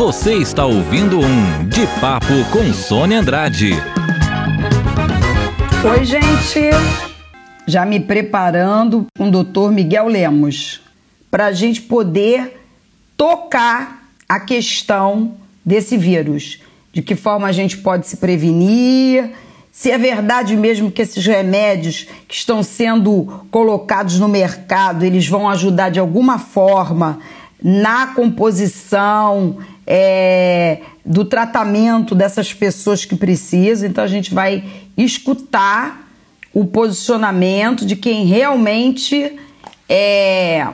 Você 0.00 0.32
está 0.36 0.64
ouvindo 0.64 1.20
um 1.20 1.68
De 1.68 1.86
Papo 2.00 2.32
com 2.50 2.72
Sônia 2.72 3.20
Andrade. 3.20 3.72
Oi, 5.84 6.04
gente. 6.06 6.70
Já 7.66 7.84
me 7.84 8.00
preparando 8.00 9.06
com 9.14 9.28
o 9.28 9.30
doutor 9.30 9.70
Miguel 9.70 10.08
Lemos 10.08 10.80
para 11.30 11.48
a 11.48 11.52
gente 11.52 11.82
poder 11.82 12.64
tocar 13.14 14.08
a 14.26 14.40
questão 14.40 15.34
desse 15.62 15.98
vírus. 15.98 16.60
De 16.94 17.02
que 17.02 17.14
forma 17.14 17.46
a 17.46 17.52
gente 17.52 17.76
pode 17.76 18.06
se 18.06 18.16
prevenir, 18.16 19.32
se 19.70 19.90
é 19.90 19.98
verdade 19.98 20.56
mesmo 20.56 20.90
que 20.90 21.02
esses 21.02 21.26
remédios 21.26 22.06
que 22.26 22.34
estão 22.34 22.62
sendo 22.62 23.44
colocados 23.50 24.18
no 24.18 24.28
mercado, 24.28 25.04
eles 25.04 25.28
vão 25.28 25.46
ajudar 25.46 25.90
de 25.90 26.00
alguma 26.00 26.38
forma 26.38 27.18
na 27.62 28.06
composição 28.06 29.58
é, 29.92 30.82
do 31.04 31.24
tratamento 31.24 32.14
dessas 32.14 32.54
pessoas 32.54 33.04
que 33.04 33.16
precisam. 33.16 33.88
Então 33.88 34.04
a 34.04 34.06
gente 34.06 34.32
vai 34.32 34.62
escutar 34.96 36.08
o 36.54 36.64
posicionamento 36.64 37.84
de 37.84 37.96
quem 37.96 38.24
realmente 38.24 39.36
é, 39.88 40.68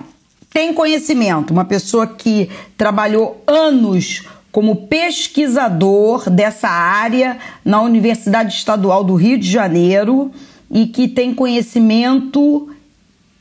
tem 0.52 0.74
conhecimento, 0.74 1.50
uma 1.50 1.64
pessoa 1.64 2.06
que 2.06 2.50
trabalhou 2.76 3.42
anos 3.46 4.22
como 4.52 4.86
pesquisador 4.86 6.28
dessa 6.28 6.68
área 6.68 7.38
na 7.64 7.80
Universidade 7.80 8.52
Estadual 8.52 9.02
do 9.02 9.14
Rio 9.14 9.38
de 9.38 9.50
Janeiro 9.50 10.30
e 10.70 10.86
que 10.86 11.08
tem 11.08 11.34
conhecimento 11.34 12.70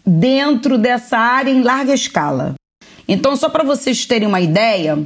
dentro 0.06 0.78
dessa 0.78 1.18
área 1.18 1.52
em 1.52 1.64
larga 1.64 1.94
escala. 1.94 2.56
Então, 3.08 3.36
só 3.36 3.50
para 3.50 3.64
vocês 3.64 4.06
terem 4.06 4.28
uma 4.28 4.42
ideia, 4.42 5.06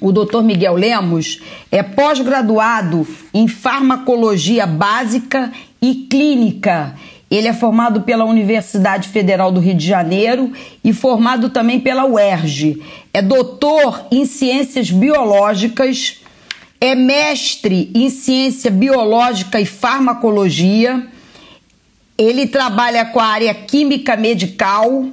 o 0.00 0.12
Dr. 0.12 0.42
Miguel 0.42 0.74
Lemos 0.74 1.40
é 1.70 1.82
pós-graduado 1.82 3.06
em 3.32 3.46
farmacologia 3.46 4.66
básica 4.66 5.52
e 5.80 6.06
clínica. 6.10 6.94
Ele 7.30 7.48
é 7.48 7.52
formado 7.52 8.02
pela 8.02 8.24
Universidade 8.24 9.08
Federal 9.08 9.50
do 9.50 9.60
Rio 9.60 9.74
de 9.74 9.86
Janeiro 9.86 10.52
e 10.82 10.92
formado 10.92 11.48
também 11.48 11.80
pela 11.80 12.04
UERJ. 12.04 12.82
É 13.12 13.22
doutor 13.22 14.06
em 14.10 14.26
ciências 14.26 14.90
biológicas, 14.90 16.20
é 16.80 16.94
mestre 16.94 17.90
em 17.94 18.10
ciência 18.10 18.70
biológica 18.70 19.60
e 19.60 19.66
farmacologia. 19.66 21.06
Ele 22.18 22.46
trabalha 22.46 23.04
com 23.06 23.18
a 23.18 23.26
área 23.26 23.54
química 23.54 24.16
medical 24.16 25.08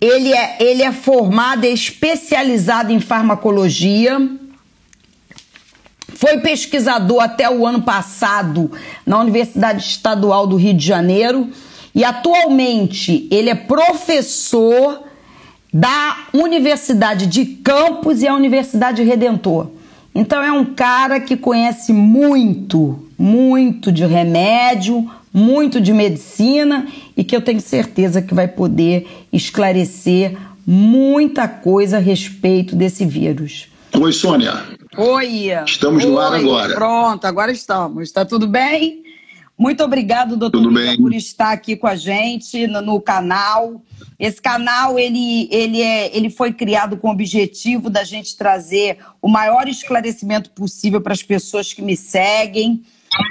ele 0.00 0.32
é, 0.32 0.56
ele 0.60 0.82
é 0.82 0.92
formado, 0.92 1.64
é 1.64 1.70
especializado 1.70 2.92
em 2.92 3.00
farmacologia. 3.00 4.18
Foi 6.14 6.38
pesquisador 6.38 7.22
até 7.22 7.50
o 7.50 7.66
ano 7.66 7.82
passado 7.82 8.70
na 9.04 9.20
Universidade 9.20 9.82
Estadual 9.82 10.46
do 10.46 10.56
Rio 10.56 10.74
de 10.74 10.84
Janeiro 10.84 11.50
e 11.94 12.04
atualmente 12.04 13.26
ele 13.30 13.50
é 13.50 13.54
professor 13.54 15.02
da 15.72 16.26
Universidade 16.32 17.26
de 17.26 17.44
Campos 17.44 18.22
e 18.22 18.28
a 18.28 18.34
Universidade 18.34 19.02
Redentor. 19.02 19.68
Então 20.14 20.42
é 20.42 20.50
um 20.50 20.64
cara 20.64 21.20
que 21.20 21.36
conhece 21.36 21.92
muito, 21.92 23.06
muito 23.18 23.92
de 23.92 24.06
remédio, 24.06 25.10
muito 25.32 25.78
de 25.78 25.92
medicina 25.92 26.86
e 27.16 27.24
que 27.24 27.34
eu 27.34 27.40
tenho 27.40 27.60
certeza 27.60 28.20
que 28.20 28.34
vai 28.34 28.46
poder 28.46 29.26
esclarecer 29.32 30.36
muita 30.66 31.48
coisa 31.48 31.96
a 31.96 32.00
respeito 32.00 32.76
desse 32.76 33.06
vírus. 33.06 33.68
Oi, 33.98 34.12
Sônia. 34.12 34.52
Oi. 34.96 35.50
Estamos 35.64 36.04
Oi. 36.04 36.10
no 36.10 36.18
ar 36.18 36.34
agora. 36.34 36.74
Pronto, 36.74 37.24
agora 37.24 37.50
estamos. 37.50 38.02
Está 38.02 38.24
tudo 38.24 38.46
bem? 38.46 39.06
Muito 39.58 39.82
obrigado, 39.82 40.36
doutor, 40.36 40.62
Tudo 40.62 40.74
bem. 40.74 40.98
por 40.98 41.14
estar 41.14 41.50
aqui 41.50 41.76
com 41.76 41.86
a 41.86 41.96
gente 41.96 42.66
no, 42.66 42.82
no 42.82 43.00
canal. 43.00 43.82
Esse 44.18 44.40
canal 44.40 44.98
ele, 44.98 45.48
ele, 45.50 45.80
é, 45.80 46.14
ele 46.14 46.28
foi 46.28 46.52
criado 46.52 46.98
com 46.98 47.08
o 47.08 47.10
objetivo 47.10 47.88
da 47.88 48.04
gente 48.04 48.36
trazer 48.36 48.98
o 49.20 49.28
maior 49.28 49.66
esclarecimento 49.66 50.50
possível 50.50 51.00
para 51.00 51.14
as 51.14 51.22
pessoas 51.22 51.72
que 51.72 51.80
me 51.80 51.96
seguem. 51.96 52.82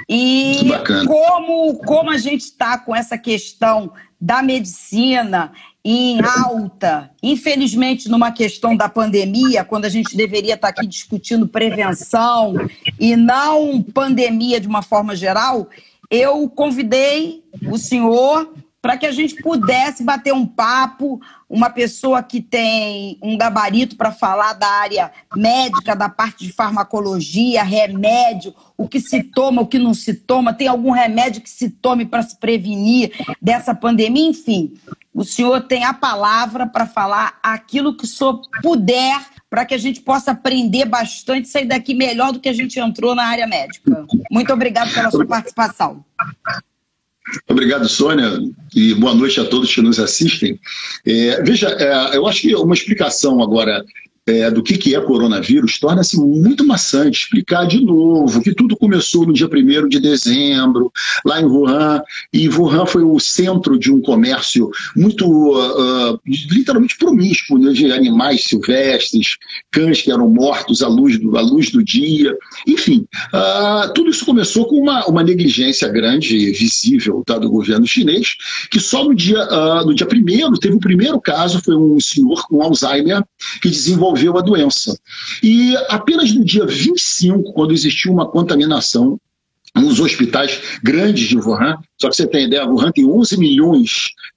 E 0.08 0.62
como, 1.06 1.78
como 1.78 2.10
a 2.10 2.18
gente 2.18 2.42
está 2.42 2.78
com 2.78 2.94
essa 2.94 3.18
questão 3.18 3.92
da 4.20 4.42
medicina 4.42 5.52
em 5.84 6.20
alta, 6.20 7.10
infelizmente 7.22 8.08
numa 8.08 8.32
questão 8.32 8.76
da 8.76 8.88
pandemia, 8.88 9.64
quando 9.64 9.84
a 9.84 9.88
gente 9.88 10.16
deveria 10.16 10.54
estar 10.54 10.68
aqui 10.68 10.86
discutindo 10.86 11.46
prevenção 11.46 12.54
e 12.98 13.14
não 13.14 13.82
pandemia 13.82 14.60
de 14.60 14.66
uma 14.66 14.82
forma 14.82 15.14
geral, 15.14 15.68
eu 16.10 16.48
convidei 16.48 17.44
o 17.70 17.78
senhor 17.78 18.52
para 18.82 18.96
que 18.96 19.06
a 19.06 19.12
gente 19.12 19.36
pudesse 19.42 20.02
bater 20.02 20.32
um 20.32 20.46
papo, 20.46 21.20
uma 21.48 21.70
pessoa 21.70 22.22
que 22.22 22.40
tem 22.40 23.18
um 23.22 23.36
gabarito 23.36 23.96
para 23.96 24.10
falar 24.10 24.52
da 24.54 24.66
área 24.66 25.12
médica, 25.34 25.94
da 25.94 26.08
parte 26.08 26.44
de 26.44 26.52
farmacologia, 26.52 27.62
remédio, 27.62 28.54
o 28.76 28.88
que 28.88 29.00
se 29.00 29.22
toma, 29.22 29.62
o 29.62 29.66
que 29.66 29.78
não 29.78 29.94
se 29.94 30.14
toma, 30.14 30.52
tem 30.52 30.66
algum 30.66 30.90
remédio 30.90 31.40
que 31.40 31.50
se 31.50 31.70
tome 31.70 32.04
para 32.04 32.22
se 32.22 32.36
prevenir 32.38 33.12
dessa 33.40 33.74
pandemia, 33.74 34.28
enfim. 34.28 34.74
O 35.14 35.24
senhor 35.24 35.62
tem 35.62 35.84
a 35.84 35.94
palavra 35.94 36.66
para 36.66 36.84
falar 36.84 37.38
aquilo 37.42 37.96
que 37.96 38.04
o 38.04 38.08
senhor 38.08 38.40
puder 38.60 39.18
para 39.48 39.64
que 39.64 39.74
a 39.74 39.78
gente 39.78 40.00
possa 40.00 40.32
aprender 40.32 40.84
bastante, 40.84 41.48
sair 41.48 41.66
daqui 41.66 41.94
melhor 41.94 42.32
do 42.32 42.40
que 42.40 42.48
a 42.48 42.52
gente 42.52 42.78
entrou 42.78 43.14
na 43.14 43.24
área 43.24 43.46
médica. 43.46 44.04
Muito 44.30 44.52
obrigado 44.52 44.92
pela 44.92 45.10
sua 45.10 45.24
participação. 45.24 46.04
Obrigado, 47.48 47.88
Sônia, 47.88 48.40
e 48.74 48.94
boa 48.94 49.14
noite 49.14 49.40
a 49.40 49.44
todos 49.44 49.74
que 49.74 49.82
nos 49.82 49.98
assistem. 49.98 50.60
É, 51.04 51.42
veja, 51.42 51.68
é, 51.70 52.16
eu 52.16 52.26
acho 52.26 52.42
que 52.42 52.54
uma 52.54 52.74
explicação 52.74 53.42
agora 53.42 53.84
é, 54.26 54.50
do 54.50 54.62
que, 54.62 54.76
que 54.76 54.94
é 54.94 55.00
coronavírus 55.00 55.78
torna-se 55.78 56.18
muito 56.18 56.66
maçante 56.66 57.20
explicar 57.20 57.64
de 57.66 57.80
novo 57.84 58.42
que 58.42 58.52
tudo 58.52 58.76
começou 58.76 59.24
no 59.24 59.32
dia 59.32 59.46
1 59.46 59.88
de 59.88 60.00
dezembro, 60.00 60.92
lá 61.24 61.40
em 61.40 61.44
Wuhan, 61.44 62.02
e 62.32 62.48
Wuhan 62.48 62.86
foi 62.86 63.04
o 63.04 63.20
centro 63.20 63.78
de 63.78 63.92
um 63.92 64.00
comércio 64.00 64.68
muito, 64.96 65.26
uh, 65.26 66.18
literalmente 66.26 66.96
promíscuo, 66.98 67.58
né, 67.58 67.72
de 67.72 67.92
animais 67.92 68.44
silvestres, 68.44 69.36
cães 69.70 70.02
que 70.02 70.10
eram 70.10 70.28
mortos 70.28 70.82
à 70.82 70.88
luz 70.88 71.18
do, 71.18 71.36
à 71.36 71.40
luz 71.40 71.70
do 71.70 71.84
dia, 71.84 72.36
enfim, 72.66 73.06
uh, 73.32 73.92
tudo 73.94 74.10
isso 74.10 74.26
começou 74.26 74.66
com 74.66 74.76
uma, 74.76 75.06
uma 75.06 75.22
negligência 75.22 75.88
grande 75.88 76.50
visível 76.52 77.22
tá, 77.24 77.38
do 77.38 77.48
governo 77.48 77.86
chinês, 77.86 78.34
que 78.70 78.80
só 78.80 79.04
no 79.04 79.14
dia, 79.14 79.40
uh, 79.44 79.86
no 79.86 79.94
dia 79.94 80.06
1 80.06 80.54
teve 80.54 80.74
o 80.74 80.80
primeiro 80.80 81.20
caso, 81.20 81.60
foi 81.62 81.76
um 81.76 82.00
senhor 82.00 82.46
com 82.48 82.62
Alzheimer 82.62 83.22
que 83.60 83.68
desenvolveu 83.68 84.15
desenvolveu 84.16 84.42
a 84.42 84.44
doença. 84.44 84.98
E 85.42 85.76
apenas 85.88 86.32
no 86.32 86.44
dia 86.44 86.66
25, 86.66 87.52
quando 87.52 87.72
existiu 87.72 88.12
uma 88.12 88.28
contaminação 88.28 89.18
nos 89.74 90.00
hospitais 90.00 90.60
grandes 90.82 91.28
de 91.28 91.36
Wuhan, 91.36 91.76
só 91.98 92.10
que 92.10 92.16
você 92.16 92.26
tem 92.26 92.46
ideia, 92.46 92.66
Wuhan 92.66 92.92
tem 92.92 93.06
11 93.06 93.38
milhões 93.38 93.90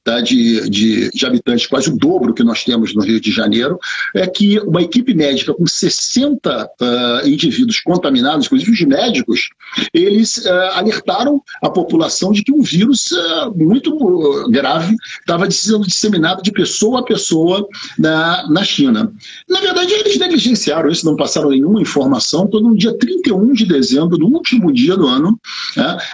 tá, 0.04 0.22
de, 0.22 0.70
de, 0.70 1.12
de, 1.12 1.26
habitantes, 1.26 1.68
quase 1.68 1.90
o 1.90 1.98
dobro 1.98 2.34
que 2.34 2.44
nós 2.44 2.64
temos 2.64 2.96
no 2.96 3.02
Rio 3.02 3.20
de 3.20 3.32
Janeiro, 3.32 3.78
é 4.16 4.26
que 4.26 4.60
uma 4.60 4.82
equipe 4.82 5.14
médica 5.14 5.54
com 5.54 5.68
60 5.68 6.66
uh, 6.66 6.68
ah, 6.82 7.22
indivíduos 7.26 7.82
contaminados, 7.82 8.46
inclusive 8.46 8.72
os 8.72 8.82
médicos, 8.82 9.50
eles 9.94 10.38
uh, 10.38 10.52
alertaram 10.74 11.42
a 11.62 11.70
população 11.70 12.32
de 12.32 12.44
que 12.44 12.52
um 12.52 12.62
vírus 12.62 13.12
uh, 13.12 13.54
muito 13.56 14.50
grave 14.50 14.96
estava 15.20 15.50
sendo 15.52 15.86
disseminado 15.86 16.42
de 16.42 16.52
pessoa 16.52 17.02
a 17.02 17.04
pessoa 17.04 17.68
na, 17.98 18.50
na 18.50 18.64
China. 18.64 19.12
Na 19.50 19.60
verdade, 19.60 19.94
eles 19.94 20.18
negligenciaram 20.18 20.90
isso, 20.90 21.06
não 21.06 21.16
passaram 21.16 21.50
nenhuma 21.50 21.82
informação. 21.82 22.46
Então, 22.46 22.62
no 22.62 22.78
dia 22.78 22.98
31 22.98 23.54
de 23.54 23.66
dezembro, 23.66 24.18
no 24.18 24.28
último 24.28 24.72
dia 24.72 24.96
do 24.96 25.08
ano, 25.08 25.40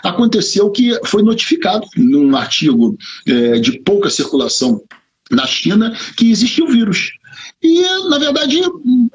aconteceu 0.03 0.69
que 0.71 0.97
foi 1.05 1.21
notificado 1.21 1.34
num 1.97 2.35
artigo 2.35 2.97
é, 3.27 3.59
de 3.59 3.79
pouca 3.79 4.09
circulação 4.09 4.81
na 5.31 5.45
China 5.45 5.95
que 6.15 6.29
existiu 6.29 6.67
vírus. 6.67 7.13
E, 7.65 7.81
na 8.09 8.19
verdade, 8.19 8.61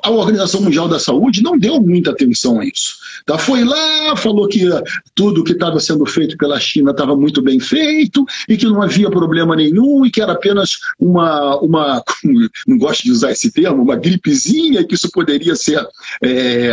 a 0.03 0.11
Organização 0.11 0.61
Mundial 0.61 0.89
da 0.89 0.99
Saúde 0.99 1.41
não 1.41 1.57
deu 1.57 1.81
muita 1.81 2.11
atenção 2.11 2.59
a 2.59 2.65
isso. 2.65 2.97
Tá? 3.25 3.39
Foi 3.39 3.63
lá, 3.63 4.17
falou 4.17 4.49
que 4.49 4.69
tudo 5.15 5.45
que 5.45 5.53
estava 5.53 5.79
sendo 5.79 6.05
feito 6.05 6.37
pela 6.37 6.59
China 6.59 6.91
estava 6.91 7.15
muito 7.15 7.41
bem 7.41 7.61
feito 7.61 8.25
e 8.49 8.57
que 8.57 8.67
não 8.67 8.83
havia 8.83 9.09
problema 9.09 9.55
nenhum 9.55 10.05
e 10.05 10.11
que 10.11 10.21
era 10.21 10.33
apenas 10.33 10.71
uma, 10.99 11.61
uma 11.61 12.03
não 12.67 12.77
gosto 12.77 13.05
de 13.05 13.13
usar 13.13 13.31
esse 13.31 13.53
termo, 13.53 13.85
uma 13.85 13.95
gripezinha 13.95 14.81
e 14.81 14.85
que 14.85 14.97
isso 14.97 15.09
poderia 15.13 15.55
ser 15.55 15.87
é, 16.21 16.73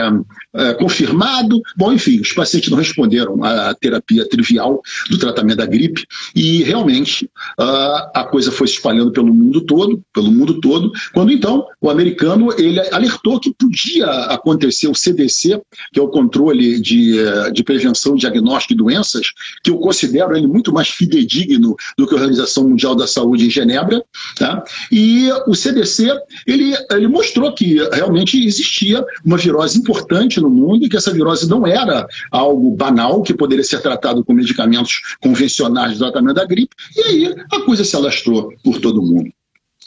é, 0.55 0.73
confirmado. 0.73 1.61
Bom, 1.75 1.93
enfim, 1.93 2.21
os 2.21 2.33
pacientes 2.33 2.71
não 2.71 2.77
responderam 2.79 3.43
à 3.43 3.71
terapia 3.75 4.27
trivial 4.27 4.81
do 5.11 5.19
tratamento 5.19 5.57
da 5.57 5.65
gripe 5.67 6.07
e 6.35 6.63
realmente 6.63 7.29
a 7.57 8.23
coisa 8.23 8.51
foi 8.51 8.67
se 8.67 8.73
espalhando 8.73 9.11
pelo 9.11 9.31
mundo 9.31 9.61
todo, 9.61 10.01
pelo 10.11 10.31
mundo 10.31 10.59
todo, 10.59 10.91
quando 11.13 11.31
então 11.31 11.66
o 11.81 11.89
americano 11.89 12.49
ele 12.57 12.79
alertou 12.91 13.39
que 13.39 13.53
podia 13.53 14.07
acontecer 14.07 14.87
o 14.87 14.95
CDC, 14.95 15.61
que 15.93 15.99
é 15.99 16.03
o 16.03 16.07
controle 16.07 16.79
de, 16.79 17.19
eh, 17.19 17.51
de 17.51 17.63
prevenção 17.63 18.15
diagnóstico 18.15 18.73
de 18.73 18.77
doenças, 18.77 19.27
que 19.63 19.69
eu 19.69 19.77
considero 19.77 20.35
ele 20.35 20.47
muito 20.47 20.73
mais 20.73 20.89
fidedigno 20.89 21.75
do 21.97 22.07
que 22.07 22.13
a 22.13 22.17
Organização 22.17 22.67
Mundial 22.67 22.95
da 22.95 23.07
Saúde 23.07 23.45
em 23.45 23.49
Genebra, 23.49 24.03
tá? 24.35 24.63
e 24.91 25.29
o 25.47 25.53
CDC 25.53 26.11
ele, 26.45 26.75
ele 26.91 27.07
mostrou 27.07 27.53
que 27.53 27.77
realmente 27.91 28.43
existia 28.43 29.05
uma 29.23 29.37
virose 29.37 29.77
importante 29.79 30.39
no 30.39 30.49
mundo 30.49 30.85
e 30.85 30.89
que 30.89 30.97
essa 30.97 31.13
virose 31.13 31.47
não 31.47 31.65
era 31.65 32.07
algo 32.31 32.75
banal 32.75 33.21
que 33.21 33.33
poderia 33.33 33.63
ser 33.63 33.81
tratado 33.81 34.23
com 34.23 34.33
medicamentos 34.33 34.99
convencionais 35.21 35.93
de 35.93 35.99
tratamento 35.99 36.35
da 36.35 36.45
gripe, 36.45 36.75
e 36.95 37.01
aí 37.01 37.35
a 37.51 37.61
coisa 37.61 37.83
se 37.83 37.95
alastrou 37.95 38.53
por 38.63 38.79
todo 38.79 39.01
o 39.01 39.05
mundo. 39.05 39.31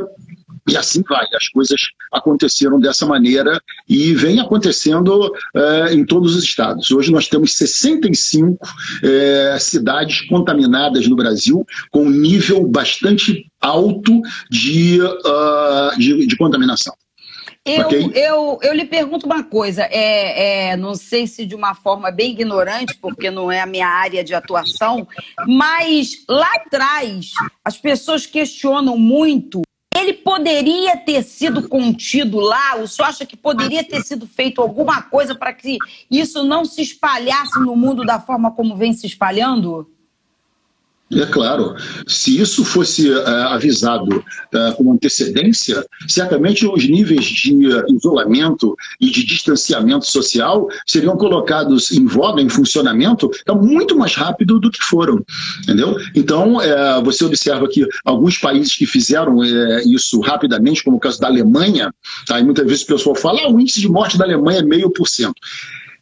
e 0.70 0.76
assim 0.76 1.02
vai. 1.08 1.26
As 1.34 1.48
coisas 1.48 1.80
aconteceram 2.12 2.78
dessa 2.78 3.06
maneira 3.06 3.60
e 3.88 4.14
vem 4.14 4.40
acontecendo 4.40 5.32
é, 5.54 5.94
em 5.94 6.04
todos 6.04 6.36
os 6.36 6.44
estados. 6.44 6.90
Hoje 6.90 7.10
nós 7.10 7.28
temos 7.28 7.54
65 7.54 8.58
é, 9.02 9.56
cidades 9.58 10.22
contaminadas 10.28 11.08
no 11.08 11.16
Brasil, 11.16 11.66
com 11.90 12.04
um 12.04 12.10
nível 12.10 12.66
bastante 12.66 13.46
alto 13.60 14.20
de, 14.50 15.00
uh, 15.02 15.98
de, 15.98 16.26
de 16.26 16.36
contaminação. 16.36 16.94
Eu, 17.64 17.86
okay? 17.86 18.10
eu, 18.14 18.58
eu 18.62 18.72
lhe 18.72 18.86
pergunto 18.86 19.26
uma 19.26 19.44
coisa, 19.44 19.82
é, 19.82 20.70
é, 20.70 20.76
não 20.78 20.94
sei 20.94 21.26
se 21.26 21.44
de 21.44 21.54
uma 21.54 21.74
forma 21.74 22.10
bem 22.10 22.30
ignorante, 22.30 22.96
porque 22.96 23.30
não 23.30 23.52
é 23.52 23.60
a 23.60 23.66
minha 23.66 23.86
área 23.86 24.24
de 24.24 24.34
atuação, 24.34 25.06
mas 25.46 26.24
lá 26.26 26.50
atrás 26.54 27.32
as 27.62 27.76
pessoas 27.76 28.24
questionam 28.24 28.96
muito 28.96 29.60
ele 30.00 30.14
poderia 30.14 30.96
ter 30.96 31.22
sido 31.22 31.68
contido 31.68 32.38
lá? 32.40 32.76
O 32.76 32.86
senhor 32.86 33.08
acha 33.08 33.26
que 33.26 33.36
poderia 33.36 33.84
ter 33.84 34.02
sido 34.02 34.26
feito 34.26 34.60
alguma 34.60 35.02
coisa 35.02 35.34
para 35.34 35.52
que 35.52 35.78
isso 36.10 36.42
não 36.44 36.64
se 36.64 36.82
espalhasse 36.82 37.58
no 37.60 37.76
mundo 37.76 38.04
da 38.04 38.18
forma 38.18 38.50
como 38.50 38.76
vem 38.76 38.92
se 38.92 39.06
espalhando? 39.06 39.88
É 41.12 41.26
claro, 41.26 41.74
se 42.06 42.40
isso 42.40 42.64
fosse 42.64 43.10
uh, 43.10 43.26
avisado 43.48 44.18
uh, 44.18 44.76
com 44.76 44.92
antecedência, 44.92 45.84
certamente 46.06 46.64
os 46.64 46.88
níveis 46.88 47.24
de 47.24 47.52
isolamento 47.88 48.76
e 49.00 49.10
de 49.10 49.24
distanciamento 49.24 50.06
social 50.06 50.68
seriam 50.86 51.16
colocados 51.16 51.90
em 51.90 52.06
voga, 52.06 52.40
em 52.40 52.48
funcionamento, 52.48 53.28
então, 53.42 53.60
muito 53.60 53.98
mais 53.98 54.14
rápido 54.14 54.60
do 54.60 54.70
que 54.70 54.80
foram, 54.82 55.20
entendeu? 55.62 55.96
Então, 56.14 56.58
uh, 56.58 57.02
você 57.02 57.24
observa 57.24 57.66
que 57.66 57.84
alguns 58.04 58.38
países 58.38 58.76
que 58.76 58.86
fizeram 58.86 59.42
isso 59.84 60.20
rapidamente, 60.20 60.84
como 60.84 60.96
o 60.96 61.00
caso 61.00 61.20
da 61.20 61.26
Alemanha, 61.26 61.92
tá? 62.24 62.38
e 62.38 62.44
muitas 62.44 62.64
vezes 62.66 62.84
o 62.84 62.86
pessoal 62.86 63.16
fala, 63.16 63.40
ah, 63.42 63.50
o 63.50 63.58
índice 63.58 63.80
de 63.80 63.88
morte 63.88 64.16
da 64.16 64.24
Alemanha 64.24 64.60
é 64.60 64.62
meio 64.64 64.90
por 64.90 65.08
cento. 65.08 65.34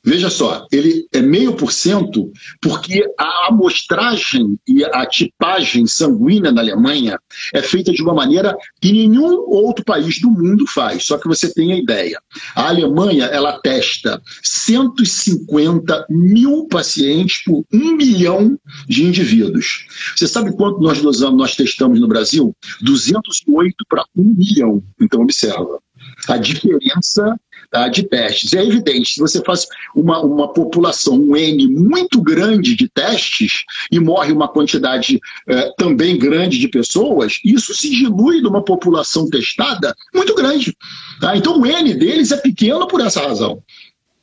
Veja 0.04 0.30
só, 0.30 0.66
ele 0.72 1.06
é 1.12 1.20
meio 1.20 1.54
por 1.54 1.72
cento 1.72 2.30
porque 2.60 3.04
a 3.18 3.48
amostragem 3.48 4.58
e 4.66 4.84
a 4.84 5.06
tipagem 5.06 5.86
sanguínea 5.86 6.52
na 6.52 6.60
Alemanha 6.60 7.18
é 7.52 7.62
feita 7.62 7.92
de 7.92 8.02
uma 8.02 8.14
maneira 8.14 8.56
que 8.80 8.92
nenhum 8.92 9.38
outro 9.48 9.84
país 9.84 10.20
do 10.20 10.30
mundo 10.30 10.66
faz. 10.66 11.04
Só 11.04 11.18
que 11.18 11.28
você 11.28 11.52
tem 11.52 11.72
a 11.72 11.76
ideia. 11.78 12.20
A 12.54 12.68
Alemanha, 12.68 13.26
ela 13.26 13.58
testa 13.60 14.20
150 14.42 16.06
mil 16.08 16.66
pacientes 16.68 17.42
por 17.44 17.64
um 17.72 17.96
milhão 17.96 18.58
de 18.88 19.04
indivíduos. 19.04 19.86
Você 20.16 20.26
sabe 20.26 20.54
quanto 20.56 20.80
nós 20.80 21.02
nós 21.02 21.56
testamos 21.56 22.00
no 22.00 22.08
Brasil? 22.08 22.54
208 22.82 23.76
para 23.88 24.04
1 24.16 24.22
milhão. 24.22 24.82
Então, 25.00 25.22
observa. 25.22 25.80
A 26.26 26.36
diferença 26.36 27.38
tá, 27.70 27.88
de 27.88 28.02
testes. 28.02 28.52
É 28.52 28.64
evidente, 28.64 29.14
se 29.14 29.20
você 29.20 29.42
faz 29.42 29.66
uma, 29.94 30.20
uma 30.20 30.52
população, 30.52 31.14
um 31.14 31.36
N 31.36 31.68
muito 31.68 32.20
grande 32.20 32.74
de 32.74 32.88
testes 32.88 33.64
e 33.90 34.00
morre 34.00 34.32
uma 34.32 34.48
quantidade 34.48 35.20
é, 35.46 35.72
também 35.76 36.18
grande 36.18 36.58
de 36.58 36.68
pessoas, 36.68 37.38
isso 37.44 37.74
se 37.74 37.90
dilui 37.90 38.40
numa 38.40 38.62
população 38.62 39.28
testada 39.28 39.94
muito 40.14 40.34
grande. 40.34 40.76
Tá? 41.20 41.36
Então 41.36 41.60
o 41.60 41.66
N 41.66 41.94
deles 41.94 42.32
é 42.32 42.36
pequeno 42.36 42.86
por 42.88 43.00
essa 43.00 43.20
razão. 43.20 43.62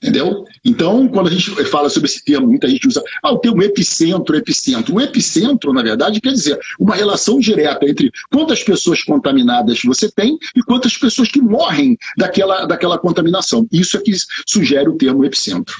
Entendeu? 0.06 0.46
Então, 0.63 1.07
quando 1.07 1.28
a 1.28 1.31
gente 1.31 1.50
fala 1.66 1.90
sobre 1.90 2.07
esse 2.07 2.24
termo, 2.24 2.46
muita 2.46 2.69
gente 2.69 2.88
usa 2.88 3.04
ah, 3.24 3.31
o 3.31 3.40
termo 3.40 3.63
epicentro, 3.63 4.36
epicentro. 4.38 4.94
O 4.94 5.02
epicentro, 5.02 5.74
na 5.74 5.81
verdade, 5.81 6.22
quer 6.22 6.31
dizer 6.31 6.60
uma 6.80 6.94
relação 6.94 7.40
direta 7.40 7.90
entre 7.90 8.12
quantas 8.31 8.63
pessoas 8.63 9.02
contaminadas 9.02 9.81
você 9.84 10.10
tem 10.12 10.38
e 10.56 10.62
quantas 10.62 10.96
pessoas 10.96 11.30
que 11.30 11.42
morrem 11.42 11.98
daquela, 12.15 12.65
daquela 12.65 13.00
contaminação. 13.00 13.68
Isso 13.72 13.98
é 13.98 14.01
que 14.01 14.12
sugere 14.46 14.88
o 14.88 14.96
termo 14.96 15.25
epicentro. 15.25 15.75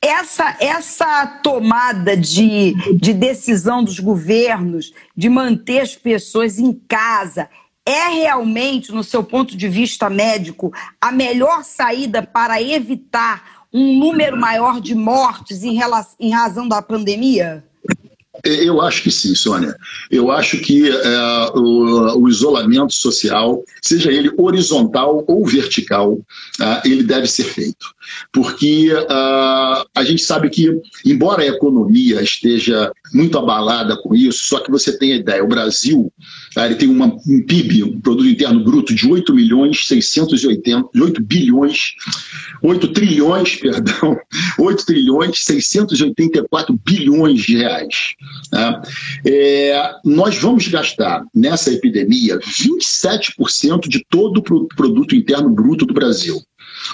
Essa, 0.00 0.56
essa 0.58 1.26
tomada 1.42 2.16
de, 2.16 2.74
de 2.96 3.12
decisão 3.12 3.84
dos 3.84 4.00
governos 4.00 4.94
de 5.14 5.28
manter 5.28 5.80
as 5.80 5.94
pessoas 5.94 6.58
em 6.58 6.72
casa, 6.88 7.50
é 7.86 8.08
realmente, 8.08 8.90
no 8.90 9.04
seu 9.04 9.22
ponto 9.22 9.56
de 9.56 9.68
vista 9.68 10.10
médico, 10.10 10.72
a 11.00 11.12
melhor 11.12 11.62
saída 11.62 12.20
para 12.20 12.60
evitar 12.60 13.66
um 13.72 13.98
número 13.98 14.36
maior 14.36 14.80
de 14.80 14.94
mortes 14.94 15.62
em, 15.62 15.74
relação, 15.74 16.16
em 16.18 16.30
razão 16.32 16.66
da 16.66 16.82
pandemia? 16.82 17.64
Eu 18.44 18.80
acho 18.80 19.02
que 19.02 19.10
sim, 19.10 19.34
Sônia. 19.34 19.74
Eu 20.10 20.30
acho 20.30 20.58
que 20.58 20.88
é, 20.88 21.50
o, 21.54 22.18
o, 22.18 22.28
isolamento 22.28 22.92
social, 22.92 23.62
seja 23.80 24.12
ele 24.12 24.30
horizontal 24.36 25.24
ou 25.26 25.46
vertical, 25.46 26.18
tá, 26.58 26.82
ele 26.84 27.02
deve 27.02 27.26
ser 27.26 27.44
feito. 27.44 27.86
Porque 28.32 28.92
uh, 28.92 29.86
a 29.94 30.04
gente 30.04 30.22
sabe 30.22 30.50
que, 30.50 30.70
embora 31.04 31.42
a 31.42 31.46
economia 31.46 32.22
esteja 32.22 32.92
muito 33.12 33.38
abalada 33.38 33.96
com 33.96 34.14
isso, 34.14 34.44
só 34.44 34.60
que 34.60 34.70
você 34.70 34.96
tem 34.96 35.12
a 35.12 35.16
ideia, 35.16 35.44
o 35.44 35.48
Brasil 35.48 36.12
ele 36.64 36.76
tem 36.76 36.88
uma, 36.88 37.06
um 37.06 37.42
PIB, 37.42 37.84
um 37.84 38.00
produto 38.00 38.28
interno 38.28 38.64
bruto 38.64 38.94
de 38.94 39.06
8 39.06 39.34
milhões 39.34 39.86
680, 39.86 40.88
8 40.98 41.22
bilhões, 41.22 41.94
8 42.62 42.88
trilhões, 42.88 43.56
perdão, 43.60 44.16
8 44.58 44.86
trilhões 44.86 45.44
684 45.44 46.80
bilhões 46.84 47.42
de 47.42 47.56
reais. 47.58 48.14
Né? 48.50 48.82
É, 49.26 49.90
nós 50.04 50.38
vamos 50.38 50.66
gastar 50.68 51.22
nessa 51.34 51.70
epidemia 51.72 52.38
27% 52.38 53.88
de 53.88 54.02
todo 54.08 54.38
o 54.38 54.66
produto 54.68 55.14
interno 55.14 55.50
bruto 55.50 55.84
do 55.84 55.92
Brasil. 55.92 56.40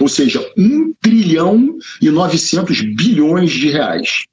Ou 0.01 0.09
seja, 0.09 0.45
1 0.57 0.95
trilhão 1.01 1.77
e 2.01 2.11
900 2.11 2.81
bilhões 2.81 3.51
de 3.51 3.69
reais. 3.69 4.25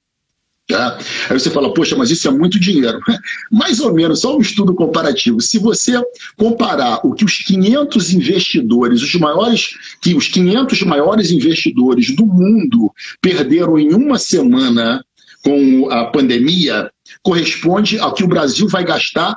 Tá? 0.70 1.00
Aí 1.28 1.40
você 1.40 1.50
fala, 1.50 1.74
poxa, 1.74 1.96
mas 1.96 2.12
isso 2.12 2.28
é 2.28 2.32
muito 2.32 2.60
dinheiro. 2.60 3.00
Mais 3.52 3.80
ou 3.80 3.92
menos, 3.92 4.20
só 4.20 4.38
um 4.38 4.40
estudo 4.40 4.76
comparativo. 4.76 5.42
Se 5.42 5.58
você 5.58 6.00
comparar 6.38 7.00
o 7.04 7.16
que 7.16 7.26
os 7.26 7.40
500 7.40 8.14
investidores, 8.14 9.02
os 9.02 9.16
maiores, 9.16 9.72
que 10.00 10.14
os 10.14 10.28
500 10.28 10.84
maiores 10.84 11.32
investidores 11.32 12.16
do 12.16 12.24
mundo 12.24 12.94
perderam 13.20 13.80
em 13.80 13.96
uma 13.96 14.20
semana 14.20 15.04
com 15.44 15.90
a 15.90 16.06
pandemia, 16.06 16.92
corresponde 17.24 17.98
ao 17.98 18.14
que 18.14 18.24
o 18.24 18.28
Brasil 18.28 18.68
vai 18.68 18.84
gastar 18.84 19.36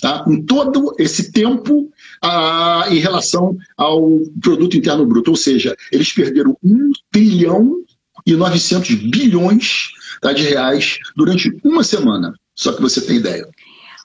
tá? 0.00 0.24
em 0.28 0.40
todo 0.42 0.94
esse 0.96 1.32
tempo 1.32 1.90
ah, 2.22 2.86
em 2.88 2.98
relação 2.98 3.56
ao 3.76 4.20
produto 4.40 4.76
interno 4.76 5.04
bruto, 5.04 5.32
ou 5.32 5.36
seja, 5.36 5.74
eles 5.90 6.12
perderam 6.12 6.56
1 6.62 6.92
trilhão 7.10 7.82
e 8.28 8.36
900 8.36 8.94
bilhões 8.94 9.88
tá, 10.20 10.34
de 10.34 10.42
reais 10.42 10.98
durante 11.16 11.50
uma 11.64 11.82
semana, 11.82 12.34
só 12.54 12.72
que 12.72 12.82
você 12.82 13.00
tem 13.00 13.16
ideia. 13.16 13.48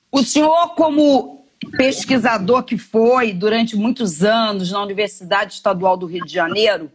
O 0.10 0.24
senhor, 0.24 0.76
como 0.76 1.46
pesquisador 1.76 2.64
que 2.64 2.78
foi 2.78 3.34
durante 3.34 3.76
muitos 3.76 4.24
anos 4.24 4.72
na 4.72 4.82
Universidade 4.82 5.54
Estadual 5.54 5.98
do 5.98 6.06
Rio 6.06 6.26
de 6.26 6.32
Janeiro, 6.32 6.90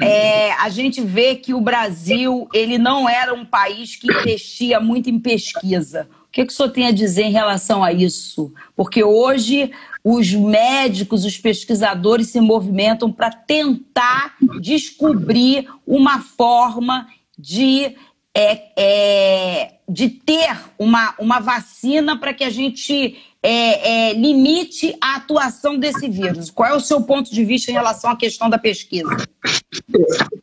é, 0.00 0.52
a 0.52 0.70
gente 0.70 1.02
vê 1.02 1.36
que 1.36 1.52
o 1.52 1.60
Brasil 1.60 2.48
ele 2.54 2.78
não 2.78 3.08
era 3.08 3.34
um 3.34 3.44
país 3.44 3.96
que 3.96 4.10
investia 4.10 4.80
muito 4.80 5.10
em 5.10 5.18
pesquisa. 5.18 6.08
O 6.26 6.32
que, 6.32 6.46
que 6.46 6.52
o 6.52 6.56
senhor 6.56 6.70
tem 6.70 6.86
a 6.86 6.92
dizer 6.92 7.24
em 7.24 7.32
relação 7.32 7.84
a 7.84 7.92
isso? 7.92 8.52
Porque 8.74 9.04
hoje 9.04 9.70
os 10.04 10.30
médicos, 10.34 11.24
os 11.24 11.38
pesquisadores 11.38 12.28
se 12.28 12.38
movimentam 12.38 13.10
para 13.10 13.30
tentar 13.30 14.36
descobrir 14.60 15.66
uma 15.86 16.20
forma 16.20 17.08
de, 17.38 17.96
é, 18.34 18.62
é, 18.76 19.74
de 19.88 20.10
ter 20.10 20.60
uma, 20.78 21.14
uma 21.18 21.40
vacina 21.40 22.18
para 22.18 22.34
que 22.34 22.44
a 22.44 22.50
gente 22.50 23.16
é, 23.42 24.10
é, 24.10 24.12
limite 24.12 24.94
a 25.00 25.16
atuação 25.16 25.78
desse 25.78 26.06
vírus. 26.06 26.50
Qual 26.50 26.68
é 26.68 26.74
o 26.74 26.80
seu 26.80 27.00
ponto 27.00 27.32
de 27.32 27.42
vista 27.42 27.70
em 27.70 27.74
relação 27.74 28.10
à 28.10 28.16
questão 28.16 28.50
da 28.50 28.58
pesquisa? 28.58 29.16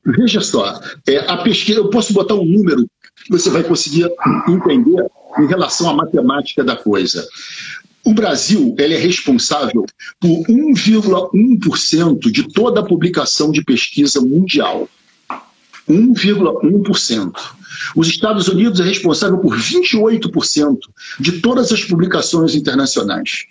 Veja 0.04 0.42
só, 0.42 0.82
é, 1.08 1.18
a 1.20 1.38
pesquisa, 1.38 1.80
eu 1.80 1.90
posso 1.92 2.14
botar 2.14 2.34
um 2.34 2.46
número 2.46 2.88
que 3.24 3.30
você 3.30 3.52
vai 3.52 3.64
conseguir 3.64 4.10
entender 4.48 5.06
em 5.38 5.46
relação 5.46 5.90
à 5.90 5.94
matemática 5.94 6.64
da 6.64 6.76
coisa. 6.76 7.28
O 8.04 8.14
Brasil 8.14 8.76
ele 8.78 8.96
é 8.96 8.98
responsável 8.98 9.86
por 10.20 10.44
1,1% 10.48 12.32
de 12.32 12.44
toda 12.52 12.80
a 12.80 12.86
publicação 12.86 13.52
de 13.52 13.64
pesquisa 13.64 14.20
mundial. 14.20 14.90
1,1%. 15.88 17.32
Os 17.96 18.08
Estados 18.08 18.48
Unidos 18.48 18.80
é 18.80 18.84
responsável 18.84 19.38
por 19.38 19.56
28% 19.56 20.78
de 21.20 21.34
todas 21.42 21.72
as 21.72 21.84
publicações 21.84 22.56
internacionais. 22.56 23.46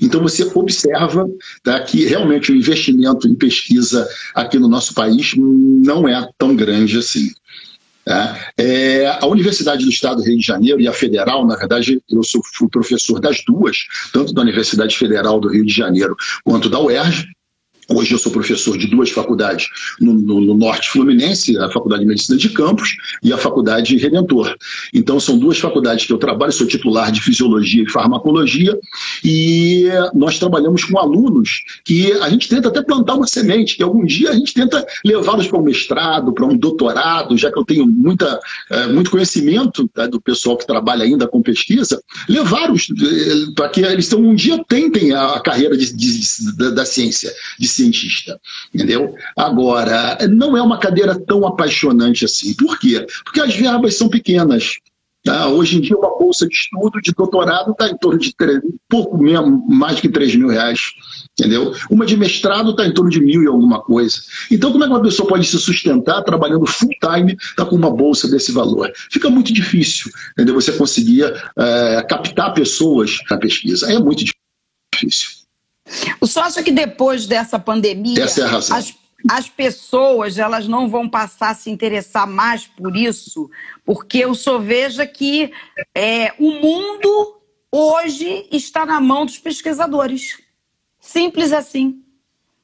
Então 0.00 0.22
você 0.22 0.44
observa 0.54 1.28
tá, 1.62 1.80
que 1.80 2.04
realmente 2.04 2.52
o 2.52 2.56
investimento 2.56 3.28
em 3.28 3.34
pesquisa 3.34 4.08
aqui 4.34 4.58
no 4.58 4.68
nosso 4.68 4.94
país 4.94 5.34
não 5.36 6.08
é 6.08 6.28
tão 6.38 6.54
grande 6.54 6.98
assim. 6.98 7.30
Tá? 8.06 8.52
É, 8.56 9.18
a 9.20 9.26
Universidade 9.26 9.84
do 9.84 9.90
Estado 9.90 10.18
do 10.18 10.22
Rio 10.22 10.38
de 10.38 10.46
Janeiro 10.46 10.80
e 10.80 10.86
a 10.86 10.92
Federal, 10.92 11.44
na 11.44 11.56
verdade, 11.56 12.00
eu 12.08 12.22
sou 12.22 12.40
professor 12.70 13.18
das 13.18 13.42
duas, 13.44 13.78
tanto 14.12 14.32
da 14.32 14.42
Universidade 14.42 14.96
Federal 14.96 15.40
do 15.40 15.48
Rio 15.48 15.66
de 15.66 15.72
Janeiro 15.72 16.16
quanto 16.44 16.70
da 16.70 16.78
UERJ, 16.78 17.26
Hoje 17.88 18.12
eu 18.12 18.18
sou 18.18 18.32
professor 18.32 18.76
de 18.76 18.88
duas 18.88 19.10
faculdades 19.10 19.68
no, 20.00 20.12
no, 20.12 20.40
no, 20.40 20.54
Norte 20.54 20.90
Fluminense, 20.90 21.56
a 21.56 21.70
Faculdade 21.70 22.02
de 22.02 22.08
Medicina 22.08 22.36
de 22.36 22.48
Campos 22.48 22.96
e 23.22 23.32
a 23.32 23.38
Faculdade 23.38 23.96
Redentor. 23.96 24.56
Então 24.92 25.20
são 25.20 25.38
duas 25.38 25.58
faculdades 25.58 26.04
que 26.04 26.12
eu 26.12 26.18
trabalho, 26.18 26.52
sou 26.52 26.66
titular 26.66 27.12
de 27.12 27.20
Fisiologia 27.20 27.84
e 27.84 27.90
Farmacologia 27.90 28.76
e 29.22 29.84
nós 30.14 30.36
trabalhamos 30.38 30.82
com 30.84 30.98
alunos 30.98 31.62
que 31.84 32.12
a 32.14 32.28
gente 32.28 32.48
tenta 32.48 32.68
até 32.68 32.82
plantar 32.82 33.14
uma 33.14 33.26
semente, 33.26 33.76
que 33.76 33.82
algum 33.84 34.04
dia 34.04 34.30
a 34.30 34.34
gente 34.34 34.52
tenta 34.52 34.84
levá-los 35.04 35.46
para 35.46 35.58
um 35.58 35.62
mestrado, 35.62 36.32
para 36.32 36.44
um 36.44 36.56
doutorado, 36.56 37.36
já 37.36 37.52
que 37.52 37.58
eu 37.58 37.64
tenho 37.64 37.86
muita, 37.86 38.40
é, 38.68 38.88
muito 38.88 39.12
conhecimento 39.12 39.88
tá, 39.88 40.08
do 40.08 40.20
pessoal 40.20 40.56
que 40.56 40.66
trabalha 40.66 41.04
ainda 41.04 41.28
com 41.28 41.40
pesquisa, 41.40 42.02
levá-los 42.28 42.88
eh, 42.90 43.52
para 43.54 43.68
que 43.68 43.80
eles 43.80 44.12
um 44.12 44.34
dia 44.34 44.62
tentem 44.66 45.12
a 45.12 45.38
carreira 45.40 45.76
de, 45.76 45.92
de, 45.92 46.20
de, 46.20 46.74
da 46.74 46.84
ciência, 46.84 47.32
de 47.58 47.68
cientista, 47.76 48.40
entendeu? 48.74 49.14
Agora, 49.36 50.18
não 50.28 50.56
é 50.56 50.62
uma 50.62 50.78
cadeira 50.78 51.18
tão 51.18 51.46
apaixonante 51.46 52.24
assim. 52.24 52.54
Por 52.54 52.78
quê? 52.78 53.06
Porque 53.24 53.40
as 53.40 53.54
verbas 53.54 53.96
são 53.96 54.08
pequenas. 54.08 54.76
Tá? 55.26 55.48
Hoje 55.48 55.76
em 55.76 55.80
dia, 55.80 55.96
uma 55.96 56.16
bolsa 56.16 56.46
de 56.46 56.54
estudo 56.54 57.00
de 57.02 57.10
doutorado 57.10 57.72
está 57.72 57.88
em 57.88 57.96
torno 57.96 58.16
de 58.16 58.32
3, 58.36 58.60
pouco 58.88 59.18
mesmo, 59.18 59.66
mais 59.68 59.98
que 59.98 60.08
3 60.08 60.36
mil 60.36 60.46
reais. 60.46 60.78
Entendeu? 61.32 61.74
Uma 61.90 62.06
de 62.06 62.16
mestrado 62.16 62.70
está 62.70 62.86
em 62.86 62.94
torno 62.94 63.10
de 63.10 63.20
mil 63.20 63.42
e 63.42 63.48
alguma 63.48 63.82
coisa. 63.82 64.18
Então, 64.52 64.70
como 64.70 64.84
é 64.84 64.86
que 64.86 64.92
uma 64.92 65.02
pessoa 65.02 65.28
pode 65.28 65.44
se 65.44 65.58
sustentar 65.58 66.22
trabalhando 66.22 66.64
full 66.64 66.88
time 67.00 67.36
tá 67.56 67.64
com 67.66 67.74
uma 67.74 67.90
bolsa 67.90 68.28
desse 68.28 68.52
valor? 68.52 68.92
Fica 69.10 69.28
muito 69.28 69.52
difícil, 69.52 70.12
entendeu? 70.32 70.54
Você 70.54 70.70
conseguir 70.72 71.24
é, 71.58 72.06
captar 72.08 72.54
pessoas 72.54 73.18
na 73.28 73.36
pesquisa. 73.36 73.92
É 73.92 73.98
muito 73.98 74.24
difícil. 74.94 75.30
O 76.20 76.26
senhor 76.26 76.46
acha 76.46 76.62
que 76.62 76.72
depois 76.72 77.26
dessa 77.26 77.58
pandemia, 77.58 78.24
Essa 78.24 78.40
é 78.42 78.44
a 78.44 78.48
razão. 78.48 78.76
As, 78.76 78.94
as 79.28 79.48
pessoas 79.48 80.38
elas 80.38 80.68
não 80.68 80.88
vão 80.88 81.08
passar 81.08 81.50
a 81.50 81.54
se 81.54 81.70
interessar 81.70 82.26
mais 82.26 82.66
por 82.66 82.96
isso? 82.96 83.50
Porque 83.84 84.24
o 84.26 84.34
senhor 84.34 84.60
veja 84.60 85.06
que 85.06 85.52
é, 85.94 86.32
o 86.38 86.50
mundo 86.50 87.36
hoje 87.70 88.46
está 88.50 88.84
na 88.86 89.00
mão 89.00 89.24
dos 89.24 89.38
pesquisadores. 89.38 90.38
Simples 91.00 91.52
assim. 91.52 92.02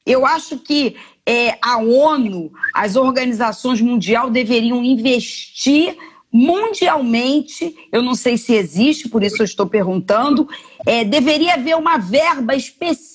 Eu 0.05 0.25
acho 0.25 0.57
que 0.57 0.95
é, 1.25 1.57
a 1.61 1.77
ONU, 1.77 2.51
as 2.73 2.95
organizações 2.95 3.79
mundiais 3.79 4.31
deveriam 4.31 4.83
investir 4.83 5.95
mundialmente, 6.35 7.75
eu 7.91 8.01
não 8.01 8.15
sei 8.15 8.37
se 8.37 8.53
existe, 8.55 9.07
por 9.07 9.21
isso 9.21 9.39
eu 9.39 9.45
estou 9.45 9.67
perguntando, 9.67 10.49
é, 10.83 11.05
deveria 11.05 11.53
haver 11.53 11.77
uma 11.77 11.97
verba 11.97 12.55
específica 12.55 13.12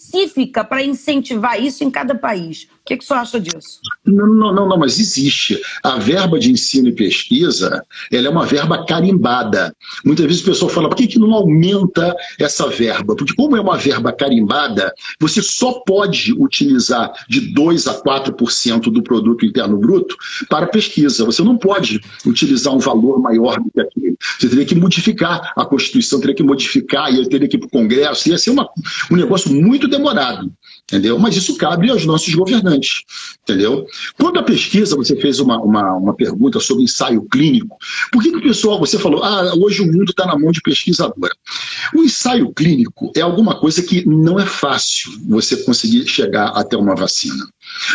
para 0.65 0.83
incentivar 0.83 1.61
isso 1.61 1.85
em 1.85 1.91
cada 1.91 2.15
país 2.15 2.69
que, 2.89 2.97
que 2.97 3.05
o 3.05 3.07
senhor 3.07 3.21
acha 3.21 3.39
disso? 3.39 3.81
Não, 4.05 4.27
não, 4.27 4.55
não, 4.55 4.69
não, 4.69 4.79
mas 4.79 4.99
existe. 4.99 5.61
A 5.83 5.99
verba 5.99 6.39
de 6.39 6.51
ensino 6.51 6.89
e 6.89 6.93
pesquisa, 6.93 7.85
ela 8.11 8.27
é 8.27 8.31
uma 8.31 8.47
verba 8.47 8.85
carimbada. 8.87 9.75
Muitas 10.05 10.25
vezes 10.25 10.43
o 10.43 10.47
pessoal 10.47 10.71
fala, 10.71 10.89
por 10.89 10.97
que, 10.97 11.07
que 11.07 11.19
não 11.19 11.35
aumenta 11.35 12.17
essa 12.39 12.67
verba? 12.69 13.15
Porque 13.15 13.35
como 13.35 13.57
é 13.57 13.61
uma 13.61 13.77
verba 13.77 14.11
carimbada, 14.11 14.93
você 15.21 15.43
só 15.43 15.81
pode 15.81 16.33
utilizar 16.33 17.13
de 17.29 17.53
2 17.53 17.87
a 17.87 18.03
4% 18.03 18.91
do 18.91 19.03
produto 19.03 19.45
interno 19.45 19.77
bruto 19.77 20.17
para 20.49 20.67
pesquisa. 20.67 21.27
Você 21.27 21.43
não 21.43 21.59
pode 21.59 22.01
utilizar 22.25 22.75
um 22.75 22.79
valor 22.79 23.21
maior 23.21 23.61
do 23.61 23.71
que 23.71 23.81
aquele. 23.81 24.17
Você 24.39 24.49
teria 24.49 24.65
que 24.65 24.75
modificar 24.75 25.53
a 25.55 25.65
Constituição, 25.65 26.21
teria 26.21 26.35
que 26.35 26.43
modificar, 26.43 27.13
ia 27.13 27.29
teria 27.29 27.47
que 27.47 27.57
ir 27.57 27.61
para 27.61 27.67
o 27.67 27.71
Congresso, 27.71 28.29
ia 28.29 28.39
ser 28.39 28.51
uma, 28.51 28.67
um 29.11 29.17
negócio 29.17 29.53
muito 29.53 29.87
demorado 29.87 30.51
entendeu? 30.89 31.19
Mas 31.19 31.37
isso 31.37 31.57
cabe 31.57 31.91
aos 31.91 32.07
nossos 32.07 32.35
governantes, 32.35 33.03
entendeu? 33.43 33.87
Quando 34.19 34.39
a 34.39 34.43
pesquisa, 34.43 34.97
você 34.97 35.15
fez 35.17 35.39
uma, 35.39 35.61
uma, 35.61 35.95
uma 35.95 36.15
pergunta 36.15 36.59
sobre 36.61 36.85
ensaio 36.85 37.23
clínico, 37.31 37.77
por 38.11 38.23
que, 38.23 38.31
que 38.31 38.39
o 38.39 38.43
pessoal, 38.43 38.79
você 38.79 38.99
falou, 38.99 39.23
ah, 39.23 39.55
hoje 39.55 39.83
o 39.83 39.87
mundo 39.87 40.11
está 40.11 40.27
na 40.27 40.39
mão 40.39 40.51
de 40.51 40.63
pesquisadora. 40.63 41.35
O 41.95 42.03
ensaio 42.03 42.51
clínico 42.55 43.13
é 43.15 43.21
alguma 43.21 43.61
coisa 43.61 43.83
que 43.83 44.07
não 44.09 44.41
é 44.41 44.47
fácil 44.47 45.13
você 45.29 45.57
conseguir 45.59 46.07
chegar 46.09 46.49
até 46.49 46.77
uma 46.77 46.95
vacina. 46.95 47.47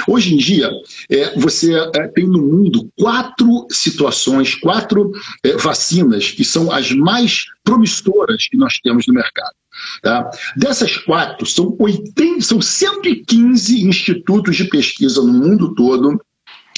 Hoje 0.07 0.35
em 0.35 0.38
dia, 0.38 0.69
é, 1.09 1.38
você 1.39 1.73
é, 1.95 2.07
tem 2.09 2.27
no 2.27 2.41
mundo 2.41 2.88
quatro 2.97 3.65
situações, 3.71 4.53
quatro 4.53 5.12
é, 5.43 5.57
vacinas 5.57 6.29
que 6.29 6.45
são 6.45 6.71
as 6.71 6.91
mais 6.91 7.45
promissoras 7.63 8.47
que 8.47 8.57
nós 8.57 8.75
temos 8.83 9.07
no 9.07 9.13
mercado. 9.15 9.55
Tá? 10.02 10.30
Dessas 10.56 10.98
quatro, 10.98 11.46
são, 11.46 11.75
80, 11.80 12.42
são 12.42 12.62
115 12.62 13.88
institutos 13.88 14.56
de 14.56 14.66
pesquisa 14.66 15.22
no 15.22 15.34
mundo 15.34 15.74
todo 15.75 16.20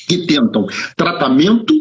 que 0.08 0.26
tentam 0.26 0.68
tratamento 0.96 1.74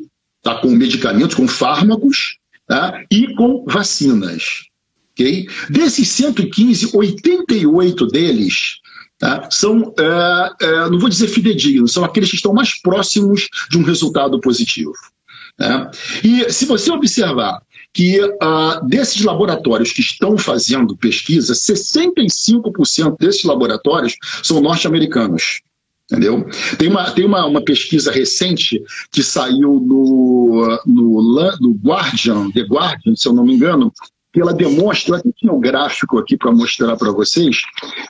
tá, 0.43 0.57
com 0.57 0.69
medicamentos, 0.69 1.35
com 1.35 1.47
fármacos 1.47 2.39
tá, 2.67 3.05
e 3.11 3.35
com 3.35 3.65
vacinas. 3.67 4.65
Okay? 5.13 5.47
Desses 5.71 6.09
115, 6.09 6.97
88 6.97 8.07
deles 8.09 8.77
tá, 9.19 9.49
são, 9.51 9.95
é, 9.99 10.65
é, 10.65 10.91
não 10.91 10.99
vou 10.99 11.09
dizer 11.09 11.29
fidedignos, 11.29 11.93
são 11.93 12.05
aqueles 12.05 12.31
que 12.31 12.37
estão 12.37 12.53
mais 12.53 12.81
próximos 12.81 13.49
de 13.71 13.79
um 13.79 13.83
resultado 13.83 14.41
positivo. 14.41 14.93
Né? 15.59 15.91
E 16.23 16.53
se 16.53 16.67
você 16.67 16.91
observar 16.91 17.61
que 17.95 18.21
uh, 18.21 18.85
desses 18.87 19.23
laboratórios 19.23 19.93
que 19.93 20.01
estão 20.01 20.37
fazendo 20.37 20.97
pesquisa, 20.97 21.55
65% 21.55 23.17
desses 23.19 23.45
laboratórios 23.45 24.17
são 24.43 24.61
norte-americanos. 24.61 25.63
Entendeu? 26.11 26.47
Tem, 26.77 26.89
uma, 26.89 27.11
tem 27.13 27.25
uma, 27.25 27.47
uma 27.47 27.63
pesquisa 27.63 28.13
recente 28.13 28.83
que 29.11 29.23
saiu 29.23 29.81
no, 29.81 30.79
no, 30.85 31.53
no 31.61 31.73
Guardian, 31.83 32.51
The 32.51 32.63
Guardian, 32.63 33.17
se 33.17 33.27
eu 33.27 33.33
não 33.33 33.45
me 33.45 33.55
engano, 33.55 33.91
que 34.35 34.41
ela 34.41 34.53
demonstra, 34.53 35.23
eu 35.25 35.33
tinha 35.33 35.53
um 35.53 35.61
gráfico 35.61 36.19
aqui 36.19 36.37
para 36.37 36.51
mostrar 36.51 36.97
para 36.97 37.13
vocês, 37.13 37.63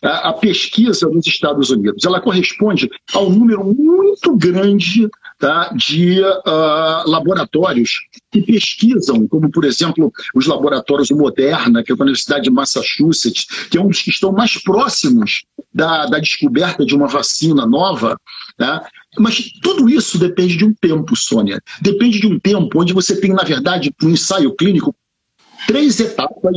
a, 0.02 0.30
a, 0.30 0.32
pesquisa 0.32 1.06
nos 1.08 1.26
Estados 1.26 1.68
Unidos. 1.68 2.04
Ela 2.04 2.20
corresponde 2.20 2.90
a 3.12 3.20
um 3.20 3.28
número 3.28 3.62
muito 3.62 4.34
grande 4.34 5.08
tá, 5.44 5.70
de 5.74 6.22
uh, 6.22 7.10
laboratórios 7.10 8.00
que 8.32 8.40
pesquisam, 8.40 9.28
como 9.28 9.50
por 9.50 9.66
exemplo 9.66 10.10
os 10.34 10.46
laboratórios 10.46 11.10
Moderna, 11.10 11.84
que 11.84 11.92
é 11.92 11.94
da 11.94 12.02
Universidade 12.02 12.44
de 12.44 12.50
Massachusetts, 12.50 13.44
que 13.70 13.76
é 13.76 13.80
um 13.80 13.88
dos 13.88 14.00
que 14.00 14.08
estão 14.08 14.32
mais 14.32 14.56
próximos 14.56 15.44
da, 15.72 16.06
da 16.06 16.18
descoberta 16.18 16.86
de 16.86 16.96
uma 16.96 17.08
vacina 17.08 17.66
nova, 17.66 18.16
tá? 18.56 18.88
Mas 19.18 19.50
tudo 19.62 19.86
isso 19.86 20.18
depende 20.18 20.56
de 20.56 20.64
um 20.64 20.72
tempo, 20.72 21.14
Sônia. 21.14 21.60
Depende 21.82 22.20
de 22.20 22.26
um 22.26 22.40
tempo 22.40 22.80
onde 22.80 22.94
você 22.94 23.20
tem, 23.20 23.34
na 23.34 23.44
verdade, 23.44 23.92
um 24.02 24.08
ensaio 24.08 24.54
clínico 24.56 24.94
três 25.66 26.00
etapas 26.00 26.54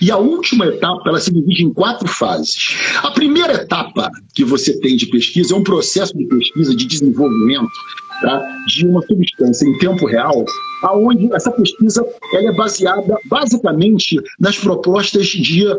e 0.00 0.10
a 0.10 0.16
última 0.16 0.66
etapa 0.66 1.08
ela 1.08 1.20
se 1.20 1.32
divide 1.32 1.64
em 1.64 1.72
quatro 1.72 2.08
fases. 2.08 2.76
A 3.02 3.10
primeira 3.10 3.54
etapa 3.54 4.10
que 4.34 4.44
você 4.44 4.78
tem 4.80 4.96
de 4.96 5.06
pesquisa 5.06 5.54
é 5.54 5.56
um 5.56 5.62
processo 5.62 6.16
de 6.16 6.26
pesquisa 6.26 6.74
de 6.74 6.86
desenvolvimento 6.86 7.70
tá, 8.20 8.42
de 8.66 8.86
uma 8.86 9.02
substância 9.02 9.66
em 9.66 9.78
tempo 9.78 10.06
real 10.06 10.44
aonde 10.82 11.32
essa 11.32 11.50
pesquisa 11.50 12.04
ela 12.32 12.50
é 12.50 12.54
baseada 12.54 13.18
basicamente 13.24 14.20
nas 14.38 14.58
propostas 14.58 15.26
de 15.26 15.66
uh, 15.66 15.76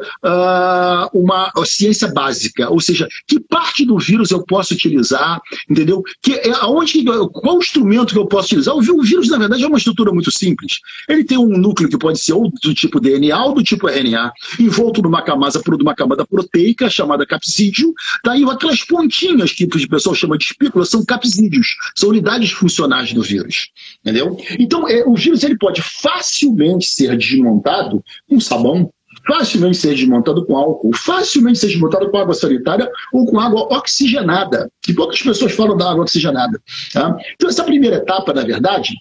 uma 1.14 1.52
ciência 1.66 2.08
básica, 2.08 2.70
ou 2.70 2.80
seja, 2.80 3.08
que 3.28 3.40
parte 3.40 3.86
do 3.86 3.98
vírus 3.98 4.32
eu 4.32 4.44
posso 4.44 4.74
utilizar, 4.74 5.40
entendeu? 5.70 6.04
Que 6.22 6.34
é 6.34 6.52
aonde 6.62 7.04
qual 7.32 7.60
instrumento 7.60 8.14
que 8.14 8.20
eu 8.20 8.28
posso 8.28 8.48
utilizar? 8.48 8.76
O 8.76 8.82
vírus 9.04 9.30
na 9.30 9.38
verdade 9.38 9.64
é 9.64 9.68
uma 9.68 9.78
estrutura 9.78 10.12
muito 10.12 10.32
simples. 10.32 10.80
Ele 11.08 11.24
tem 11.24 11.38
um 11.38 11.58
núcleo 11.58 11.90
que 11.90 11.98
pode 11.98 12.20
ser 12.20 12.34
ou 12.34 12.52
do 12.64 12.74
tipo 12.74 13.00
DNA 13.00 13.46
ou 13.46 13.54
do 13.54 13.64
tipo 13.64 13.88
RNA, 13.88 14.32
envolto 14.60 15.02
numa 15.02 15.22
camada 15.22 15.60
por 15.60 15.76
uma 15.76 15.96
camada 15.96 16.26
proteica 16.26 16.90
chamada 16.90 17.26
capsídeo, 17.26 17.94
daí 18.24 18.44
aquelas 18.44 18.84
pontinhas 18.84 19.52
que 19.52 19.66
o 19.66 19.90
pessoal 19.90 20.16
chama 20.16 20.38
de 20.38 20.46
espículas 20.46 20.90
são 20.90 21.06
capsídeos, 21.06 21.76
são 21.96 22.10
unidades 22.10 22.27
funcionais 22.52 23.14
do 23.14 23.22
vírus, 23.22 23.70
entendeu? 24.02 24.38
Então 24.60 24.88
é, 24.88 25.04
o 25.06 25.16
vírus 25.16 25.44
ele 25.44 25.58
pode 25.58 25.82
facilmente 25.82 26.88
ser 26.88 27.18
desmontado 27.18 28.04
com 28.30 28.40
sabão, 28.40 28.92
facilmente 29.26 29.78
ser 29.78 29.96
desmontado 29.96 30.46
com 30.46 30.56
álcool, 30.56 30.96
facilmente 30.96 31.60
ser 31.60 31.68
desmontado 31.68 32.10
com 32.10 32.18
água 32.18 32.34
sanitária 32.34 32.90
ou 33.14 33.26
com 33.26 33.40
água 33.40 33.68
oxigenada, 33.78 34.72
que 34.82 34.94
poucas 34.94 35.22
pessoas 35.22 35.52
falam 35.52 35.78
da 35.78 35.92
água 35.92 36.04
oxigenada. 36.04 36.62
Tá? 36.94 37.16
Então, 37.36 37.50
essa 37.50 37.64
primeira 37.64 37.98
etapa, 37.98 38.34
na 38.34 38.44
verdade, 38.44 38.94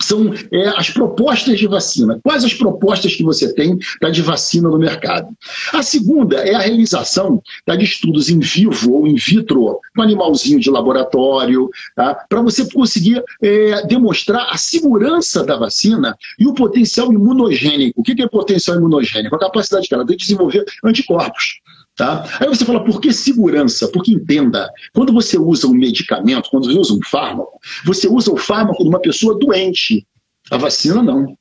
são 0.00 0.32
é, 0.52 0.68
as 0.68 0.90
propostas 0.90 1.58
de 1.58 1.66
vacina. 1.66 2.20
Quais 2.22 2.44
as 2.44 2.54
propostas 2.54 3.14
que 3.14 3.22
você 3.22 3.52
tem 3.52 3.78
tá, 4.00 4.10
de 4.10 4.22
vacina 4.22 4.68
no 4.68 4.78
mercado? 4.78 5.28
A 5.72 5.82
segunda 5.82 6.36
é 6.36 6.54
a 6.54 6.60
realização 6.60 7.42
tá, 7.64 7.76
de 7.76 7.84
estudos 7.84 8.28
em 8.28 8.38
vivo 8.38 8.92
ou 8.92 9.06
in 9.06 9.16
vitro, 9.16 9.80
no 9.96 10.02
animalzinho 10.02 10.60
de 10.60 10.70
laboratório, 10.70 11.68
tá, 11.96 12.14
para 12.28 12.42
você 12.42 12.68
conseguir 12.70 13.22
é, 13.42 13.86
demonstrar 13.86 14.48
a 14.50 14.56
segurança 14.56 15.44
da 15.44 15.56
vacina 15.56 16.16
e 16.38 16.46
o 16.46 16.54
potencial 16.54 17.12
imunogênico. 17.12 18.00
O 18.00 18.02
que 18.02 18.20
é 18.22 18.28
potencial 18.28 18.76
imunogênico? 18.76 19.34
A 19.34 19.38
capacidade 19.38 19.88
dela 19.88 20.04
de 20.04 20.16
desenvolver 20.16 20.64
anticorpos. 20.84 21.60
Tá? 21.98 22.24
Aí 22.38 22.46
você 22.46 22.64
fala, 22.64 22.84
por 22.84 23.00
que 23.00 23.12
segurança? 23.12 23.88
Porque 23.88 24.12
entenda, 24.12 24.72
quando 24.94 25.12
você 25.12 25.36
usa 25.36 25.66
um 25.66 25.74
medicamento, 25.74 26.48
quando 26.48 26.66
você 26.66 26.78
usa 26.78 26.94
um 26.94 27.00
fármaco, 27.04 27.58
você 27.84 28.06
usa 28.06 28.30
o 28.32 28.36
fármaco 28.36 28.84
de 28.84 28.88
uma 28.88 29.00
pessoa 29.00 29.36
doente. 29.36 30.06
A 30.48 30.56
vacina 30.56 31.02
não. 31.02 31.36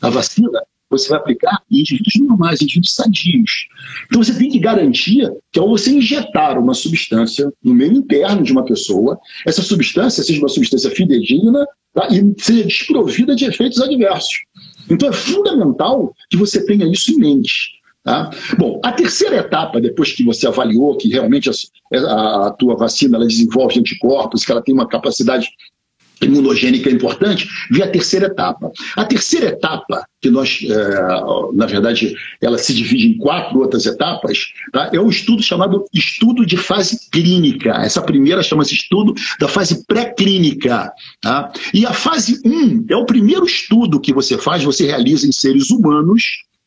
A 0.00 0.08
vacina 0.08 0.48
você 0.88 1.10
vai 1.10 1.18
aplicar 1.18 1.62
em 1.70 1.80
indivíduos 1.80 2.14
normais, 2.26 2.62
em 2.62 2.64
indivíduos 2.64 2.94
sadios. 2.94 3.66
Então 4.06 4.22
você 4.22 4.32
tem 4.38 4.50
que 4.50 4.58
garantir 4.58 5.30
que 5.52 5.60
ao 5.60 5.68
você 5.68 5.90
injetar 5.90 6.58
uma 6.58 6.72
substância 6.72 7.52
no 7.62 7.74
meio 7.74 7.92
interno 7.92 8.42
de 8.42 8.52
uma 8.52 8.64
pessoa, 8.64 9.18
essa 9.46 9.60
substância 9.60 10.24
seja 10.24 10.40
uma 10.40 10.48
substância 10.48 10.90
fidedigna 10.90 11.66
tá? 11.92 12.08
e 12.10 12.34
seja 12.42 12.64
desprovida 12.64 13.36
de 13.36 13.44
efeitos 13.44 13.78
adversos. 13.78 14.40
Então 14.88 15.10
é 15.10 15.12
fundamental 15.12 16.14
que 16.30 16.38
você 16.38 16.64
tenha 16.64 16.90
isso 16.90 17.12
em 17.12 17.16
mente. 17.16 17.81
Tá? 18.04 18.30
Bom, 18.58 18.80
a 18.84 18.90
terceira 18.90 19.36
etapa, 19.36 19.80
depois 19.80 20.12
que 20.12 20.24
você 20.24 20.46
avaliou 20.46 20.96
que 20.96 21.08
realmente 21.08 21.48
a, 21.48 22.46
a 22.46 22.50
tua 22.50 22.76
vacina 22.76 23.16
ela 23.16 23.26
desenvolve 23.26 23.78
anticorpos, 23.78 24.44
que 24.44 24.50
ela 24.50 24.62
tem 24.62 24.74
uma 24.74 24.88
capacidade 24.88 25.48
imunogênica 26.20 26.90
importante, 26.90 27.48
vem 27.70 27.82
a 27.82 27.90
terceira 27.90 28.26
etapa. 28.26 28.70
A 28.96 29.04
terceira 29.04 29.48
etapa, 29.48 30.04
que 30.20 30.30
nós, 30.30 30.60
é, 30.62 31.54
na 31.54 31.66
verdade, 31.66 32.14
ela 32.40 32.58
se 32.58 32.72
divide 32.72 33.08
em 33.08 33.18
quatro 33.18 33.60
outras 33.60 33.86
etapas, 33.86 34.38
tá? 34.72 34.90
é 34.92 35.00
um 35.00 35.08
estudo 35.08 35.42
chamado 35.42 35.84
estudo 35.92 36.46
de 36.46 36.56
fase 36.56 37.10
clínica. 37.10 37.70
Essa 37.82 38.02
primeira 38.02 38.42
chama-se 38.42 38.74
estudo 38.74 39.14
da 39.38 39.48
fase 39.48 39.84
pré-clínica. 39.86 40.92
Tá? 41.20 41.52
E 41.74 41.84
a 41.84 41.92
fase 41.92 42.40
1 42.44 42.86
é 42.88 42.96
o 42.96 43.06
primeiro 43.06 43.44
estudo 43.44 44.00
que 44.00 44.12
você 44.12 44.38
faz, 44.38 44.62
você 44.62 44.86
realiza 44.86 45.26
em 45.26 45.32
seres 45.32 45.70
humanos, 45.70 46.22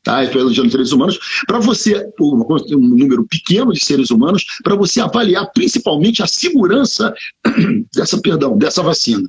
tá? 0.06 0.24
elogiando 0.24 0.72
seres 0.72 0.92
humanos, 0.92 1.20
para 1.48 1.60
você, 1.60 2.08
um 2.22 2.78
número 2.78 3.26
pequeno 3.26 3.74
de 3.74 3.84
seres 3.84 4.12
humanos, 4.12 4.46
para 4.64 4.76
você 4.76 5.02
avaliar 5.02 5.52
principalmente 5.52 6.22
a 6.22 6.28
segurança 6.28 7.14
dessa, 7.94 8.22
perdão, 8.22 8.58
dessa 8.58 8.84
vacina. 8.84 9.28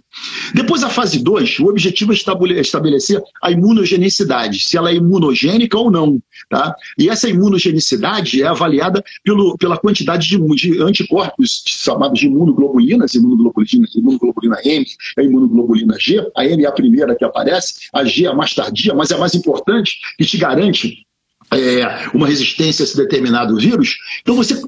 Depois 0.55 0.85
a 0.85 0.91
fase 0.91 1.19
2, 1.19 1.61
o 1.61 1.69
objetivo 1.69 2.13
é 2.13 2.61
estabelecer 2.61 3.21
a 3.43 3.51
imunogenicidade, 3.51 4.61
se 4.61 4.77
ela 4.77 4.91
é 4.91 4.95
imunogênica 4.95 5.79
ou 5.79 5.91
não. 5.91 6.21
Tá? 6.51 6.77
E 6.99 7.09
essa 7.09 7.29
imunogenicidade 7.29 8.43
é 8.43 8.47
avaliada 8.47 9.03
pelo, 9.25 9.57
pela 9.57 9.79
quantidade 9.79 10.29
de, 10.29 10.39
de 10.57 10.83
anticorpos 10.83 11.65
chamados 11.67 12.21
de 12.21 12.27
imunoglobulinas, 12.27 13.15
imunoglobulina, 13.15 13.87
imunoglobulina 13.97 14.57
M, 14.65 14.85
a 15.17 15.23
imunoglobulina 15.23 15.97
G, 15.99 16.23
a 16.37 16.45
M 16.45 16.65
é 16.65 16.69
a 16.69 16.73
primeira 16.73 17.17
que 17.17 17.25
aparece, 17.25 17.89
a 17.95 18.05
G 18.05 18.27
é 18.27 18.29
a 18.29 18.35
mais 18.35 18.55
tardia, 18.55 18.95
mas 18.95 19.11
é 19.11 19.15
a 19.15 19.19
mais 19.19 19.35
importante, 19.35 19.99
que 20.19 20.25
te 20.27 20.37
garante 20.37 20.66
é, 21.53 22.09
uma 22.13 22.27
resistência 22.27 22.83
a 22.83 22.85
esse 22.85 22.97
determinado 22.97 23.57
vírus, 23.57 23.97
então 24.21 24.35
você 24.35 24.61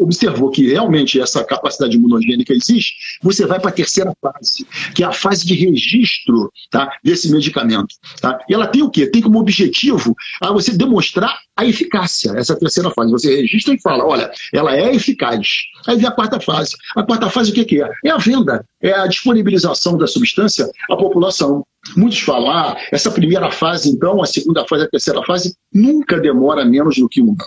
observou 0.00 0.50
que 0.50 0.68
realmente 0.68 1.20
essa 1.20 1.44
capacidade 1.44 1.96
imunogênica 1.96 2.52
existe, 2.52 2.94
você 3.22 3.46
vai 3.46 3.60
para 3.60 3.70
a 3.70 3.74
terceira 3.74 4.12
fase, 4.20 4.66
que 4.94 5.02
é 5.02 5.06
a 5.06 5.12
fase 5.12 5.46
de 5.46 5.54
registro 5.54 6.50
tá, 6.70 6.90
desse 7.04 7.30
medicamento. 7.30 7.94
Tá? 8.20 8.38
E 8.48 8.54
ela 8.54 8.66
tem 8.66 8.82
o 8.82 8.90
quê? 8.90 9.06
Tem 9.06 9.20
como 9.20 9.38
objetivo 9.38 10.14
a 10.40 10.52
você 10.52 10.72
demonstrar 10.72 11.38
a 11.56 11.66
eficácia, 11.66 12.32
essa 12.36 12.58
terceira 12.58 12.90
fase. 12.90 13.10
Você 13.10 13.40
registra 13.42 13.74
e 13.74 13.80
fala, 13.80 14.04
olha, 14.04 14.30
ela 14.52 14.76
é 14.76 14.94
eficaz. 14.94 15.48
Aí 15.86 15.96
vem 15.96 16.06
a 16.06 16.10
quarta 16.10 16.40
fase. 16.40 16.74
A 16.96 17.02
quarta 17.02 17.28
fase 17.28 17.50
o 17.50 17.54
que, 17.54 17.82
é? 17.82 17.90
É 18.04 18.10
a 18.10 18.16
venda, 18.16 18.64
é 18.80 18.92
a 18.92 19.06
disponibilização 19.06 19.96
da 19.96 20.06
substância 20.06 20.68
à 20.90 20.96
população. 20.96 21.64
Muitos 21.96 22.20
falam, 22.20 22.50
ah, 22.50 22.76
essa 22.90 23.10
primeira 23.10 23.50
fase, 23.50 23.90
então, 23.90 24.22
a 24.22 24.26
segunda 24.26 24.66
fase, 24.66 24.84
a 24.84 24.88
terceira 24.88 25.22
fase, 25.24 25.54
nunca 25.72 26.18
demora 26.18 26.64
menos 26.64 26.96
do 26.96 27.08
que 27.08 27.20
um 27.20 27.30
ano. 27.30 27.38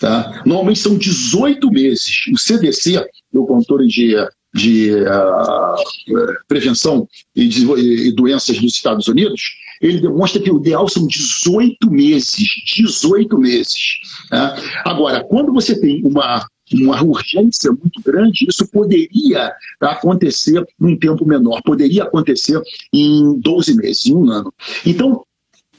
Tá? 0.00 0.42
Normalmente 0.44 0.80
são 0.80 0.96
18 0.96 1.70
meses. 1.70 2.26
O 2.32 2.38
CDC, 2.38 3.06
o 3.32 3.46
controle 3.46 3.86
de, 3.86 4.14
de 4.54 4.90
uh, 4.94 6.38
prevenção 6.48 7.06
e, 7.36 7.46
de, 7.46 7.64
e 8.08 8.12
doenças 8.12 8.58
dos 8.58 8.74
Estados 8.74 9.06
Unidos, 9.06 9.54
ele 9.82 10.00
demonstra 10.00 10.40
que 10.40 10.50
o 10.50 10.58
ideal 10.58 10.88
são 10.88 11.06
18 11.06 11.90
meses. 11.90 12.36
18 12.76 13.36
meses. 13.36 14.00
Tá? 14.30 14.56
Agora, 14.84 15.24
quando 15.24 15.52
você 15.52 15.78
tem 15.78 16.02
uma 16.04 16.46
uma 16.74 17.02
urgência 17.02 17.70
muito 17.70 18.00
grande, 18.02 18.46
isso 18.48 18.66
poderia 18.68 19.52
acontecer 19.78 20.64
num 20.78 20.96
tempo 20.96 21.26
menor, 21.26 21.60
poderia 21.62 22.04
acontecer 22.04 22.58
em 22.90 23.38
12 23.40 23.76
meses, 23.76 24.06
em 24.06 24.14
um 24.14 24.30
ano. 24.30 24.52
Então, 24.86 25.22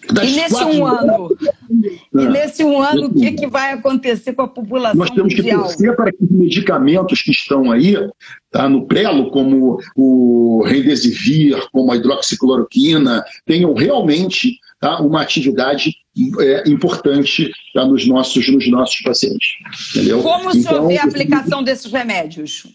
e 0.09 0.35
nesse 0.35 0.63
um 0.63 0.85
ano, 0.85 1.37
e 2.13 2.19
ah, 2.19 2.29
nesse 2.29 2.63
um 2.63 2.81
ano, 2.81 3.07
o 3.07 3.13
que, 3.13 3.31
que 3.31 3.47
vai 3.47 3.73
acontecer 3.73 4.33
com 4.33 4.41
a 4.41 4.47
população 4.47 4.97
Nós 4.97 5.09
temos 5.09 5.33
mundial? 5.33 5.63
que 5.63 5.67
torcer 5.69 5.95
para 5.95 6.11
que 6.11 6.23
os 6.23 6.31
medicamentos 6.31 7.21
que 7.21 7.31
estão 7.31 7.71
aí, 7.71 7.95
tá, 8.51 8.67
no 8.67 8.85
prelo, 8.85 9.31
como 9.31 9.79
o 9.95 10.63
Remdesivir, 10.65 11.57
como 11.71 11.91
a 11.91 11.95
hidroxicloroquina, 11.95 13.23
tenham 13.45 13.73
realmente 13.73 14.59
tá, 14.79 14.99
uma 15.01 15.21
atividade 15.21 15.95
é, 16.39 16.69
importante 16.69 17.51
tá, 17.73 17.85
nos, 17.85 18.05
nossos, 18.07 18.47
nos 18.49 18.69
nossos 18.69 19.01
pacientes. 19.01 19.55
Entendeu? 19.91 20.21
Como 20.21 20.49
o 20.49 20.53
senhor 20.53 20.73
então, 20.73 20.87
vê 20.87 20.97
a 20.97 21.03
aplicação 21.03 21.63
desses 21.63 21.91
remédios? 21.91 22.67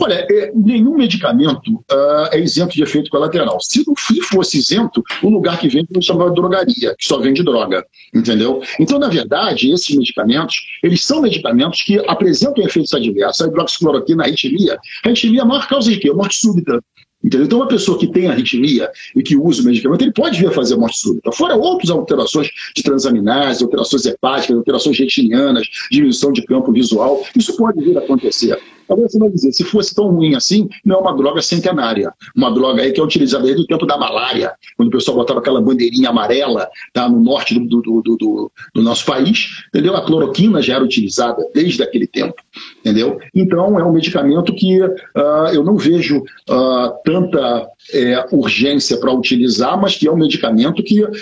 Olha, 0.00 0.26
é, 0.30 0.52
nenhum 0.54 0.96
medicamento 0.96 1.72
uh, 1.90 2.28
é 2.30 2.38
isento 2.38 2.74
de 2.74 2.82
efeito 2.82 3.08
colateral. 3.08 3.58
Se 3.60 3.82
não 3.86 3.94
fosse 4.22 4.58
isento, 4.58 5.02
o 5.22 5.30
lugar 5.30 5.58
que 5.58 5.68
vende 5.68 5.88
não 5.90 6.02
chamava 6.02 6.30
drogaria, 6.30 6.94
que 6.98 7.06
só 7.06 7.18
vende 7.18 7.42
droga, 7.42 7.84
entendeu? 8.14 8.62
Então, 8.78 8.98
na 8.98 9.08
verdade, 9.08 9.70
esses 9.70 9.96
medicamentos, 9.96 10.56
eles 10.82 11.02
são 11.02 11.22
medicamentos 11.22 11.80
que 11.82 11.98
apresentam 12.06 12.64
efeitos 12.64 12.92
adversos. 12.92 13.40
A 13.40 13.48
hidroxicloroquina, 13.48 14.24
a 14.24 14.26
arritmia. 14.26 14.78
A 15.04 15.08
arritmia 15.08 15.40
é 15.40 15.42
a 15.42 15.46
maior 15.46 15.66
causa 15.68 15.90
de 15.90 15.98
quê? 15.98 16.12
Morte 16.12 16.36
súbita. 16.36 16.82
Entendeu? 17.24 17.46
Então, 17.46 17.58
uma 17.58 17.68
pessoa 17.68 17.98
que 17.98 18.06
tem 18.06 18.28
arritmia 18.28 18.90
e 19.16 19.22
que 19.22 19.34
usa 19.34 19.62
o 19.62 19.64
medicamento, 19.64 20.02
ele 20.02 20.12
pode 20.12 20.38
vir 20.38 20.48
a 20.48 20.52
fazer 20.52 20.76
morte 20.76 20.98
súbita. 20.98 21.32
Fora 21.32 21.56
outras 21.56 21.90
alterações 21.90 22.50
de 22.76 22.82
transaminase, 22.82 23.64
alterações 23.64 24.04
hepáticas, 24.04 24.56
alterações 24.56 24.98
retinianas, 24.98 25.66
diminuição 25.90 26.32
de 26.32 26.44
campo 26.44 26.70
visual, 26.70 27.24
isso 27.34 27.56
pode 27.56 27.82
vir 27.82 27.96
a 27.96 28.00
acontecer. 28.00 28.58
Agora 28.88 29.08
você 29.08 29.18
vai 29.18 29.30
dizer, 29.30 29.52
se 29.52 29.64
fosse 29.64 29.94
tão 29.94 30.10
ruim 30.10 30.34
assim, 30.34 30.68
não 30.84 30.96
é 30.96 30.98
uma 31.00 31.16
droga 31.16 31.40
centenária. 31.40 32.12
Uma 32.36 32.52
droga 32.52 32.82
aí 32.82 32.92
que 32.92 33.00
é 33.00 33.02
utilizada 33.02 33.44
desde 33.44 33.62
o 33.62 33.66
tempo 33.66 33.86
da 33.86 33.96
malária, 33.96 34.52
quando 34.76 34.88
o 34.88 34.92
pessoal 34.92 35.16
botava 35.16 35.40
aquela 35.40 35.60
bandeirinha 35.60 36.10
amarela 36.10 36.68
tá, 36.92 37.08
no 37.08 37.20
norte 37.20 37.58
do, 37.58 37.80
do, 37.80 38.02
do, 38.02 38.16
do, 38.16 38.52
do 38.74 38.82
nosso 38.82 39.06
país, 39.06 39.64
entendeu? 39.68 39.96
A 39.96 40.04
cloroquina 40.04 40.60
já 40.60 40.74
era 40.74 40.84
utilizada 40.84 41.42
desde 41.54 41.82
aquele 41.82 42.06
tempo, 42.06 42.34
entendeu? 42.80 43.18
Então 43.34 43.78
é 43.78 43.84
um 43.84 43.92
medicamento 43.92 44.54
que 44.54 44.82
uh, 44.82 45.48
eu 45.52 45.64
não 45.64 45.76
vejo 45.76 46.18
uh, 46.18 47.02
tanta 47.14 47.68
é, 47.92 48.26
urgência 48.32 48.98
para 48.98 49.12
utilizar, 49.12 49.80
mas 49.80 49.96
que 49.96 50.08
é 50.08 50.10
um 50.10 50.16
medicamento 50.16 50.82
que 50.82 51.02
uh, 51.04 51.12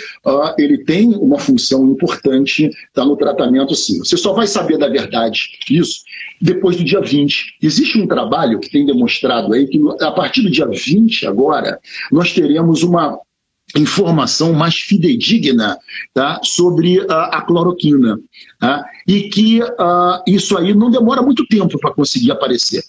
ele 0.57 0.79
tem 0.79 1.09
uma 1.15 1.37
função 1.37 1.85
importante 1.85 2.71
tá, 2.93 3.05
no 3.05 3.15
tratamento, 3.15 3.75
sim. 3.75 3.99
Você 3.99 4.17
só 4.17 4.33
vai 4.33 4.47
saber 4.47 4.77
da 4.77 4.87
verdade 4.87 5.49
isso 5.69 6.01
depois 6.41 6.75
do 6.77 6.83
dia 6.83 6.99
20. 6.99 7.57
Existe 7.61 7.99
um 7.99 8.07
trabalho 8.07 8.59
que 8.59 8.71
tem 8.71 8.85
demonstrado 8.85 9.53
aí 9.53 9.67
que 9.67 9.79
a 10.01 10.11
partir 10.11 10.41
do 10.41 10.49
dia 10.49 10.65
20 10.67 11.27
agora, 11.27 11.79
nós 12.11 12.33
teremos 12.33 12.81
uma 12.81 13.19
informação 13.75 14.53
mais 14.53 14.75
fidedigna 14.75 15.77
tá, 16.13 16.39
sobre 16.43 16.99
uh, 16.99 17.11
a 17.11 17.41
cloroquina. 17.41 18.19
Tá, 18.59 18.83
e 19.07 19.29
que 19.29 19.61
uh, 19.61 20.23
isso 20.27 20.57
aí 20.57 20.73
não 20.73 20.89
demora 20.89 21.21
muito 21.21 21.45
tempo 21.47 21.77
para 21.79 21.93
conseguir 21.93 22.31
aparecer. 22.31 22.83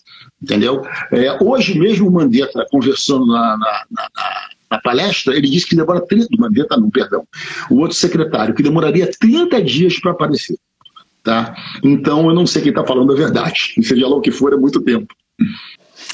Entendeu? 0.45 0.83
É, 1.11 1.43
hoje 1.43 1.79
mesmo 1.79 2.07
o 2.07 2.13
Mandetta, 2.13 2.67
conversando 2.71 3.25
na, 3.25 3.57
na, 3.57 3.85
na, 3.91 4.09
na 4.73 4.79
palestra, 4.79 5.35
ele 5.35 5.49
disse 5.49 5.67
que 5.67 5.75
demora 5.75 6.07
30, 6.07 6.29
Mandetta 6.39 6.77
não, 6.77 6.91
perdão, 6.91 7.27
o 7.71 7.79
outro 7.79 7.97
secretário, 7.97 8.55
que 8.55 8.63
demoraria 8.63 9.11
30 9.19 9.63
dias 9.63 9.99
para 9.99 10.11
aparecer. 10.11 10.59
Tá? 11.23 11.57
Então 11.83 12.29
eu 12.29 12.35
não 12.35 12.47
sei 12.47 12.61
quem 12.61 12.69
está 12.69 12.85
falando 12.85 13.11
a 13.15 13.17
verdade. 13.17 13.73
Seja 13.83 14.07
lá 14.07 14.17
o 14.17 14.21
que 14.21 14.31
for, 14.31 14.53
é 14.53 14.57
muito 14.57 14.83
tempo. 14.83 15.15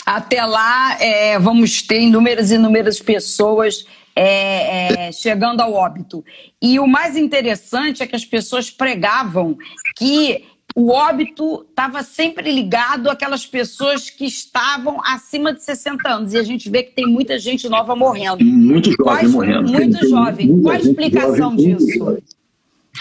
Até 0.07 0.45
lá, 0.45 0.97
é, 1.03 1.37
vamos 1.41 1.83
ter 1.83 2.01
inúmeras 2.01 2.53
e 2.53 2.55
inúmeras 2.55 3.01
pessoas 3.01 3.85
é, 4.15 5.09
é, 5.09 5.13
chegando 5.13 5.61
ao 5.61 5.73
óbito. 5.73 6.25
E 6.63 6.79
o 6.79 6.87
mais 6.87 7.17
interessante 7.17 8.01
é 8.01 8.07
que 8.07 8.15
as 8.15 8.25
pessoas 8.25 8.71
pregavam 8.71 9.59
que 9.97 10.45
o 10.81 10.89
óbito 10.89 11.67
estava 11.69 12.03
sempre 12.03 12.51
ligado 12.51 13.11
àquelas 13.11 13.45
pessoas 13.45 14.09
que 14.09 14.25
estavam 14.25 14.99
acima 15.05 15.53
de 15.53 15.63
60 15.63 16.09
anos. 16.09 16.33
E 16.33 16.39
a 16.39 16.43
gente 16.43 16.71
vê 16.71 16.83
que 16.83 16.93
tem 16.93 17.07
muita 17.07 17.39
gente 17.39 17.69
nova 17.69 17.95
morrendo. 17.95 18.43
Muito 18.43 18.91
jovem 18.91 19.05
Qual, 19.05 19.29
morrendo. 19.29 19.71
Muito 19.71 19.99
tem, 19.99 20.09
jovem. 20.09 20.63
Qual 20.63 20.75
a 20.75 20.79
explicação 20.79 21.37
jovem, 21.37 21.77
disso? 21.77 22.19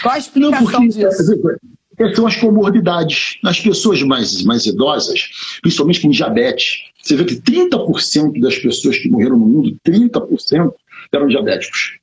Qual 0.02 0.14
a 0.14 0.18
explicação 0.18 0.80
Não, 0.80 0.88
disso? 0.88 2.14
são 2.14 2.26
as 2.26 2.36
comorbidades. 2.36 3.38
As 3.44 3.60
pessoas 3.60 4.02
mais, 4.02 4.42
mais 4.42 4.66
idosas, 4.66 5.30
principalmente 5.62 6.00
com 6.00 6.10
diabetes, 6.10 6.82
você 7.02 7.16
vê 7.16 7.24
que 7.24 7.36
30% 7.36 8.40
das 8.40 8.58
pessoas 8.58 8.98
que 8.98 9.08
morreram 9.08 9.38
no 9.38 9.46
mundo, 9.46 9.76
30% 9.86 10.72
eram 11.12 11.26
diabéticos. 11.28 11.99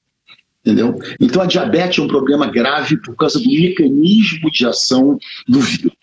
Entendeu? 0.67 0.99
Então 1.17 1.41
a 1.41 1.45
diabetes 1.45 1.97
é 1.97 2.01
um 2.01 2.09
problema 2.09 2.45
grave 2.45 2.97
por 2.97 3.15
causa 3.15 3.39
do 3.39 3.47
mecanismo 3.47 4.51
de 4.51 4.65
ação 4.65 5.17
do 5.47 5.61
vírus. 5.61 5.93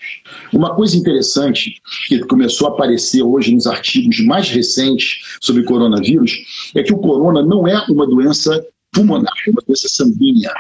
Uma 0.55 0.75
coisa 0.75 0.97
interessante 0.97 1.83
que 2.09 2.21
começou 2.21 2.69
a 2.69 2.71
aparecer 2.71 3.23
hoje 3.23 3.55
nos 3.55 3.67
artigos 3.67 4.21
mais 4.21 4.49
recentes 4.49 5.37
sobre 5.39 5.65
coronavírus 5.65 6.33
é 6.75 6.83
que 6.83 6.95
o 6.95 6.99
corona 6.99 7.43
não 7.43 7.69
é 7.69 7.79
uma 7.91 8.07
doença 8.07 8.65
pulmonar, 8.91 9.35
é 9.47 9.51
uma 9.51 9.63
doença 9.67 9.87
sanguínea 9.87 10.51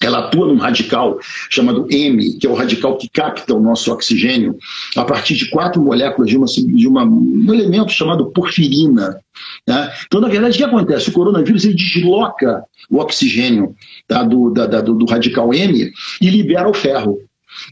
ela 0.00 0.20
atua 0.20 0.46
num 0.46 0.58
radical 0.58 1.18
chamado 1.50 1.86
M, 1.90 2.34
que 2.38 2.46
é 2.46 2.50
o 2.50 2.54
radical 2.54 2.96
que 2.96 3.08
capta 3.08 3.54
o 3.54 3.60
nosso 3.60 3.92
oxigênio, 3.92 4.56
a 4.96 5.04
partir 5.04 5.34
de 5.34 5.50
quatro 5.50 5.82
moléculas 5.82 6.30
de, 6.30 6.36
uma, 6.36 6.46
de 6.46 6.86
uma, 6.86 7.04
um 7.04 7.52
elemento 7.52 7.90
chamado 7.90 8.26
porfirina. 8.26 9.18
Né? 9.66 9.92
Então, 10.06 10.20
na 10.20 10.28
verdade, 10.28 10.54
o 10.54 10.58
que 10.58 10.64
acontece? 10.64 11.10
O 11.10 11.12
coronavírus 11.12 11.64
ele 11.64 11.74
desloca 11.74 12.62
o 12.88 12.98
oxigênio 12.98 13.74
tá, 14.06 14.22
do, 14.22 14.50
da, 14.50 14.66
da, 14.66 14.80
do 14.80 15.04
radical 15.04 15.52
M 15.52 15.92
e 16.20 16.30
libera 16.30 16.68
o 16.68 16.74
ferro. 16.74 17.18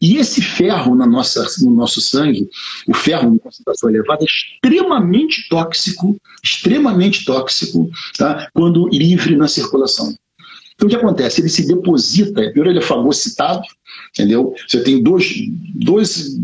E 0.02 0.16
esse 0.16 0.42
ferro 0.42 0.96
na 0.96 1.06
nossa, 1.06 1.46
no 1.60 1.70
nosso 1.70 2.00
sangue, 2.00 2.48
o 2.88 2.94
ferro 2.94 3.32
em 3.32 3.38
concentração 3.38 3.88
elevada, 3.88 4.22
é 4.22 4.26
extremamente 4.26 5.48
tóxico, 5.48 6.16
extremamente 6.42 7.24
tóxico, 7.24 7.88
tá? 8.18 8.48
quando 8.52 8.88
livre 8.88 9.36
na 9.36 9.46
circulação. 9.46 10.12
Então, 10.76 10.86
o 10.86 10.90
que 10.90 10.96
acontece? 10.96 11.40
Ele 11.40 11.48
se 11.48 11.66
deposita, 11.66 12.42
primeiro 12.42 12.70
ele 12.70 12.78
é 12.78 12.82
fagocitado, 12.82 13.62
entendeu? 14.10 14.54
Você 14.68 14.82
tem 14.82 15.02
dois, 15.02 15.34
dois, 15.74 16.36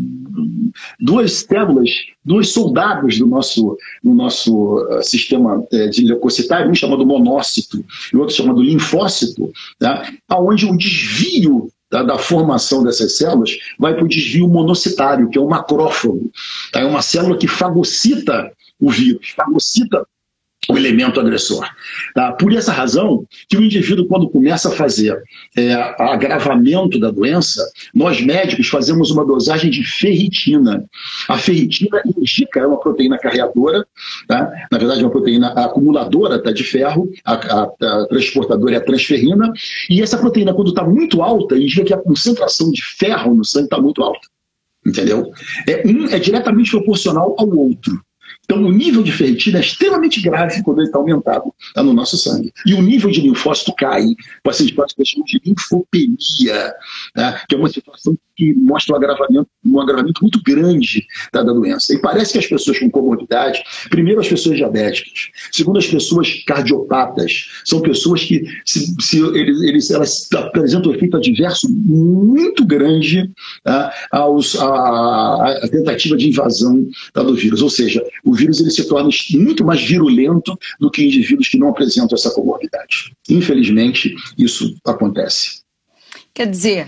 duas 0.98 1.32
células, 1.32 1.90
dois 2.24 2.48
soldados 2.48 3.18
do 3.18 3.26
nosso, 3.26 3.76
do 4.02 4.14
nosso 4.14 4.78
uh, 4.78 5.02
sistema 5.02 5.58
uh, 5.58 5.90
de 5.90 6.04
leucocitário, 6.04 6.70
um 6.70 6.74
chamado 6.74 7.04
monócito 7.04 7.84
e 8.12 8.16
outro 8.16 8.34
chamado 8.34 8.62
linfócito, 8.62 9.52
tá? 9.78 10.10
onde 10.30 10.64
o 10.64 10.76
desvio 10.78 11.70
da, 11.90 12.02
da, 12.02 12.18
formação 12.18 12.82
dessas 12.82 13.18
células 13.18 13.50
vai 13.78 13.94
para 13.94 14.04
o 14.04 14.08
desvio 14.08 14.48
monocitário, 14.48 15.28
que 15.28 15.36
é 15.36 15.40
o 15.40 15.48
macrófago. 15.48 16.32
Tá? 16.72 16.80
É 16.80 16.86
uma 16.86 17.02
célula 17.02 17.36
que 17.36 17.46
fagocita 17.46 18.50
o 18.80 18.90
vírus, 18.90 19.28
fagocita 19.36 20.06
o 20.68 20.76
elemento 20.76 21.20
agressor. 21.20 21.68
Tá? 22.14 22.32
Por 22.32 22.52
essa 22.52 22.72
razão, 22.72 23.26
que 23.48 23.56
o 23.56 23.62
indivíduo, 23.62 24.06
quando 24.06 24.28
começa 24.28 24.68
a 24.68 24.72
fazer 24.72 25.20
é, 25.56 25.72
agravamento 25.98 26.98
da 27.00 27.10
doença, 27.10 27.62
nós 27.94 28.20
médicos 28.20 28.68
fazemos 28.68 29.10
uma 29.10 29.24
dosagem 29.24 29.70
de 29.70 29.84
ferritina. 29.84 30.84
A 31.28 31.36
ferritina 31.36 32.00
indica, 32.16 32.60
é 32.60 32.66
uma 32.66 32.78
proteína 32.78 33.18
carreadora, 33.18 33.86
tá? 34.28 34.50
na 34.70 34.78
verdade, 34.78 35.00
é 35.00 35.04
uma 35.04 35.10
proteína 35.10 35.48
acumuladora 35.48 36.40
tá, 36.40 36.52
de 36.52 36.62
ferro, 36.62 37.10
a, 37.24 37.34
a, 37.34 37.62
a 37.64 38.06
transportadora 38.06 38.74
é 38.74 38.78
a 38.78 38.84
transferrina, 38.84 39.52
e 39.90 40.00
essa 40.00 40.18
proteína, 40.18 40.54
quando 40.54 40.68
está 40.68 40.84
muito 40.84 41.22
alta, 41.22 41.56
indica 41.56 41.84
que 41.84 41.94
a 41.94 41.98
concentração 41.98 42.70
de 42.70 42.82
ferro 42.82 43.34
no 43.34 43.44
sangue 43.44 43.66
está 43.66 43.80
muito 43.80 44.02
alta. 44.02 44.28
Entendeu? 44.84 45.30
É, 45.68 45.86
um 45.86 46.06
é 46.08 46.18
diretamente 46.18 46.70
proporcional 46.70 47.34
ao 47.38 47.48
outro. 47.48 48.00
Então, 48.52 48.64
o 48.64 48.70
nível 48.70 49.02
de 49.02 49.10
ferritina 49.10 49.58
é 49.58 49.62
extremamente 49.62 50.20
grave 50.20 50.62
quando 50.62 50.80
ele 50.80 50.88
está 50.88 50.98
aumentado 50.98 51.54
tá, 51.74 51.82
no 51.82 51.94
nosso 51.94 52.18
sangue. 52.18 52.52
E 52.66 52.74
o 52.74 52.82
nível 52.82 53.10
de 53.10 53.22
linfócito 53.22 53.74
cai. 53.74 54.04
O 54.04 54.16
paciente 54.42 54.74
pode 54.74 54.94
ter 54.94 55.04
de 55.04 55.40
linfopenia, 55.42 56.74
tá, 57.14 57.44
que 57.48 57.54
é 57.54 57.58
uma 57.58 57.70
situação 57.70 58.14
que 58.36 58.54
mostra 58.54 58.94
um 58.94 58.96
agravamento, 58.96 59.48
um 59.64 59.80
agravamento 59.80 60.20
muito 60.22 60.42
grande 60.42 61.04
tá, 61.30 61.42
da 61.42 61.52
doença. 61.52 61.92
E 61.94 61.98
parece 61.98 62.32
que 62.32 62.38
as 62.38 62.46
pessoas 62.46 62.78
com 62.78 62.90
comorbidade, 62.90 63.62
primeiro 63.90 64.20
as 64.20 64.28
pessoas 64.28 64.56
diabéticas, 64.56 65.30
segundo 65.52 65.78
as 65.78 65.86
pessoas 65.86 66.42
cardiopatas, 66.46 67.48
são 67.64 67.80
pessoas 67.80 68.24
que 68.24 68.42
se, 68.64 68.94
se 69.00 69.18
eles, 69.18 69.60
eles, 69.62 69.90
elas 69.90 70.28
apresentam 70.32 70.94
efeito 70.94 71.16
adverso 71.16 71.68
muito 71.70 72.64
grande 72.64 73.30
tá, 73.64 73.92
aos, 74.10 74.56
a, 74.56 75.64
a, 75.64 75.68
tentativa 75.68 76.16
de 76.16 76.28
invasão 76.28 76.86
tá, 77.12 77.22
do 77.22 77.34
vírus. 77.34 77.62
Ou 77.62 77.70
seja, 77.70 78.02
o 78.24 78.34
vírus 78.34 78.60
ele 78.60 78.70
se 78.70 78.86
torna 78.88 79.10
muito 79.32 79.64
mais 79.64 79.82
virulento 79.82 80.56
do 80.80 80.90
que 80.90 81.04
indivíduos 81.04 81.48
que 81.48 81.58
não 81.58 81.68
apresentam 81.68 82.16
essa 82.16 82.30
comorbidade. 82.30 83.12
Infelizmente, 83.28 84.14
isso 84.38 84.74
acontece. 84.86 85.61
Quer 86.34 86.46
dizer, 86.46 86.86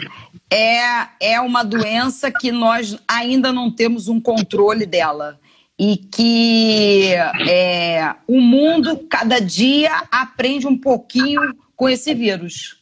é, 0.50 1.06
é 1.20 1.40
uma 1.40 1.62
doença 1.62 2.30
que 2.30 2.50
nós 2.50 2.96
ainda 3.06 3.52
não 3.52 3.70
temos 3.70 4.08
um 4.08 4.20
controle 4.20 4.86
dela. 4.86 5.38
E 5.78 5.96
que 5.96 7.08
é, 7.48 8.14
o 8.28 8.40
mundo, 8.40 8.96
cada 9.10 9.40
dia, 9.40 10.04
aprende 10.10 10.66
um 10.66 10.78
pouquinho 10.78 11.40
com 11.74 11.88
esse 11.88 12.14
vírus. 12.14 12.76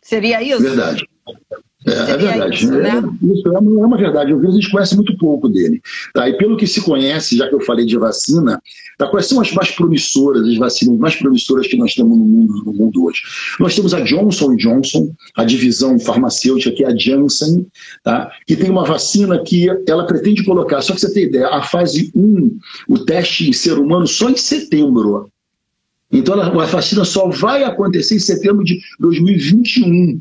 Seria 0.00 0.42
isso? 0.42 0.62
Verdade. 0.62 1.06
É, 1.86 1.92
é 1.92 2.16
verdade. 2.16 2.54
Isso, 2.54 2.72
né? 2.72 2.90
é, 2.90 3.32
isso 3.32 3.48
é, 3.48 3.58
uma, 3.58 3.80
é, 3.80 3.86
uma, 3.86 3.96
verdade. 3.96 4.32
O 4.32 4.38
vírus 4.38 4.54
a 4.54 4.60
gente 4.60 4.70
conhece 4.70 4.96
muito 4.96 5.16
pouco 5.16 5.48
dele. 5.48 5.80
Tá? 6.14 6.28
E 6.28 6.36
pelo 6.36 6.56
que 6.56 6.66
se 6.66 6.80
conhece, 6.80 7.36
já 7.36 7.48
que 7.48 7.54
eu 7.54 7.60
falei 7.60 7.84
de 7.84 7.98
vacina, 7.98 8.60
tá? 9.04 9.10
quais 9.10 9.26
são 9.26 9.40
as 9.40 9.52
mais 9.52 9.70
promissoras, 9.70 10.46
as 10.46 10.56
vacinas 10.56 10.98
mais 10.98 11.16
promissoras 11.16 11.66
que 11.66 11.76
nós 11.76 11.94
temos 11.94 12.16
no 12.16 12.24
mundo, 12.24 12.62
no 12.64 12.72
mundo 12.72 13.04
hoje? 13.04 13.22
Nós 13.58 13.74
temos 13.74 13.94
a 13.94 14.00
Johnson 14.00 14.56
Johnson, 14.56 15.14
a 15.36 15.44
divisão 15.44 15.98
farmacêutica, 15.98 16.74
que 16.74 16.84
é 16.84 16.88
a 16.88 16.96
Janssen, 16.96 17.66
tá? 18.02 18.30
que 18.46 18.56
tem 18.56 18.70
uma 18.70 18.84
vacina 18.84 19.42
que 19.42 19.68
ela 19.88 20.06
pretende 20.06 20.44
colocar, 20.44 20.80
só 20.82 20.94
que 20.94 21.00
você 21.00 21.12
tem 21.12 21.24
ideia, 21.24 21.48
a 21.48 21.62
fase 21.62 22.10
1, 22.14 22.58
o 22.88 22.98
teste 22.98 23.48
em 23.48 23.52
ser 23.52 23.78
humano, 23.78 24.06
só 24.06 24.30
em 24.30 24.36
setembro. 24.36 25.30
Então 26.12 26.38
a 26.38 26.66
vacina 26.66 27.04
só 27.04 27.28
vai 27.28 27.64
acontecer 27.64 28.16
em 28.16 28.20
setembro 28.20 28.62
de 28.62 28.78
2021. 29.00 30.20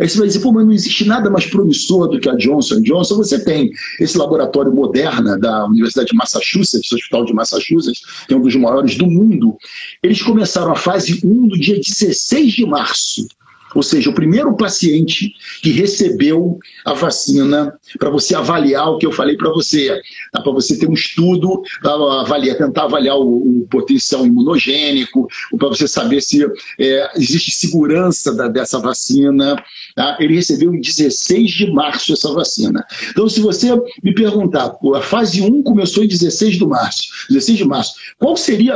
Aí 0.00 0.08
você 0.08 0.18
vai 0.18 0.26
dizer, 0.26 0.40
pô, 0.40 0.50
mas 0.50 0.64
não 0.64 0.72
existe 0.72 1.04
nada 1.04 1.30
mais 1.30 1.46
promissor 1.46 2.08
do 2.08 2.18
que 2.18 2.28
a 2.28 2.34
Johnson 2.34 2.80
Johnson. 2.80 3.16
Você 3.16 3.44
tem 3.44 3.70
esse 4.00 4.18
laboratório 4.18 4.74
Moderna 4.74 5.38
da 5.38 5.66
Universidade 5.66 6.10
de 6.10 6.16
Massachusetts, 6.16 6.92
Hospital 6.92 7.24
de 7.24 7.32
Massachusetts, 7.32 8.02
que 8.26 8.34
é 8.34 8.36
um 8.36 8.40
dos 8.40 8.56
maiores 8.56 8.96
do 8.96 9.06
mundo. 9.06 9.56
Eles 10.02 10.20
começaram 10.20 10.72
a 10.72 10.76
fase 10.76 11.20
1 11.24 11.28
no 11.28 11.58
dia 11.58 11.76
16 11.80 12.52
de 12.52 12.66
março. 12.66 13.26
Ou 13.74 13.82
seja, 13.82 14.10
o 14.10 14.14
primeiro 14.14 14.56
paciente 14.56 15.34
que 15.62 15.70
recebeu 15.70 16.58
a 16.84 16.94
vacina 16.94 17.74
para 17.98 18.10
você 18.10 18.34
avaliar 18.34 18.90
o 18.90 18.98
que 18.98 19.06
eu 19.06 19.12
falei 19.12 19.36
para 19.36 19.50
você, 19.50 20.00
tá? 20.32 20.40
para 20.40 20.52
você 20.52 20.78
ter 20.78 20.88
um 20.88 20.94
estudo 20.94 21.62
avaliar, 21.82 22.56
tentar 22.56 22.84
avaliar 22.84 23.16
o, 23.16 23.60
o 23.60 23.66
potencial 23.68 24.24
imunogênico, 24.24 25.28
para 25.58 25.68
você 25.68 25.88
saber 25.88 26.20
se 26.20 26.44
é, 26.78 27.10
existe 27.16 27.50
segurança 27.52 28.34
da, 28.34 28.48
dessa 28.48 28.78
vacina. 28.78 29.56
Tá? 29.94 30.16
Ele 30.20 30.34
recebeu 30.34 30.74
em 30.74 30.80
16 30.80 31.50
de 31.50 31.70
março 31.70 32.12
essa 32.12 32.32
vacina. 32.32 32.84
Então, 33.10 33.28
se 33.28 33.40
você 33.40 33.70
me 34.02 34.14
perguntar, 34.14 34.74
a 34.94 35.00
fase 35.00 35.42
1 35.42 35.62
começou 35.62 36.04
em 36.04 36.08
16 36.08 36.56
de 36.56 36.66
março, 36.66 37.02
16 37.30 37.58
de 37.58 37.64
março, 37.64 37.94
qual 38.18 38.36
seria 38.36 38.74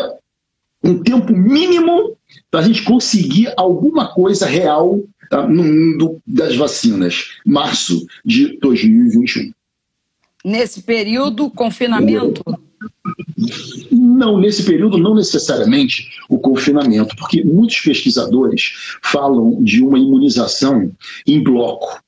um 0.83 1.03
tempo 1.03 1.33
mínimo 1.33 2.17
para 2.51 2.61
a 2.61 2.63
gente 2.63 2.83
conseguir 2.83 3.53
alguma 3.57 4.13
coisa 4.13 4.47
real 4.47 5.01
tá, 5.31 5.47
no 5.47 5.65
mundo 5.65 6.21
das 6.27 6.57
vacinas, 6.57 7.33
março 7.45 8.07
de 8.25 8.59
2021. 8.59 9.53
Nesse 10.45 10.83
período, 10.83 11.51
confinamento? 11.51 12.43
Não, 13.91 14.39
nesse 14.39 14.63
período, 14.63 14.99
não 14.99 15.15
necessariamente 15.15 16.09
o 16.29 16.39
confinamento, 16.39 17.17
porque 17.17 17.45
muitos 17.45 17.81
pesquisadores 17.81 18.99
falam 19.03 19.63
de 19.63 19.83
uma 19.83 19.99
imunização 19.99 20.91
em 21.27 21.43
bloco. 21.43 22.01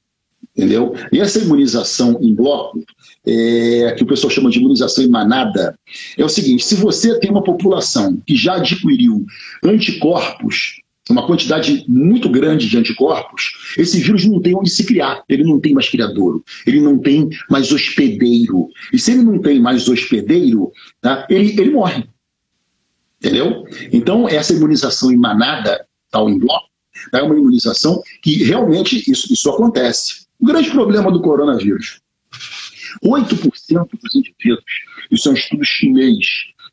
Entendeu? 0.61 0.95
E 1.11 1.19
essa 1.19 1.39
imunização 1.39 2.19
em 2.21 2.35
bloco 2.35 2.85
é, 3.27 3.95
que 3.97 4.03
o 4.03 4.07
pessoal 4.07 4.31
chama 4.31 4.51
de 4.51 4.59
imunização 4.59 5.03
em 5.03 5.09
manada, 5.09 5.75
é 6.19 6.23
o 6.23 6.29
seguinte: 6.29 6.67
se 6.67 6.75
você 6.75 7.19
tem 7.19 7.31
uma 7.31 7.43
população 7.43 8.21
que 8.27 8.37
já 8.37 8.57
adquiriu 8.57 9.25
anticorpos, 9.65 10.83
uma 11.09 11.27
quantidade 11.27 11.83
muito 11.89 12.29
grande 12.29 12.69
de 12.69 12.77
anticorpos, 12.77 13.53
esse 13.79 14.01
vírus 14.01 14.27
não 14.27 14.39
tem 14.39 14.55
onde 14.55 14.69
se 14.69 14.85
criar, 14.85 15.25
ele 15.31 15.45
não 15.45 15.59
tem 15.59 15.73
mais 15.73 15.89
criadouro, 15.89 16.45
ele 16.67 16.83
não 16.83 16.99
tem 16.99 17.31
mais 17.49 17.73
hospedeiro. 17.73 18.69
E 18.93 18.99
se 18.99 19.13
ele 19.13 19.23
não 19.23 19.39
tem 19.39 19.59
mais 19.59 19.89
hospedeiro, 19.89 20.71
tá, 21.01 21.27
ele, 21.31 21.59
ele 21.59 21.71
morre. 21.71 22.05
Entendeu? 23.19 23.65
Então, 23.91 24.29
essa 24.29 24.53
imunização 24.53 25.11
em 25.11 25.17
manada, 25.17 25.87
tal 26.11 26.29
em 26.29 26.39
bloco, 26.39 26.69
é 27.15 27.23
uma 27.23 27.35
imunização 27.35 28.03
que 28.23 28.45
realmente 28.45 29.11
isso, 29.11 29.33
isso 29.33 29.49
acontece. 29.49 30.29
O 30.41 30.47
grande 30.47 30.71
problema 30.71 31.11
do 31.13 31.21
coronavírus 31.21 32.01
8% 33.05 33.89
dos 34.03 34.15
indivíduos, 34.15 34.65
isso 35.11 35.29
é 35.29 35.33
um 35.33 35.35
estudo 35.35 35.65
chinês, 35.65 36.27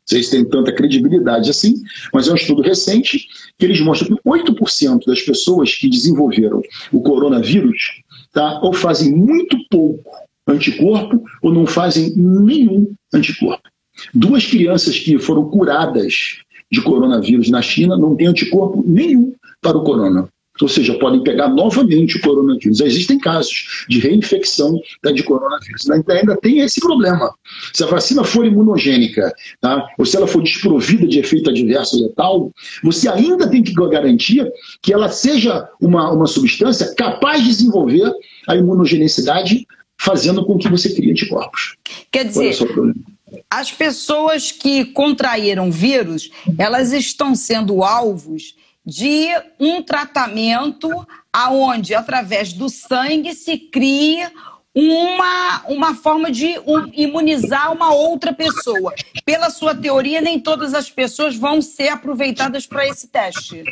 vocês 0.04 0.30
têm 0.30 0.44
tanta 0.44 0.72
credibilidade 0.72 1.50
assim, 1.50 1.74
mas 2.12 2.28
é 2.28 2.32
um 2.32 2.36
estudo 2.36 2.62
recente 2.62 3.28
que 3.58 3.64
eles 3.64 3.80
mostram 3.80 4.16
que 4.16 4.22
8% 4.28 5.04
das 5.06 5.20
pessoas 5.20 5.74
que 5.74 5.88
desenvolveram 5.88 6.62
o 6.90 7.02
coronavírus 7.02 8.02
tá, 8.32 8.58
ou 8.62 8.72
fazem 8.72 9.14
muito 9.14 9.56
pouco 9.70 10.10
anticorpo 10.46 11.22
ou 11.42 11.52
não 11.52 11.66
fazem 11.66 12.14
nenhum 12.16 12.94
anticorpo. 13.12 13.68
Duas 14.14 14.46
crianças 14.46 14.98
que 14.98 15.18
foram 15.18 15.50
curadas 15.50 16.38
de 16.72 16.80
coronavírus 16.80 17.50
na 17.50 17.60
China 17.60 17.96
não 17.96 18.16
têm 18.16 18.28
anticorpo 18.28 18.82
nenhum 18.86 19.34
para 19.60 19.76
o 19.76 19.84
corona 19.84 20.28
ou 20.60 20.68
seja, 20.68 20.98
podem 20.98 21.22
pegar 21.22 21.48
novamente 21.48 22.16
o 22.16 22.20
coronavírus. 22.20 22.80
Existem 22.80 23.18
casos 23.18 23.86
de 23.88 23.98
reinfecção 23.98 24.78
tá, 25.02 25.10
de 25.10 25.22
coronavírus. 25.22 25.90
Ainda, 25.90 26.12
ainda 26.12 26.36
tem 26.36 26.60
esse 26.60 26.80
problema. 26.80 27.34
Se 27.72 27.84
a 27.84 27.86
vacina 27.86 28.24
for 28.24 28.46
imunogênica, 28.46 29.32
tá, 29.60 29.86
ou 29.98 30.04
se 30.04 30.16
ela 30.16 30.26
for 30.26 30.42
desprovida 30.42 31.06
de 31.06 31.18
efeito 31.18 31.50
adverso 31.50 32.02
letal, 32.02 32.52
você 32.82 33.08
ainda 33.08 33.48
tem 33.48 33.62
que 33.62 33.72
garantir 33.72 34.46
que 34.82 34.92
ela 34.92 35.08
seja 35.08 35.68
uma, 35.80 36.10
uma 36.10 36.26
substância 36.26 36.94
capaz 36.94 37.42
de 37.42 37.48
desenvolver 37.48 38.12
a 38.46 38.56
imunogenicidade, 38.56 39.66
fazendo 40.00 40.44
com 40.44 40.58
que 40.58 40.68
você 40.68 40.94
crie 40.94 41.10
anticorpos. 41.10 41.76
Quer 42.10 42.24
dizer, 42.24 42.56
as 43.50 43.70
pessoas 43.70 44.52
que 44.52 44.86
contraíram 44.86 45.70
vírus, 45.70 46.30
elas 46.56 46.92
estão 46.92 47.34
sendo 47.34 47.82
alvos 47.82 48.54
de 48.84 49.28
um 49.58 49.82
tratamento 49.82 50.88
aonde, 51.32 51.94
através 51.94 52.52
do 52.52 52.68
sangue, 52.68 53.34
se 53.34 53.58
cria 53.58 54.32
uma, 54.74 55.62
uma 55.68 55.94
forma 55.94 56.30
de 56.30 56.58
um, 56.60 56.88
imunizar 56.92 57.72
uma 57.72 57.92
outra 57.92 58.32
pessoa. 58.32 58.94
Pela 59.24 59.50
sua 59.50 59.74
teoria, 59.74 60.20
nem 60.20 60.38
todas 60.38 60.74
as 60.74 60.90
pessoas 60.90 61.36
vão 61.36 61.60
ser 61.60 61.88
aproveitadas 61.88 62.66
para 62.66 62.86
esse 62.86 63.08
teste. 63.08 63.64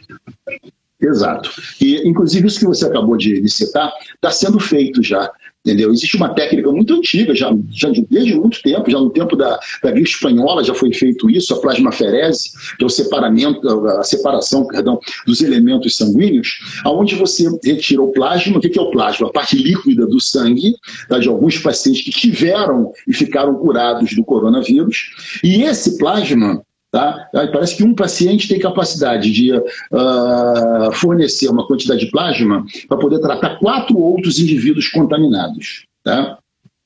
Exato. 1.01 1.51
E, 1.81 2.09
inclusive, 2.09 2.47
isso 2.47 2.59
que 2.59 2.66
você 2.66 2.87
acabou 2.87 3.16
de 3.16 3.47
citar 3.49 3.92
está 4.14 4.31
sendo 4.31 4.59
feito 4.59 5.03
já. 5.03 5.31
Entendeu? 5.66 5.92
Existe 5.92 6.16
uma 6.16 6.29
técnica 6.29 6.70
muito 6.70 6.94
antiga, 6.94 7.35
já, 7.35 7.52
já 7.72 7.90
desde 8.09 8.37
muito 8.37 8.62
tempo, 8.62 8.88
já 8.88 9.00
no 9.00 9.11
tempo 9.11 9.35
da, 9.35 9.59
da 9.83 9.90
gripe 9.90 10.09
espanhola 10.09 10.62
já 10.62 10.72
foi 10.72 10.92
feito 10.92 11.29
isso, 11.29 11.52
a 11.52 11.61
plasmaferese, 11.61 12.52
que 12.79 12.85
é 12.85 12.87
o 12.87 12.88
separamento, 12.88 13.68
a 13.88 14.05
separação 14.05 14.64
perdão, 14.68 15.00
dos 15.26 15.40
elementos 15.40 15.96
sanguíneos, 15.96 16.61
aonde 16.85 17.16
você 17.16 17.48
retira 17.64 18.00
o 18.00 18.12
plasma. 18.12 18.59
O 18.59 18.61
que 18.61 18.79
é 18.79 18.81
o 18.81 18.92
plasma? 18.92 19.26
A 19.26 19.33
parte 19.33 19.57
líquida 19.57 20.07
do 20.07 20.20
sangue 20.20 20.76
tá, 21.09 21.18
de 21.18 21.29
alguns 21.29 21.59
pacientes 21.59 22.05
que 22.05 22.12
tiveram 22.12 22.92
e 23.09 23.12
ficaram 23.12 23.57
curados 23.57 24.14
do 24.14 24.24
coronavírus. 24.24 25.11
E 25.42 25.64
esse 25.64 25.98
plasma 25.98 26.62
Tá? 26.90 27.29
Parece 27.33 27.77
que 27.77 27.85
um 27.85 27.94
paciente 27.94 28.49
tem 28.49 28.59
capacidade 28.59 29.31
de 29.31 29.53
uh, 29.53 30.92
fornecer 30.94 31.49
uma 31.49 31.66
quantidade 31.66 32.07
de 32.07 32.11
plasma 32.11 32.64
para 32.88 32.96
poder 32.96 33.18
tratar 33.18 33.59
quatro 33.59 33.99
outros 33.99 34.38
indivíduos 34.38 34.88
contaminados. 34.88 35.85
Tá? 36.03 36.38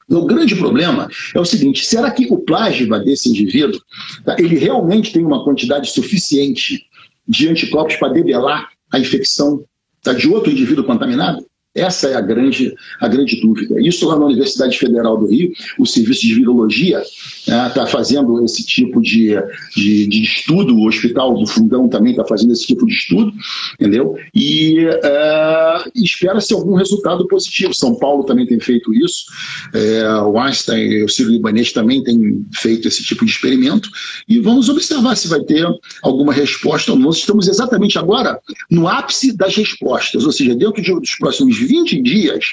O 0.09 0.27
grande 0.27 0.57
problema 0.57 1.09
é 1.35 1.39
o 1.39 1.45
seguinte: 1.45 1.85
será 1.85 2.11
que 2.11 2.27
o 2.31 2.39
plasma 2.39 2.99
desse 2.99 3.29
indivíduo 3.29 3.81
tá, 4.25 4.35
ele 4.39 4.57
realmente 4.57 5.13
tem 5.13 5.25
uma 5.25 5.45
quantidade 5.45 5.89
suficiente 5.91 6.85
de 7.29 7.49
anticorpos 7.49 7.97
para 7.97 8.13
debelar 8.13 8.71
a 8.93 8.99
infecção 8.99 9.65
tá, 10.03 10.13
de 10.13 10.29
outro 10.29 10.51
indivíduo 10.51 10.85
contaminado? 10.85 11.47
Essa 11.75 12.09
é 12.09 12.15
a 12.17 12.21
grande, 12.21 12.75
a 13.01 13.07
grande 13.07 13.41
dúvida. 13.41 13.81
Isso 13.81 14.05
lá 14.09 14.19
na 14.19 14.27
Universidade 14.27 14.77
Federal 14.77 15.17
do 15.17 15.27
Rio, 15.27 15.53
o 15.79 15.87
Serviço 15.87 16.23
de 16.23 16.35
Virologia 16.35 17.01
está 17.47 17.85
né, 17.85 17.87
fazendo 17.87 18.45
esse 18.45 18.67
tipo 18.67 19.01
de, 19.01 19.37
de, 19.77 20.07
de, 20.09 20.23
estudo, 20.23 20.75
o 20.75 20.89
Hospital 20.89 21.39
do 21.39 21.47
Fundão 21.47 21.89
também 21.89 22.11
está 22.11 22.25
fazendo 22.25 22.53
esse 22.53 22.67
tipo 22.67 22.85
de 22.85 22.93
estudo, 22.93 23.33
entendeu? 23.79 24.17
E 24.35 24.81
é, 24.81 25.85
espera-se 25.95 26.53
algum 26.53 26.75
resultado 26.75 27.27
positivo. 27.29 27.73
São 27.73 27.95
Paulo 27.95 28.25
também 28.25 28.47
tem 28.47 28.59
feito 28.59 28.93
isso, 28.93 29.27
é, 29.73 30.09
o 30.23 30.39
Einstein, 30.39 31.05
o 31.05 31.09
Ciro 31.09 31.31
Libanês 31.31 31.73
também 31.73 32.03
tem 32.03 32.45
feito 32.53 32.89
esse 32.89 33.05
tipo 33.05 33.25
de 33.25 33.31
experimento, 33.31 33.89
e 34.29 34.41
vamos 34.41 34.69
observar 34.69 35.17
se 35.17 35.29
vai 35.29 35.41
ter 35.41 35.65
alguma 36.03 36.33
resposta 36.33 36.91
ou 36.91 36.99
não. 36.99 37.11
Estamos 37.11 37.47
exatamente 37.47 37.97
agora 37.97 38.41
no 38.69 38.89
ápice 38.89 39.37
das 39.37 39.55
respostas, 39.55 40.25
ou 40.25 40.33
seja, 40.33 40.55
dentro 40.55 40.83
de, 40.83 40.93
dos 40.93 41.15
próximos 41.15 41.60
20 41.65 42.03
dias, 42.03 42.45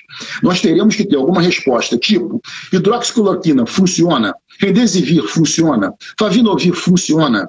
nós 0.41 0.61
teremos 0.61 0.95
que 0.95 1.05
ter 1.05 1.15
alguma 1.15 1.41
resposta, 1.41 1.97
tipo, 1.97 2.41
hidroxicloroquina 2.71 3.65
funciona, 3.65 4.33
remdesivir 4.59 5.23
funciona, 5.23 5.93
favinovir 6.19 6.73
funciona, 6.73 7.47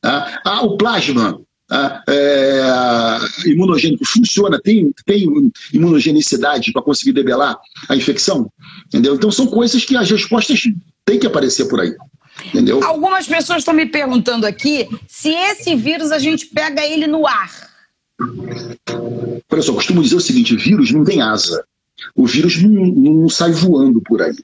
tá? 0.00 0.40
ah, 0.44 0.62
o 0.62 0.76
plasma 0.76 1.40
ah, 1.70 2.02
é, 2.08 3.18
imunogênico 3.46 4.04
funciona, 4.04 4.60
tem, 4.60 4.92
tem 5.06 5.50
imunogenicidade 5.72 6.72
para 6.72 6.82
conseguir 6.82 7.12
debelar 7.12 7.56
a 7.88 7.96
infecção, 7.96 8.50
entendeu? 8.86 9.14
Então 9.14 9.30
são 9.30 9.46
coisas 9.46 9.84
que 9.84 9.96
as 9.96 10.10
respostas 10.10 10.62
têm 11.04 11.18
que 11.18 11.26
aparecer 11.26 11.66
por 11.66 11.80
aí. 11.80 11.94
Entendeu? 12.46 12.82
Algumas 12.82 13.26
pessoas 13.26 13.58
estão 13.58 13.74
me 13.74 13.86
perguntando 13.86 14.46
aqui 14.46 14.88
se 15.06 15.30
esse 15.30 15.74
vírus 15.74 16.10
a 16.10 16.18
gente 16.18 16.46
pega 16.46 16.84
ele 16.84 17.06
no 17.06 17.26
ar. 17.26 17.70
Olha 19.50 19.62
só, 19.62 19.72
costumo 19.72 20.02
dizer 20.02 20.16
o 20.16 20.20
seguinte: 20.20 20.56
vírus 20.56 20.92
não 20.92 21.04
tem 21.04 21.20
asa. 21.20 21.64
O 22.14 22.26
vírus 22.26 22.62
não, 22.62 22.86
não 22.86 23.28
sai 23.28 23.52
voando 23.52 24.00
por 24.00 24.22
aí. 24.22 24.34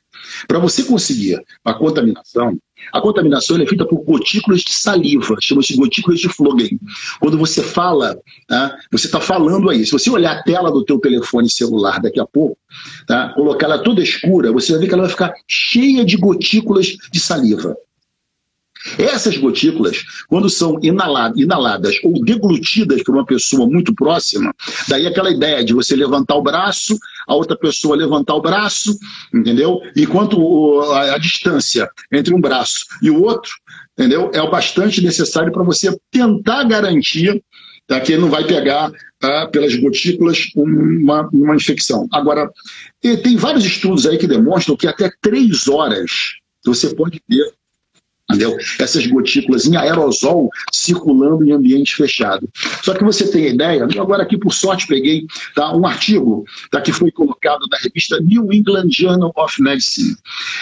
Para 0.47 0.59
você 0.59 0.83
conseguir 0.83 1.43
a 1.65 1.73
contaminação, 1.73 2.59
a 2.93 3.01
contaminação 3.01 3.61
é 3.61 3.67
feita 3.67 3.87
por 3.87 4.03
gotículas 4.05 4.61
de 4.61 4.73
saliva, 4.73 5.37
chama-se 5.41 5.75
gotículas 5.77 6.21
de 6.21 6.29
Flogen. 6.29 6.79
Quando 7.21 7.39
você 7.39 7.63
fala, 7.63 8.19
tá, 8.47 8.77
você 8.93 9.07
está 9.07 9.21
falando 9.21 9.71
aí. 9.71 9.85
Se 9.85 9.93
você 9.93 10.11
olhar 10.11 10.33
a 10.33 10.43
tela 10.43 10.71
do 10.71 10.85
teu 10.85 10.99
telefone 10.99 11.51
celular 11.51 12.01
daqui 12.01 12.21
a 12.21 12.27
pouco, 12.27 12.59
tá, 13.07 13.31
colocar 13.31 13.67
ela 13.67 13.79
toda 13.79 14.03
escura, 14.03 14.53
você 14.53 14.73
vai 14.73 14.83
ver 14.83 14.89
que 14.89 14.95
ela 14.95 15.05
vai 15.05 15.11
ficar 15.11 15.35
cheia 15.49 16.05
de 16.05 16.17
gotículas 16.17 16.97
de 17.11 17.21
saliva. 17.21 17.77
Essas 18.99 19.37
gotículas, 19.37 20.05
quando 20.29 20.49
são 20.49 20.79
inaladas, 20.83 21.39
inaladas 21.39 21.97
ou 22.03 22.23
deglutidas 22.25 23.03
por 23.03 23.15
uma 23.15 23.27
pessoa 23.27 23.67
muito 23.67 23.95
próxima, 23.95 24.55
daí 24.89 25.07
aquela 25.07 25.31
ideia 25.31 25.65
de 25.65 25.75
você 25.75 25.97
levantar 25.97 26.37
o 26.37 26.43
braço, 26.43 26.99
a 27.27 27.35
outra 27.35 27.57
pessoa 27.57 27.97
levantar 27.97 28.35
o 28.35 28.43
braço, 28.43 28.97
entendeu? 29.35 29.81
Enquanto 29.97 30.83
a, 30.93 31.19
distância 31.19 31.89
entre 32.13 32.35
um 32.35 32.41
braço 32.41 32.85
e 33.03 33.11
o 33.11 33.23
outro, 33.23 33.53
entendeu? 33.99 34.31
É 34.33 34.41
o 34.41 34.51
bastante 34.51 35.03
necessário 35.03 35.53
para 35.53 35.63
você 35.63 35.97
tentar 36.11 36.65
garantir 36.65 37.43
tá, 37.87 38.01
que 38.01 38.17
não 38.17 38.29
vai 38.29 38.45
pegar 38.45 38.91
tá, 39.19 39.47
pelas 39.49 39.75
gotículas 39.75 40.47
uma, 40.55 41.29
uma 41.33 41.57
infecção. 41.57 42.07
Agora, 42.13 42.51
tem 43.01 43.37
vários 43.37 43.65
estudos 43.65 44.07
aí 44.07 44.19
que 44.19 44.27
demonstram 44.27 44.77
que 44.77 44.87
até 44.87 45.11
três 45.21 45.69
horas 45.69 46.11
você 46.65 46.95
pode 46.95 47.21
ter 47.29 47.56
Entendeu? 48.29 48.57
Essas 48.81 49.07
gotículas 49.07 49.67
em 49.67 49.77
aerosol 49.77 50.51
circulando 50.73 51.45
em 51.45 51.53
ambiente 51.53 51.95
fechado. 51.95 52.49
Só 52.83 52.93
que 52.93 53.05
você 53.05 53.31
tem 53.31 53.49
ideia, 53.49 53.87
eu 53.95 54.03
agora 54.03 54.25
aqui 54.25 54.37
por 54.37 54.53
sorte 54.53 54.87
peguei 54.87 55.27
tá, 55.55 55.73
um 55.75 55.87
artigo 55.87 56.45
tá, 56.71 56.81
que 56.81 56.93
foi 56.93 57.13
colocado 57.13 57.67
na 57.71 57.79
revista 57.79 58.19
New 58.21 58.53
England 58.53 58.89
Journal 58.91 59.33
of 59.37 59.63
Medicine. 59.63 60.17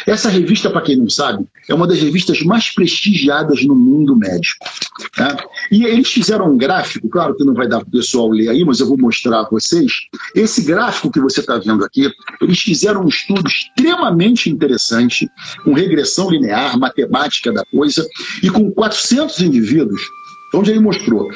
Essa 0.07 0.29
revista, 0.29 0.68
para 0.68 0.83
quem 0.83 0.96
não 0.96 1.09
sabe, 1.09 1.46
é 1.68 1.74
uma 1.74 1.87
das 1.87 2.00
revistas 2.00 2.42
mais 2.42 2.70
prestigiadas 2.70 3.64
no 3.64 3.74
mundo 3.74 4.14
médico. 4.14 4.66
Tá? 5.16 5.35
E 5.70 5.85
eles 5.85 6.11
fizeram 6.11 6.53
um 6.53 6.59
gráfico, 6.59 7.09
claro 7.09 7.35
que 7.35 7.44
não 7.44 7.55
vai 7.55 7.66
dar 7.66 7.81
para 7.81 7.88
o 7.88 7.92
pessoal 7.92 8.29
ler 8.29 8.50
aí, 8.50 8.64
mas 8.64 8.81
eu 8.81 8.87
vou 8.87 8.98
mostrar 8.98 9.40
a 9.40 9.48
vocês. 9.48 9.92
Esse 10.35 10.62
gráfico 10.62 11.11
que 11.11 11.20
você 11.20 11.40
está 11.40 11.59
vendo 11.59 11.85
aqui, 11.85 12.11
eles 12.42 12.61
fizeram 12.61 13.05
um 13.05 13.09
estudo 13.09 13.48
extremamente 13.48 14.50
interessante, 14.50 15.29
com 15.64 15.72
regressão 15.72 16.31
linear, 16.31 16.79
matemática 16.79 17.53
da 17.54 17.64
coisa, 17.64 18.06
e 18.42 18.50
com 18.50 18.70
400 18.70 19.40
indivíduos, 19.40 20.02
onde 20.54 20.70
ele 20.70 20.80
mostrou 20.80 21.28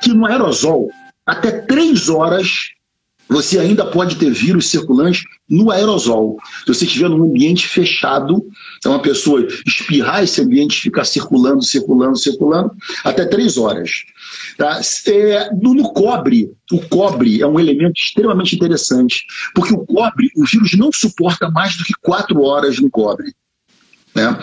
que 0.00 0.12
no 0.12 0.26
aerosol, 0.26 0.88
até 1.26 1.50
três 1.50 2.08
horas, 2.08 2.72
você 3.32 3.58
ainda 3.58 3.86
pode 3.86 4.16
ter 4.16 4.30
vírus 4.30 4.66
circulante 4.68 5.24
no 5.48 5.70
aerosol. 5.70 6.36
Se 6.60 6.74
você 6.74 6.84
estiver 6.84 7.08
num 7.08 7.24
ambiente 7.24 7.66
fechado, 7.66 8.46
então 8.78 8.92
uma 8.92 9.02
pessoa 9.02 9.46
espirrar 9.66 10.22
esse 10.22 10.40
ambiente, 10.40 10.80
ficar 10.80 11.04
circulando, 11.04 11.62
circulando, 11.62 12.16
circulando, 12.16 12.70
até 13.02 13.24
três 13.24 13.56
horas. 13.56 13.90
Tá? 14.58 14.80
É, 15.06 15.50
no, 15.54 15.74
no, 15.74 15.92
cobre, 15.92 16.50
o 16.70 16.80
cobre 16.88 17.40
é 17.40 17.46
um 17.46 17.58
elemento 17.58 17.94
extremamente 17.96 18.54
interessante, 18.54 19.24
porque 19.54 19.72
o 19.72 19.84
cobre, 19.86 20.28
o 20.36 20.44
vírus 20.44 20.76
não 20.76 20.90
suporta 20.92 21.50
mais 21.50 21.76
do 21.76 21.84
que 21.84 21.94
quatro 22.02 22.42
horas 22.42 22.78
no 22.78 22.90
cobre. 22.90 23.32
Né? 24.14 24.38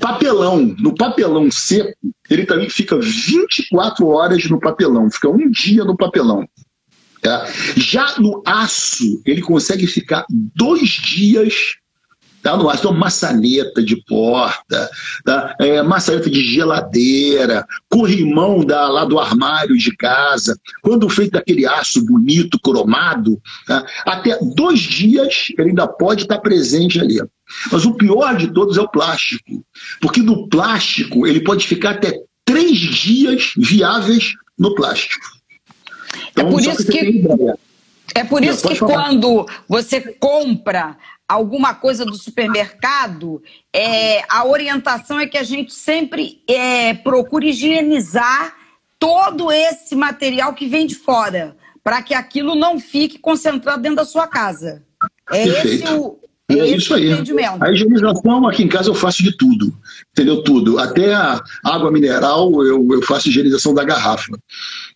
Papelão, 0.00 0.74
no 0.78 0.94
papelão 0.94 1.50
seco, 1.50 1.94
ele 2.28 2.44
também 2.44 2.68
fica 2.68 2.98
24 2.98 4.06
horas 4.08 4.44
no 4.46 4.58
papelão, 4.58 5.10
fica 5.10 5.28
um 5.28 5.50
dia 5.50 5.84
no 5.84 5.96
papelão. 5.96 6.48
Tá? 7.22 7.46
Já 7.76 8.18
no 8.18 8.42
aço, 8.44 9.22
ele 9.24 9.40
consegue 9.40 9.86
ficar 9.86 10.26
dois 10.28 10.90
dias 10.90 11.76
tá, 12.44 12.56
no 12.56 12.68
aço. 12.68 12.80
Então, 12.80 12.92
maçaneta 12.92 13.82
de 13.82 13.96
porta, 14.04 14.90
tá? 15.24 15.56
é, 15.58 15.82
maçaneta 15.82 16.30
de 16.30 16.44
geladeira, 16.44 17.66
corrimão 17.88 18.64
da, 18.64 18.88
lá 18.88 19.04
do 19.04 19.18
armário 19.18 19.76
de 19.76 19.96
casa, 19.96 20.56
quando 20.82 21.08
feito 21.08 21.36
aquele 21.36 21.66
aço 21.66 22.04
bonito, 22.04 22.60
cromado, 22.60 23.40
tá? 23.66 23.84
até 24.04 24.38
dois 24.54 24.80
dias 24.80 25.46
ele 25.58 25.70
ainda 25.70 25.88
pode 25.88 26.22
estar 26.22 26.38
presente 26.38 27.00
ali. 27.00 27.20
Mas 27.72 27.84
o 27.84 27.94
pior 27.94 28.36
de 28.36 28.52
todos 28.52 28.76
é 28.76 28.80
o 28.80 28.88
plástico, 28.88 29.64
porque 30.00 30.20
no 30.20 30.48
plástico 30.48 31.26
ele 31.26 31.40
pode 31.40 31.66
ficar 31.66 31.92
até 31.92 32.20
três 32.44 32.78
dias 32.78 33.52
viáveis 33.56 34.34
no 34.58 34.74
plástico. 34.74 35.24
Então, 36.30 36.46
é 36.46 36.50
por 36.50 36.60
isso 36.60 36.86
que, 36.86 37.24
é 38.14 38.24
por 38.24 38.44
isso 38.44 38.68
que 38.68 38.78
quando 38.78 39.46
você 39.68 40.00
compra 40.00 40.96
alguma 41.28 41.74
coisa 41.74 42.04
do 42.04 42.16
supermercado, 42.16 43.42
é, 43.72 44.22
a 44.28 44.46
orientação 44.46 45.18
é 45.18 45.26
que 45.26 45.38
a 45.38 45.42
gente 45.42 45.72
sempre 45.72 46.42
é, 46.48 46.94
procure 46.94 47.48
higienizar 47.48 48.56
todo 48.98 49.50
esse 49.50 49.94
material 49.94 50.54
que 50.54 50.66
vem 50.66 50.86
de 50.86 50.94
fora, 50.94 51.56
para 51.82 52.02
que 52.02 52.14
aquilo 52.14 52.54
não 52.54 52.78
fique 52.78 53.18
concentrado 53.18 53.82
dentro 53.82 53.96
da 53.96 54.04
sua 54.04 54.26
casa. 54.26 54.84
É 55.30 55.44
Perfeito. 55.44 55.84
esse 55.84 55.94
o, 55.94 56.18
é, 56.50 56.58
é 56.58 56.76
isso 56.76 56.92
aí. 56.92 57.10
A 57.60 57.70
higienização 57.72 58.46
aqui 58.46 58.62
em 58.62 58.68
casa 58.68 58.90
eu 58.90 58.94
faço 58.94 59.22
de 59.22 59.34
tudo, 59.34 59.74
entendeu? 60.12 60.42
Tudo. 60.42 60.78
Até 60.78 61.14
a 61.14 61.42
água 61.64 61.90
mineral 61.90 62.50
eu, 62.62 62.86
eu 62.90 63.02
faço 63.02 63.30
higienização 63.30 63.72
da 63.72 63.82
garrafa, 63.82 64.36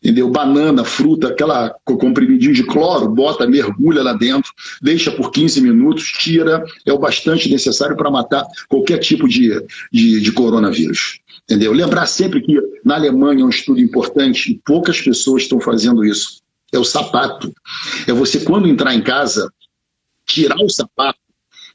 entendeu? 0.03 0.29
Banana, 0.29 0.85
fruta, 0.85 1.29
aquela 1.29 1.75
comprimidinho 1.85 2.53
de 2.53 2.65
cloro, 2.65 3.09
bota, 3.09 3.47
mergulha 3.47 4.03
lá 4.03 4.13
dentro, 4.13 4.53
deixa 4.83 5.11
por 5.11 5.31
15 5.31 5.63
minutos, 5.63 6.05
tira, 6.05 6.63
é 6.85 6.93
o 6.93 6.99
bastante 6.99 7.51
necessário 7.51 7.97
para 7.97 8.11
matar 8.11 8.45
qualquer 8.69 8.99
tipo 8.99 9.27
de, 9.27 9.51
de, 9.91 10.21
de 10.21 10.33
coronavírus. 10.33 11.21
Entendeu? 11.45 11.73
Lembrar 11.73 12.05
sempre 12.05 12.43
que 12.43 12.61
na 12.85 12.97
Alemanha 12.97 13.41
é 13.41 13.45
um 13.45 13.49
estudo 13.49 13.81
importante 13.81 14.53
e 14.53 14.61
poucas 14.67 15.01
pessoas 15.01 15.45
estão 15.45 15.59
fazendo 15.59 16.05
isso. 16.05 16.43
É 16.71 16.79
o 16.79 16.85
sapato. 16.85 17.51
É 18.07 18.13
você, 18.13 18.41
quando 18.41 18.69
entrar 18.69 18.95
em 18.95 19.01
casa, 19.01 19.51
tirar 20.27 20.59
o 20.59 20.69
sapato 20.69 21.19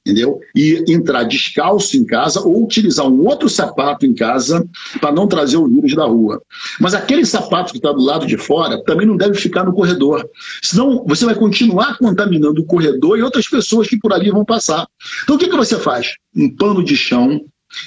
entendeu? 0.06 0.40
E 0.54 0.84
entrar 0.88 1.24
descalço 1.24 1.96
em 1.96 2.06
casa 2.06 2.42
ou 2.42 2.64
utilizar 2.64 3.08
um 3.08 3.26
outro 3.26 3.48
sapato 3.48 4.06
em 4.06 4.14
casa 4.14 4.68
para 5.00 5.14
não 5.14 5.28
trazer 5.28 5.58
o 5.58 5.68
vírus 5.68 5.96
da 5.96 6.06
rua. 6.06 6.42
Mas 6.80 6.94
aquele 6.94 7.26
sapato 7.26 7.72
que 7.72 7.78
está 7.78 7.92
do 7.92 8.04
lado 8.04 8.28
de 8.28 8.38
fora 8.38 8.84
também 8.84 9.08
não 9.08 9.16
deve 9.16 9.36
ficar 9.36 9.64
no 9.64 9.74
corredor. 9.74 10.28
Senão 10.62 11.06
você 11.08 11.26
vai 11.26 11.36
continuar 11.36 11.98
contaminando 11.98 12.62
o 12.62 12.66
corredor 12.66 13.18
e 13.18 13.24
outras 13.24 13.48
pessoas 13.48 13.88
que 13.88 13.98
por 13.98 14.12
ali 14.12 14.30
vão 14.30 14.44
passar. 14.44 14.86
Então 15.24 15.38
o 15.38 15.40
que, 15.40 15.48
que 15.48 15.56
você 15.56 15.80
faz? 15.80 16.16
Um 16.36 16.54
pano 16.54 16.84
de 16.84 16.98
chão, 16.98 17.40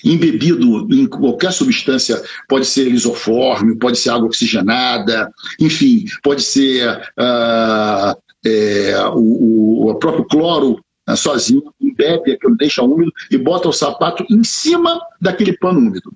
embebido 0.02 0.88
em 0.92 1.06
qualquer 1.06 1.52
substância, 1.52 2.20
pode 2.48 2.64
ser 2.64 2.84
lisoforme, 2.84 3.76
pode 3.76 3.98
ser 3.98 4.10
água 4.10 4.26
oxigenada, 4.26 5.30
enfim, 5.60 6.06
pode 6.22 6.42
ser 6.42 6.88
uh, 7.18 8.16
é, 8.44 8.94
o, 9.12 9.90
o 9.90 9.94
próprio 9.96 10.24
cloro 10.24 10.80
uh, 11.08 11.16
sozinho, 11.16 11.74
embebe 11.80 12.32
aquilo, 12.32 12.56
deixa 12.56 12.82
úmido 12.82 13.12
e 13.30 13.38
bota 13.38 13.68
o 13.68 13.72
sapato 13.72 14.24
em 14.30 14.42
cima 14.44 15.00
daquele 15.20 15.56
pano 15.56 15.80
úmido. 15.80 16.12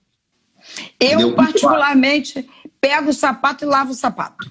Eu, 0.98 1.08
Entendeu? 1.08 1.34
particularmente, 1.34 2.48
pego 2.80 3.10
o 3.10 3.14
sapato 3.14 3.64
e 3.64 3.66
lavo 3.66 3.92
o 3.92 3.94
sapato. 3.94 4.50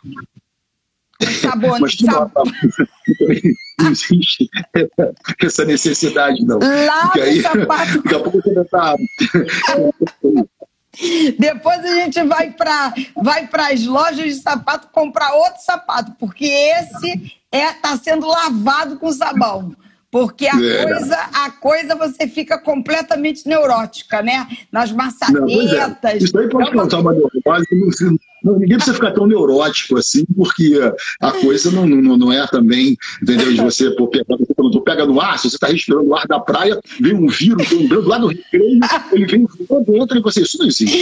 Sabone, 1.41 1.82
Mas 1.82 1.97
sab... 1.97 2.32
não 3.80 3.91
existe 3.91 4.49
essa 5.43 5.65
necessidade, 5.65 6.45
não. 6.45 6.60
Lava 6.60 7.19
aí, 7.19 7.39
o 7.39 7.41
sapato. 7.41 8.02
Daqui 8.02 8.15
a 8.15 8.19
pouco 8.19 8.41
você 8.41 8.65
tá... 8.65 8.95
Depois 11.38 11.86
a 11.86 11.95
gente 11.95 12.23
vai 12.23 12.52
para 12.52 12.93
vai 13.15 13.47
as 13.71 13.86
lojas 13.86 14.25
de 14.25 14.41
sapato 14.41 14.88
comprar 14.91 15.34
outro 15.34 15.62
sapato, 15.62 16.13
porque 16.19 16.45
esse 16.45 17.39
é 17.52 17.71
tá 17.73 17.95
sendo 17.97 18.28
lavado 18.28 18.97
com 18.97 19.12
sabão. 19.12 19.75
Porque 20.12 20.48
a, 20.48 20.56
é. 20.56 20.84
coisa, 20.86 21.15
a 21.34 21.52
coisa 21.52 21.95
você 21.95 22.28
fica 22.28 22.58
completamente 22.58 23.48
neurótica, 23.48 24.22
né? 24.22 24.48
Nas 24.72 24.91
maçanetas. 24.91 25.41
Não, 25.41 26.10
é. 26.10 26.17
Isso 26.17 26.38
aí 26.38 26.50
pode 26.50 26.72
causar 26.72 27.00
uma 27.00 27.13
neurose. 27.13 27.67
Não, 27.72 28.17
ninguém 28.43 28.78
precisa 28.78 28.95
ficar 28.95 29.12
tão 29.12 29.28
neurótico 29.28 29.97
assim, 29.97 30.25
porque 30.36 30.80
a 31.19 31.32
coisa 31.32 31.71
não, 31.71 31.88
não, 31.88 32.17
não 32.17 32.34
é 32.34 32.45
também, 32.47 32.97
entendeu? 33.21 33.52
De 33.52 33.62
você 33.62 33.91
pô, 33.91 34.08
pegar, 34.08 34.38
você 34.38 34.54
pega 34.82 35.06
no 35.06 35.19
ar, 35.19 35.38
se 35.38 35.49
você 35.49 35.56
está 35.56 35.67
respirando 35.67 36.10
o 36.10 36.15
ar 36.15 36.28
da 36.28 36.39
praia, 36.39 36.80
vem 36.99 37.13
um 37.13 37.28
vírus 37.28 37.71
andando 37.71 38.08
lá 38.08 38.19
no 38.19 38.28
recreio, 38.28 38.80
ele 39.12 39.25
vem 39.25 39.47
voando, 39.67 39.95
entra 39.95 40.17
em 40.17 40.21
você. 40.21 40.41
Isso 40.41 40.58
não 40.58 40.67
existe. 40.67 40.97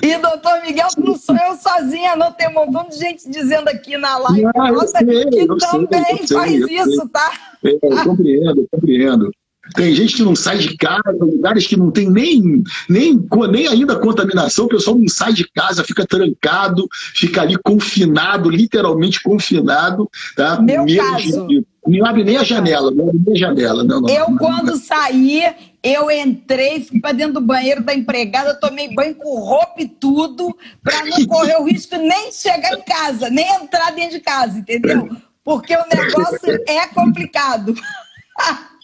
De 0.00 0.08
e, 0.08 0.18
doutor 0.18 0.60
Miguel, 0.62 0.88
não 0.98 1.16
sou 1.16 1.36
eu 1.36 1.54
sozinha, 1.56 2.16
não. 2.16 2.32
Tem 2.32 2.48
um 2.48 2.54
montão 2.54 2.88
de 2.88 2.96
gente 2.96 3.28
dizendo 3.28 3.68
aqui 3.68 3.96
na 3.96 4.18
live 4.18 4.42
não, 4.42 4.72
nossa, 4.74 4.98
sei, 4.98 5.24
que 5.24 5.46
também 5.46 6.26
sei, 6.26 6.36
faz 6.36 6.54
isso, 6.54 7.08
tá? 7.08 7.32
É, 7.64 7.70
eu 7.70 8.04
compreendo, 8.04 8.60
eu 8.60 8.68
compreendo. 8.70 9.30
Tem 9.74 9.94
gente 9.94 10.16
que 10.16 10.22
não 10.22 10.34
sai 10.34 10.58
de 10.58 10.76
casa, 10.76 11.16
lugares 11.20 11.66
que 11.66 11.76
não 11.76 11.90
tem 11.90 12.10
nem, 12.10 12.62
nem, 12.88 13.28
nem 13.50 13.68
ainda 13.68 13.98
contaminação, 13.98 14.66
o 14.66 14.68
pessoal 14.68 14.96
não 14.96 15.08
sai 15.08 15.32
de 15.32 15.48
casa, 15.50 15.84
fica 15.84 16.06
trancado, 16.06 16.88
fica 17.14 17.42
ali 17.42 17.56
confinado, 17.58 18.50
literalmente 18.50 19.22
confinado. 19.22 20.08
Tá? 20.36 20.60
Meu 20.60 20.84
caso. 20.86 21.46
De, 21.46 21.64
não 21.86 22.04
abre 22.04 22.22
nem 22.22 22.36
a 22.36 22.44
janela, 22.44 22.90
não 22.90 23.08
abre 23.08 23.22
nem 23.26 23.34
a 23.34 23.38
janela. 23.38 23.84
Não, 23.84 24.00
não, 24.00 24.08
eu, 24.08 24.30
não, 24.30 24.36
quando 24.36 24.76
saí, 24.76 25.42
eu 25.82 26.10
entrei, 26.10 26.84
fui 26.84 27.00
para 27.00 27.12
dentro 27.12 27.34
do 27.34 27.40
banheiro 27.40 27.82
da 27.82 27.94
empregada, 27.94 28.54
tomei 28.54 28.94
banho 28.94 29.14
com 29.14 29.38
roupa 29.40 29.74
e 29.78 29.88
tudo, 29.88 30.54
para 30.82 31.04
não 31.04 31.26
correr 31.26 31.56
o 31.56 31.64
risco 31.64 31.96
nem 31.96 32.30
chegar 32.30 32.74
em 32.74 32.82
casa, 32.82 33.30
nem 33.30 33.48
entrar 33.54 33.90
dentro 33.92 34.18
de 34.18 34.20
casa, 34.20 34.58
entendeu? 34.58 35.08
Porque 35.42 35.74
o 35.74 35.84
negócio 35.90 36.62
é 36.66 36.86
complicado. 36.88 37.74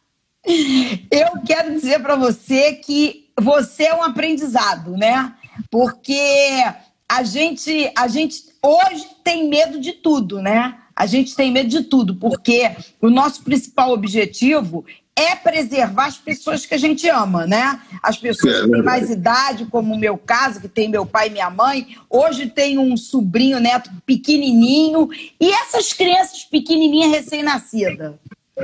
Eu 1.10 1.40
quero 1.46 1.74
dizer 1.74 2.00
para 2.00 2.16
você 2.16 2.74
que 2.74 3.28
você 3.40 3.84
é 3.84 3.94
um 3.94 4.02
aprendizado, 4.02 4.96
né? 4.96 5.34
porque 5.70 6.64
a 7.08 7.22
gente, 7.22 7.90
a 7.96 8.08
gente 8.08 8.44
hoje 8.62 9.06
tem 9.22 9.48
medo 9.48 9.78
de 9.80 9.92
tudo, 9.92 10.40
né? 10.40 10.78
A 10.96 11.06
gente 11.06 11.34
tem 11.34 11.50
medo 11.50 11.68
de 11.68 11.82
tudo, 11.82 12.14
porque 12.16 12.70
o 13.00 13.10
nosso 13.10 13.42
principal 13.42 13.90
objetivo 13.90 14.84
é 15.16 15.34
preservar 15.34 16.06
as 16.06 16.16
pessoas 16.16 16.66
que 16.66 16.74
a 16.74 16.78
gente 16.78 17.08
ama, 17.08 17.46
né? 17.46 17.80
As 18.02 18.16
pessoas 18.16 18.62
que 18.62 18.70
têm 18.70 18.82
mais 18.82 19.10
idade, 19.10 19.66
como 19.66 19.94
o 19.94 19.98
meu 19.98 20.16
caso, 20.16 20.60
que 20.60 20.68
tem 20.68 20.88
meu 20.88 21.04
pai 21.04 21.28
e 21.28 21.30
minha 21.30 21.50
mãe. 21.50 21.96
Hoje 22.08 22.46
tem 22.46 22.78
um 22.78 22.96
sobrinho, 22.96 23.60
neto 23.60 23.90
pequenininho. 24.04 25.08
E 25.40 25.52
essas 25.52 25.92
crianças 25.92 26.44
pequenininhas 26.44 27.12
recém-nascidas? 27.12 28.14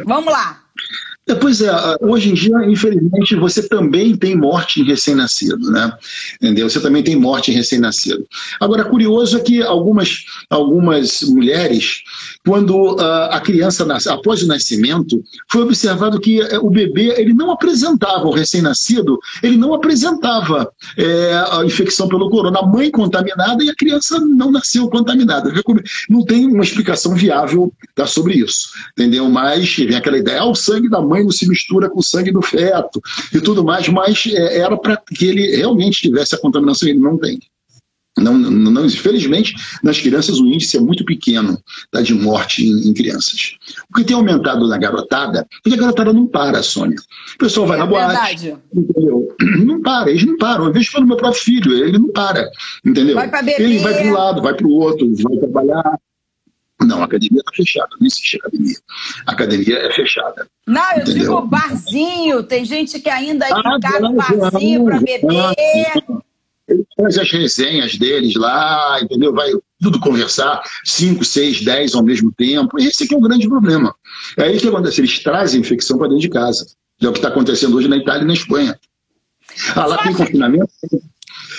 Vamos 0.05 0.33
lá. 0.33 0.65
É, 1.29 1.35
pois 1.35 1.61
é, 1.61 1.71
hoje 2.01 2.31
em 2.31 2.35
dia, 2.35 2.57
infelizmente, 2.67 3.37
você 3.37 3.63
também 3.69 4.17
tem 4.17 4.35
morte 4.35 4.81
em 4.81 4.85
recém-nascido, 4.85 5.71
né? 5.71 5.93
Entendeu? 6.41 6.69
Você 6.69 6.81
também 6.81 7.03
tem 7.03 7.15
morte 7.15 7.51
em 7.51 7.55
recém-nascido. 7.55 8.27
Agora, 8.59 8.85
curioso 8.85 9.37
é 9.37 9.41
que 9.41 9.63
algumas, 9.63 10.25
algumas 10.49 11.23
mulheres, 11.23 12.03
quando 12.45 12.95
uh, 12.95 13.31
a 13.31 13.41
criança 13.41 13.85
nasce, 13.85 14.09
após 14.09 14.43
o 14.43 14.47
nascimento, 14.47 15.23
foi 15.49 15.63
observado 15.63 16.19
que 16.19 16.41
uh, 16.41 16.67
o 16.67 16.71
bebê 16.71 17.15
ele 17.17 17.35
não 17.35 17.53
apresentava, 17.53 18.27
o 18.27 18.33
recém-nascido, 18.33 19.19
ele 19.43 19.57
não 19.57 19.73
apresentava 19.75 20.73
é, 20.97 21.45
a 21.51 21.65
infecção 21.65 22.09
pelo 22.09 22.29
corona. 22.31 22.59
A 22.59 22.67
mãe 22.67 22.91
contaminada 22.91 23.63
e 23.63 23.71
a 23.71 23.75
criança 23.75 24.19
não 24.19 24.51
nasceu 24.51 24.89
contaminada. 24.89 25.53
Não 26.09 26.25
tem 26.25 26.47
uma 26.47 26.65
explicação 26.65 27.15
viável 27.15 27.73
tá, 27.95 28.07
sobre 28.07 28.35
isso, 28.35 28.71
entendeu? 28.93 29.29
Mas 29.29 29.77
vem 29.77 29.95
aquela 29.95 30.19
ideia, 30.19 30.41
ah, 30.41 30.47
o 30.47 30.55
sangue 30.55 30.89
da 30.89 31.01
mãe 31.01 31.20
se 31.31 31.49
mistura 31.49 31.91
com 31.91 32.01
o 32.01 32.03
sangue 32.03 32.31
do 32.31 32.43
feto 32.43 33.01
e 33.33 33.41
tudo 33.41 33.65
mais, 33.65 33.89
mas 33.89 34.25
é, 34.27 34.59
era 34.59 34.77
para 34.77 34.97
que 34.97 35.27
ele 35.27 35.57
realmente 35.57 36.03
tivesse 36.03 36.35
a 36.35 36.39
contaminação, 36.39 36.89
ele 36.89 37.01
não 37.01 37.19
tem. 37.19 37.39
Não, 38.19 38.37
não, 38.37 38.51
não, 38.51 38.87
infelizmente, 38.87 39.55
nas 39.83 39.99
crianças 39.99 40.39
o 40.39 40.47
índice 40.47 40.77
é 40.77 40.81
muito 40.81 41.05
pequeno 41.05 41.59
tá, 41.91 42.03
de 42.03 42.13
morte 42.13 42.65
em, 42.65 42.89
em, 42.89 42.93
crianças. 42.93 43.57
O 43.91 43.97
que 43.97 44.05
tem 44.05 44.17
aumentado 44.17 44.69
na 44.69 44.77
garotada, 44.77 45.47
porque 45.63 45.79
a 45.79 45.81
garotada 45.81 46.13
não 46.13 46.27
para, 46.27 46.63
Sônia. 46.63 46.99
O 47.35 47.39
pessoal 47.39 47.67
vai 47.67 47.79
é 47.79 47.81
na 47.81 47.87
boate, 47.87 48.57
entendeu? 48.75 49.29
Não 49.65 49.81
para, 49.81 50.11
eles 50.11 50.27
não 50.27 50.37
param. 50.37 50.67
Eu 50.67 50.73
vejo 50.73 50.93
pelo 50.93 51.07
meu 51.07 51.17
próprio 51.17 51.43
filho, 51.43 51.73
ele 51.73 51.99
não 51.99 52.09
para, 52.13 52.51
entendeu? 52.85 53.15
Vai 53.15 53.31
beber. 53.31 53.59
Ele 53.59 53.79
vai 53.79 53.95
para 53.95 54.07
um 54.07 54.13
lado, 54.13 54.43
vai 54.43 54.55
para 54.55 54.67
o 54.67 54.71
outro, 54.71 55.11
vai 55.17 55.39
trabalhar, 55.39 55.99
não, 56.87 57.03
a 57.03 57.05
academia 57.05 57.41
está 57.41 57.53
fechada, 57.55 57.89
não 58.01 58.07
existe 58.07 58.37
academia. 58.37 58.77
A 59.27 59.33
academia 59.33 59.79
é 59.79 59.93
fechada. 59.93 60.47
Não, 60.67 60.93
eu 60.93 61.03
entendeu? 61.03 61.23
digo 61.23 61.41
barzinho, 61.43 62.43
tem 62.43 62.65
gente 62.65 62.99
que 63.01 63.11
ainda 63.11 63.47
ah, 63.47 63.77
encara 63.77 64.07
o 64.07 64.15
barzinho 64.15 64.85
para 64.85 64.99
beber. 64.99 65.55
Ele 66.69 66.87
faz 66.97 67.19
as 67.19 67.31
resenhas 67.31 67.97
deles 67.97 68.35
lá, 68.37 69.01
entendeu? 69.03 69.35
Vai 69.35 69.51
tudo 69.81 69.99
conversar, 69.99 70.63
cinco, 70.85 71.25
seis, 71.25 71.65
dez 71.65 71.95
ao 71.95 72.03
mesmo 72.03 72.33
tempo. 72.33 72.79
Esse 72.79 73.09
que 73.09 73.15
é 73.15 73.19
o 73.19 73.21
grande 73.21 73.49
problema. 73.49 73.95
É 74.37 74.45
aí 74.45 74.59
que 74.59 74.69
acontece, 74.69 75.01
eles 75.01 75.19
trazem 75.19 75.61
infecção 75.61 75.99
para 75.99 76.09
dentro 76.09 76.23
de 76.23 76.29
casa. 76.29 76.67
É 77.03 77.09
o 77.09 77.13
que 77.13 77.19
está 77.19 77.29
acontecendo 77.29 77.77
hoje 77.77 77.89
na 77.89 77.97
Itália 77.97 78.23
e 78.23 78.27
na 78.27 78.35
Espanha. 78.35 78.79
Ah, 79.75 79.87
lá 79.87 79.99
tem 79.99 80.15
confinamento, 80.15 80.71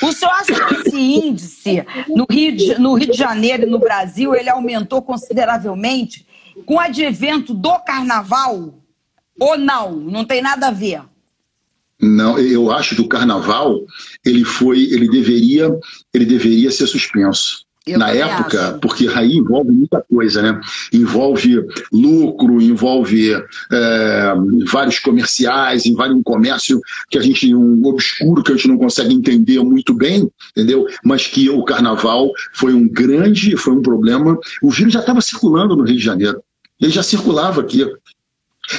o 0.02 0.14
senhor 0.14 0.32
acha 0.32 0.66
que 0.66 0.74
esse 0.76 0.98
índice 0.98 1.86
no 2.08 2.26
Rio, 2.30 2.56
de, 2.56 2.80
no 2.80 2.94
Rio 2.96 3.12
de 3.12 3.18
Janeiro 3.18 3.64
e 3.64 3.70
no 3.70 3.80
Brasil 3.80 4.36
ele 4.36 4.50
aumentou 4.50 5.02
consideravelmente 5.02 6.26
com 6.66 6.76
o 6.76 6.80
advento 6.80 7.54
do 7.54 7.80
carnaval? 7.80 8.76
Ou 9.40 9.58
não? 9.58 9.92
Não 9.92 10.26
tem 10.26 10.42
nada 10.42 10.68
a 10.68 10.72
ver? 10.72 11.02
Não, 12.00 12.38
eu 12.40 12.72
acho 12.72 12.96
que 12.96 13.02
o 13.02 13.08
carnaval 13.08 13.80
ele 14.26 14.44
foi, 14.44 14.84
ele 14.92 15.08
deveria, 15.08 15.70
ele 16.14 16.26
deveria 16.26 16.72
ser 16.72 16.88
suspenso. 16.88 17.66
Eu 17.86 17.98
na 17.98 18.12
época, 18.12 18.70
acho. 18.70 18.80
porque 18.80 19.08
aí 19.08 19.38
envolve 19.38 19.72
muita 19.72 20.04
coisa, 20.04 20.42
né? 20.42 20.62
Envolve 20.94 21.66
lucro, 21.92 22.62
envolve 22.62 23.34
é, 23.34 24.34
vários 24.68 25.00
comerciais, 25.00 25.88
envolve 25.88 26.14
um 26.14 26.22
comércio 26.22 26.80
que 27.10 27.18
a 27.18 27.22
gente, 27.22 27.54
um 27.56 27.84
obscuro 27.86 28.44
que 28.44 28.52
a 28.52 28.56
gente 28.56 28.68
não 28.68 28.78
consegue 28.78 29.14
entender 29.14 29.60
muito 29.64 29.96
bem, 29.96 30.30
entendeu? 30.52 30.86
Mas 31.04 31.26
que 31.26 31.50
o 31.50 31.64
carnaval 31.64 32.32
foi 32.54 32.74
um 32.74 32.88
grande, 32.88 33.58
foi 33.58 33.74
um 33.74 33.82
problema. 33.82 34.38
O 34.62 34.70
vírus 34.70 34.94
já 34.94 35.00
estava 35.00 35.20
circulando 35.20 35.76
no 35.76 35.84
Rio 35.84 35.98
de 35.98 36.04
Janeiro. 36.04 36.44
Ele 36.80 36.92
já 36.92 37.02
circulava 37.02 37.62
aqui. 37.62 37.84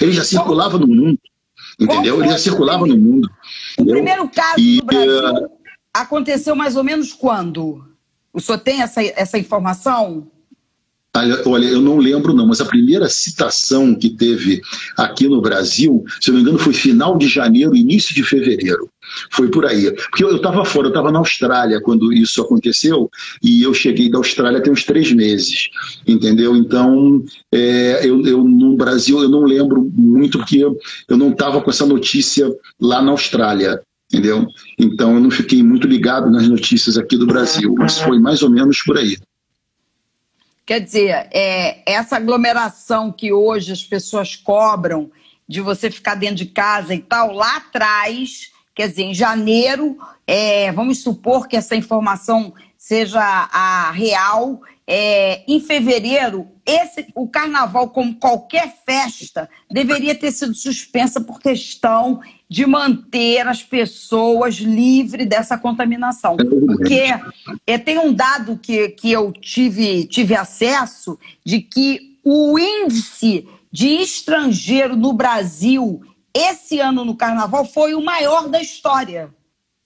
Ele 0.00 0.12
já 0.12 0.22
circulava 0.22 0.78
no 0.78 0.86
mundo. 0.86 1.18
Entendeu? 1.78 2.20
Ele 2.20 2.30
já 2.30 2.38
circulava 2.38 2.86
no 2.86 2.96
mundo. 2.96 3.28
O 3.78 3.84
primeiro 3.84 4.28
caso 4.28 4.60
e, 4.60 4.76
no 4.76 4.84
Brasil 4.84 5.48
aconteceu 5.92 6.56
mais 6.56 6.76
ou 6.76 6.84
menos 6.84 7.12
quando? 7.12 7.91
O 8.32 8.40
senhor 8.40 8.58
tem 8.58 8.80
essa, 8.80 9.02
essa 9.02 9.38
informação? 9.38 10.30
Olha, 11.44 11.66
eu 11.66 11.82
não 11.82 11.98
lembro 11.98 12.32
não, 12.32 12.46
mas 12.46 12.62
a 12.62 12.64
primeira 12.64 13.06
citação 13.06 13.94
que 13.94 14.08
teve 14.08 14.62
aqui 14.96 15.28
no 15.28 15.42
Brasil, 15.42 16.02
se 16.18 16.30
eu 16.30 16.32
não 16.32 16.40
me 16.40 16.48
engano, 16.48 16.58
foi 16.58 16.72
final 16.72 17.18
de 17.18 17.28
janeiro, 17.28 17.76
início 17.76 18.14
de 18.14 18.22
fevereiro. 18.22 18.88
Foi 19.30 19.50
por 19.50 19.66
aí. 19.66 19.92
Porque 19.92 20.24
eu 20.24 20.36
estava 20.36 20.64
fora, 20.64 20.86
eu 20.86 20.88
estava 20.88 21.12
na 21.12 21.18
Austrália 21.18 21.82
quando 21.82 22.14
isso 22.14 22.40
aconteceu, 22.40 23.10
e 23.42 23.62
eu 23.62 23.74
cheguei 23.74 24.10
da 24.10 24.16
Austrália 24.16 24.62
tem 24.62 24.72
uns 24.72 24.84
três 24.84 25.12
meses, 25.12 25.68
entendeu? 26.08 26.56
Então, 26.56 27.22
é, 27.52 28.00
eu, 28.02 28.24
eu, 28.24 28.42
no 28.42 28.74
Brasil 28.74 29.22
eu 29.22 29.28
não 29.28 29.42
lembro 29.42 29.86
muito, 29.94 30.38
porque 30.38 30.60
eu, 30.60 30.78
eu 31.10 31.18
não 31.18 31.30
estava 31.30 31.60
com 31.60 31.68
essa 31.68 31.84
notícia 31.84 32.50
lá 32.80 33.02
na 33.02 33.10
Austrália 33.10 33.82
entendeu? 34.12 34.46
Então 34.78 35.14
eu 35.14 35.20
não 35.20 35.30
fiquei 35.30 35.62
muito 35.62 35.88
ligado 35.88 36.30
nas 36.30 36.46
notícias 36.46 36.98
aqui 36.98 37.16
do 37.16 37.26
Brasil, 37.26 37.74
mas 37.78 37.98
foi 37.98 38.18
mais 38.18 38.42
ou 38.42 38.50
menos 38.50 38.82
por 38.82 38.98
aí. 38.98 39.16
Quer 40.66 40.80
dizer, 40.80 41.28
é, 41.32 41.82
essa 41.90 42.16
aglomeração 42.16 43.10
que 43.10 43.32
hoje 43.32 43.72
as 43.72 43.82
pessoas 43.82 44.36
cobram 44.36 45.10
de 45.48 45.60
você 45.60 45.90
ficar 45.90 46.14
dentro 46.14 46.36
de 46.36 46.46
casa 46.46 46.94
e 46.94 47.00
tal, 47.00 47.32
lá 47.32 47.56
atrás, 47.56 48.50
quer 48.74 48.88
dizer, 48.88 49.02
em 49.02 49.14
janeiro, 49.14 49.96
é, 50.26 50.70
vamos 50.72 51.02
supor 51.02 51.48
que 51.48 51.56
essa 51.56 51.74
informação 51.74 52.54
seja 52.76 53.20
a 53.20 53.90
real, 53.92 54.60
é, 54.86 55.44
em 55.46 55.60
fevereiro, 55.60 56.48
esse, 56.66 57.06
o 57.14 57.28
carnaval, 57.28 57.90
como 57.90 58.16
qualquer 58.16 58.74
festa, 58.84 59.48
deveria 59.70 60.14
ter 60.14 60.32
sido 60.32 60.54
suspensa 60.54 61.20
por 61.20 61.40
questão 61.40 62.20
de 62.48 62.66
manter 62.66 63.46
as 63.46 63.62
pessoas 63.62 64.56
livres 64.56 65.26
dessa 65.26 65.56
contaminação. 65.56 66.36
Porque 66.36 67.04
é, 67.66 67.78
tem 67.78 67.98
um 67.98 68.12
dado 68.12 68.58
que, 68.58 68.88
que 68.90 69.10
eu 69.10 69.32
tive, 69.32 70.06
tive 70.06 70.34
acesso 70.34 71.18
de 71.44 71.60
que 71.60 72.18
o 72.24 72.58
índice 72.58 73.46
de 73.70 73.88
estrangeiro 73.88 74.96
no 74.96 75.12
Brasil 75.12 76.02
esse 76.34 76.80
ano 76.80 77.04
no 77.04 77.14
carnaval 77.14 77.64
foi 77.64 77.94
o 77.94 78.02
maior 78.02 78.48
da 78.48 78.60
história. 78.60 79.30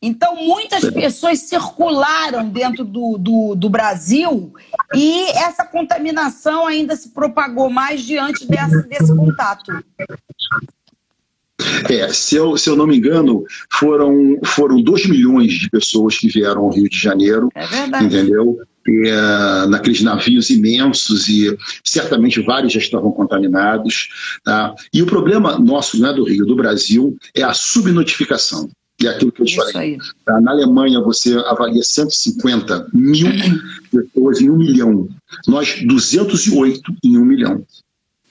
Então, 0.07 0.37
muitas 0.37 0.89
pessoas 0.91 1.41
circularam 1.41 2.49
dentro 2.49 2.85
do, 2.85 3.19
do, 3.19 3.55
do, 3.57 3.69
Brasil 3.69 4.55
e 4.95 5.25
essa 5.31 5.65
contaminação 5.65 6.65
ainda 6.65 6.95
se 6.95 7.09
propagou 7.09 7.69
mais 7.69 8.03
diante 8.03 8.47
desse, 8.47 8.83
desse 8.89 9.17
contato. 9.17 9.73
É, 11.91 12.09
se 12.13 12.37
eu, 12.37 12.57
se 12.57 12.71
eu 12.71 12.77
não 12.77 12.87
me 12.87 12.97
engano, 12.97 13.45
foram, 13.73 14.39
foram 14.45 14.81
2 14.81 15.07
milhões 15.07 15.53
de 15.55 15.69
pessoas 15.69 16.17
que 16.17 16.29
vieram 16.29 16.63
ao 16.63 16.71
Rio 16.71 16.89
de 16.89 16.99
Janeiro. 16.99 17.49
É 17.53 17.67
verdade. 17.67 18.05
Entendeu? 18.05 18.61
E, 18.87 19.11
uh, 19.11 19.69
naqueles 19.69 20.01
navios 20.03 20.51
imensos 20.51 21.29
e 21.29 21.57
certamente 21.83 22.41
vários 22.41 22.73
já 22.73 22.79
estavam 22.79 23.11
contaminados. 23.11 24.09
Tá? 24.45 24.73
E 24.93 25.03
o 25.03 25.07
problema 25.07 25.59
nosso, 25.59 25.99
não 25.99 26.11
é 26.11 26.15
do 26.15 26.23
Rio, 26.23 26.47
do 26.47 26.55
Brasil, 26.55 27.17
é 27.35 27.43
a 27.43 27.53
subnotificação. 27.53 28.71
E 29.01 29.07
é 29.07 29.11
aquilo 29.11 29.31
que 29.31 29.43
eu 29.43 29.47
te 29.47 29.57
falei. 29.57 29.99
Tá? 30.25 30.41
Na 30.41 30.53
Alemanha, 30.53 31.01
você 31.01 31.35
avalia 31.47 31.83
150 31.83 32.89
mil 32.95 33.29
pessoas 33.93 34.41
em 34.41 34.49
um 34.49 34.57
milhão. 34.57 35.09
Nós, 35.47 35.83
208 35.85 36.81
em 37.05 37.19
um 37.19 37.25
milhão. 37.25 37.65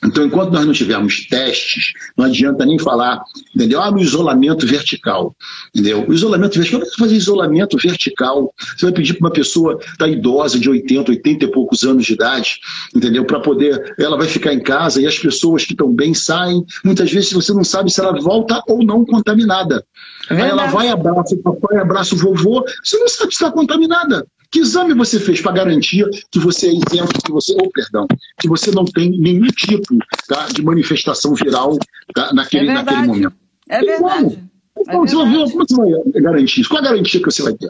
Então, 0.05 0.25
enquanto 0.25 0.51
nós 0.51 0.65
não 0.65 0.73
tivermos 0.73 1.27
testes, 1.27 1.93
não 2.15 2.25
adianta 2.25 2.65
nem 2.65 2.77
falar, 2.77 3.23
entendeu? 3.55 3.81
Ah, 3.81 3.89
no 3.89 3.99
isolamento 3.99 4.65
vertical, 4.67 5.35
entendeu? 5.73 6.05
O 6.07 6.13
isolamento 6.13 6.55
vertical, 6.55 6.79
como 6.79 6.89
é 6.89 6.93
que 6.93 6.99
fazer 6.99 7.15
isolamento 7.15 7.77
vertical? 7.77 8.53
Você 8.77 8.85
vai 8.85 8.93
pedir 8.93 9.15
para 9.15 9.27
uma 9.27 9.33
pessoa 9.33 9.79
da 9.97 10.07
idosa, 10.07 10.59
de 10.59 10.69
80, 10.69 11.11
80 11.11 11.45
e 11.45 11.51
poucos 11.51 11.83
anos 11.83 12.05
de 12.05 12.13
idade, 12.13 12.59
entendeu? 12.95 13.25
Para 13.25 13.39
poder, 13.39 13.95
ela 13.99 14.17
vai 14.17 14.27
ficar 14.27 14.53
em 14.53 14.61
casa 14.61 15.01
e 15.01 15.07
as 15.07 15.17
pessoas 15.17 15.65
que 15.65 15.73
estão 15.73 15.93
bem 15.93 16.13
saem, 16.13 16.63
muitas 16.83 17.11
vezes 17.11 17.33
você 17.33 17.51
não 17.53 17.63
sabe 17.63 17.91
se 17.91 17.99
ela 17.99 18.19
volta 18.19 18.61
ou 18.67 18.83
não 18.83 19.03
contaminada. 19.03 19.83
É 20.29 20.35
Aí 20.35 20.49
ela 20.49 20.67
vai, 20.67 20.89
abraça 20.89 21.35
o 21.35 21.37
papai, 21.39 21.77
abraça 21.77 22.15
o 22.15 22.17
vovô, 22.17 22.63
você 22.83 22.97
não 22.97 23.07
sabe 23.07 23.33
se 23.33 23.43
está 23.43 23.51
contaminada. 23.51 24.25
Que 24.51 24.59
exame 24.59 24.93
você 24.93 25.19
fez 25.19 25.41
para 25.41 25.51
garantir 25.51 26.05
que 26.31 26.39
você 26.39 26.67
é 26.67 26.71
isento, 26.71 27.21
que 27.23 27.31
você, 27.31 27.55
oh, 27.59 27.69
perdão, 27.71 28.07
que 28.39 28.47
você 28.47 28.71
não 28.71 28.85
tem 28.85 29.11
nenhum 29.19 29.47
tipo 29.47 29.97
tá, 30.27 30.47
de 30.47 30.61
manifestação 30.63 31.33
viral 31.33 31.77
tá, 32.13 32.33
naquele, 32.33 32.69
é 32.69 32.73
naquele 32.73 33.07
momento? 33.07 33.35
É 33.69 33.81
verdade. 33.81 34.23
Como? 34.23 34.49
É 34.77 34.91
como, 34.91 35.05
verdade. 35.05 35.09
Você 35.09 35.15
vai, 35.15 35.51
como 35.51 36.01
você 36.03 36.11
vai 36.11 36.21
garantir 36.21 36.61
isso? 36.61 36.69
Qual 36.69 36.81
a 36.81 36.83
garantia 36.83 37.19
que 37.19 37.25
você 37.25 37.43
vai 37.43 37.53
ter? 37.53 37.69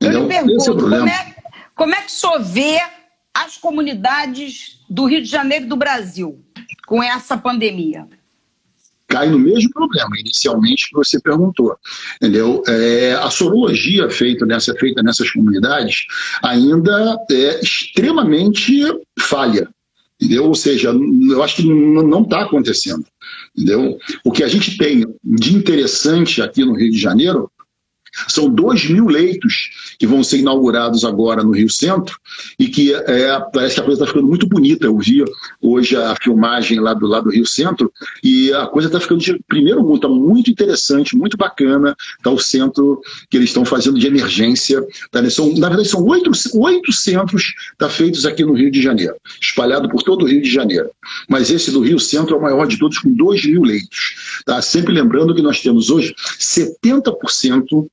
Eu 0.00 0.22
lhe 0.22 0.28
pergunto, 0.28 0.62
é 0.62 0.74
como, 0.74 1.08
é, 1.08 1.36
como 1.74 1.94
é 1.94 2.00
que 2.00 2.06
o 2.06 2.10
senhor 2.10 2.42
vê 2.42 2.80
as 3.34 3.58
comunidades 3.58 4.80
do 4.88 5.04
Rio 5.04 5.22
de 5.22 5.28
Janeiro 5.28 5.66
e 5.66 5.68
do 5.68 5.76
Brasil 5.76 6.42
com 6.86 7.02
essa 7.02 7.36
pandemia? 7.36 8.08
Cai 9.10 9.28
no 9.28 9.38
mesmo 9.38 9.70
problema 9.70 10.18
inicialmente 10.18 10.88
que 10.88 10.94
você 10.94 11.20
perguntou, 11.20 11.76
entendeu? 12.16 12.62
É, 12.66 13.14
a 13.14 13.28
sorologia 13.28 14.08
feita, 14.08 14.46
nessa, 14.46 14.72
feita 14.74 15.02
nessas 15.02 15.30
comunidades 15.30 16.06
ainda 16.42 17.18
é 17.30 17.60
extremamente 17.60 18.84
falha, 19.18 19.68
entendeu? 20.18 20.46
Ou 20.46 20.54
seja, 20.54 20.94
eu 21.28 21.42
acho 21.42 21.56
que 21.56 21.64
não 21.64 22.22
está 22.22 22.42
acontecendo, 22.42 23.04
entendeu? 23.54 23.98
O 24.24 24.30
que 24.30 24.44
a 24.44 24.48
gente 24.48 24.78
tem 24.78 25.04
de 25.24 25.54
interessante 25.54 26.40
aqui 26.40 26.64
no 26.64 26.74
Rio 26.74 26.92
de 26.92 26.98
Janeiro 26.98 27.50
são 28.28 28.48
2 28.48 28.90
mil 28.90 29.06
leitos 29.06 29.70
que 29.98 30.06
vão 30.06 30.22
ser 30.22 30.38
inaugurados 30.38 31.04
agora 31.04 31.42
no 31.42 31.52
Rio 31.52 31.70
Centro 31.70 32.18
e 32.58 32.68
que 32.68 32.94
é, 32.94 33.40
parece 33.52 33.74
que 33.74 33.80
a 33.80 33.84
coisa 33.84 34.02
está 34.02 34.06
ficando 34.06 34.26
muito 34.26 34.46
bonita. 34.46 34.86
Eu 34.86 34.98
vi 34.98 35.24
hoje 35.60 35.96
a 35.96 36.14
filmagem 36.16 36.80
lá 36.80 36.94
do 36.94 37.06
lado 37.06 37.24
do 37.24 37.30
Rio 37.30 37.46
Centro 37.46 37.92
e 38.22 38.52
a 38.52 38.66
coisa 38.66 38.88
está 38.88 39.00
ficando 39.00 39.20
de 39.20 39.38
primeiro 39.46 39.82
mundo, 39.82 39.96
está 39.96 40.08
muito 40.08 40.50
interessante, 40.50 41.16
muito 41.16 41.36
bacana. 41.36 41.96
Está 42.16 42.30
o 42.30 42.38
centro 42.38 43.00
que 43.28 43.36
eles 43.36 43.50
estão 43.50 43.64
fazendo 43.64 43.98
de 43.98 44.06
emergência. 44.06 44.84
Tá? 45.10 45.28
São, 45.30 45.52
na 45.56 45.68
verdade, 45.68 45.88
são 45.88 46.04
oito, 46.04 46.30
oito 46.54 46.92
centros 46.92 47.54
tá, 47.78 47.88
feitos 47.88 48.24
aqui 48.26 48.44
no 48.44 48.54
Rio 48.54 48.70
de 48.70 48.80
Janeiro, 48.82 49.16
espalhado 49.40 49.88
por 49.88 50.02
todo 50.02 50.22
o 50.22 50.28
Rio 50.28 50.42
de 50.42 50.50
Janeiro. 50.50 50.90
Mas 51.28 51.50
esse 51.50 51.70
do 51.70 51.80
Rio 51.80 51.98
Centro 51.98 52.34
é 52.34 52.38
o 52.38 52.42
maior 52.42 52.66
de 52.66 52.78
todos, 52.78 52.98
com 52.98 53.12
2 53.12 53.46
mil 53.46 53.62
leitos. 53.62 54.42
Tá? 54.44 54.60
Sempre 54.62 54.92
lembrando 54.92 55.34
que 55.34 55.42
nós 55.42 55.60
temos 55.60 55.90
hoje 55.90 56.14
70% 56.38 57.88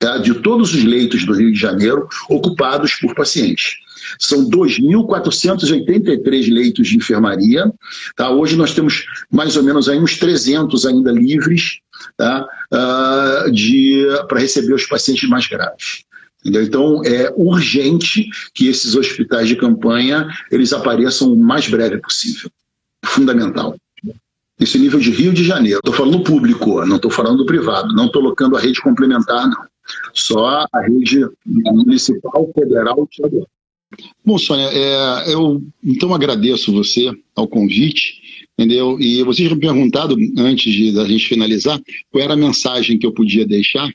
tá, 0.00 0.18
de 0.18 0.34
todos 0.34 0.74
os 0.74 0.82
leitos 0.82 1.24
do 1.24 1.34
Rio 1.34 1.52
de 1.52 1.60
Janeiro 1.60 2.08
ocupados 2.28 2.94
por 2.94 3.14
pacientes. 3.14 3.76
São 4.18 4.50
2.483 4.50 6.52
leitos 6.52 6.88
de 6.88 6.96
enfermaria. 6.96 7.72
Tá? 8.16 8.30
Hoje 8.30 8.56
nós 8.56 8.74
temos 8.74 9.04
mais 9.30 9.56
ou 9.56 9.62
menos 9.62 9.88
aí 9.88 10.00
uns 10.00 10.18
300 10.18 10.86
ainda 10.86 11.12
livres 11.12 11.78
tá? 12.16 12.44
uh, 12.72 14.26
para 14.26 14.40
receber 14.40 14.74
os 14.74 14.86
pacientes 14.86 15.28
mais 15.28 15.46
graves. 15.46 16.04
Entendeu? 16.40 16.62
Então 16.62 17.04
é 17.04 17.30
urgente 17.36 18.30
que 18.54 18.68
esses 18.68 18.94
hospitais 18.94 19.46
de 19.46 19.56
campanha 19.56 20.26
eles 20.50 20.72
apareçam 20.72 21.30
o 21.30 21.36
mais 21.36 21.68
breve 21.68 21.98
possível. 21.98 22.50
Fundamental. 23.04 23.76
Esse 24.58 24.78
nível 24.78 24.98
de 24.98 25.10
Rio 25.10 25.32
de 25.32 25.44
Janeiro. 25.44 25.78
Estou 25.78 25.94
falando 25.94 26.22
público, 26.22 26.84
não 26.86 26.96
estou 26.96 27.10
falando 27.10 27.38
do 27.38 27.46
privado. 27.46 27.94
Não 27.94 28.06
estou 28.06 28.22
colocando 28.22 28.56
a 28.56 28.60
rede 28.60 28.80
complementar, 28.80 29.46
não. 29.46 29.69
Só 30.14 30.66
a 30.72 30.80
rede 30.80 31.26
municipal, 31.46 32.50
federal 32.54 33.08
e. 33.10 33.46
Bom, 34.24 34.38
Sônia, 34.38 34.68
é, 34.72 35.32
eu 35.32 35.62
então 35.82 36.14
agradeço 36.14 36.72
você 36.72 37.10
ao 37.34 37.48
convite, 37.48 38.46
entendeu? 38.56 39.00
E 39.00 39.22
você 39.24 39.42
tinha 39.42 39.54
me 39.54 39.60
perguntado, 39.60 40.16
antes 40.38 40.72
de, 40.72 40.92
da 40.92 41.04
gente 41.04 41.26
finalizar, 41.26 41.80
qual 42.10 42.22
era 42.22 42.34
a 42.34 42.36
mensagem 42.36 42.98
que 42.98 43.06
eu 43.06 43.12
podia 43.12 43.46
deixar. 43.46 43.90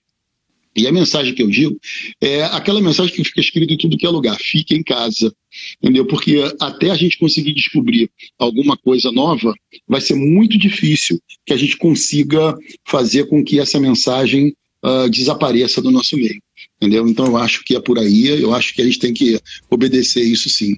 E 0.76 0.86
a 0.88 0.92
mensagem 0.92 1.34
que 1.34 1.42
eu 1.42 1.50
digo 1.50 1.80
é 2.22 2.44
aquela 2.44 2.82
mensagem 2.82 3.14
que 3.16 3.24
fica 3.24 3.40
escrita 3.40 3.74
em 3.74 3.78
tudo 3.78 3.98
que 3.98 4.06
é 4.06 4.10
lugar: 4.10 4.38
fique 4.38 4.76
em 4.76 4.84
casa, 4.84 5.34
entendeu? 5.82 6.06
Porque 6.06 6.44
até 6.60 6.92
a 6.92 6.96
gente 6.96 7.18
conseguir 7.18 7.54
descobrir 7.54 8.12
alguma 8.38 8.76
coisa 8.76 9.10
nova, 9.12 9.54
vai 9.88 10.02
ser 10.02 10.16
muito 10.16 10.58
difícil 10.58 11.18
que 11.46 11.54
a 11.54 11.58
gente 11.58 11.78
consiga 11.78 12.54
fazer 12.86 13.28
com 13.28 13.42
que 13.42 13.58
essa 13.58 13.80
mensagem 13.80 14.54
uh, 14.86 15.10
desapareça 15.10 15.82
do 15.82 15.92
nosso 15.92 16.16
meio. 16.16 16.40
Entendeu? 16.80 17.08
Então 17.08 17.26
eu 17.26 17.38
acho 17.38 17.64
que 17.64 17.76
é 17.76 17.80
por 17.80 17.98
aí, 17.98 18.28
eu 18.28 18.54
acho 18.54 18.74
que 18.74 18.82
a 18.82 18.86
gente 18.86 19.00
tem 19.00 19.14
que 19.14 19.40
obedecer 19.70 20.24
isso 20.24 20.50
sim. 20.50 20.76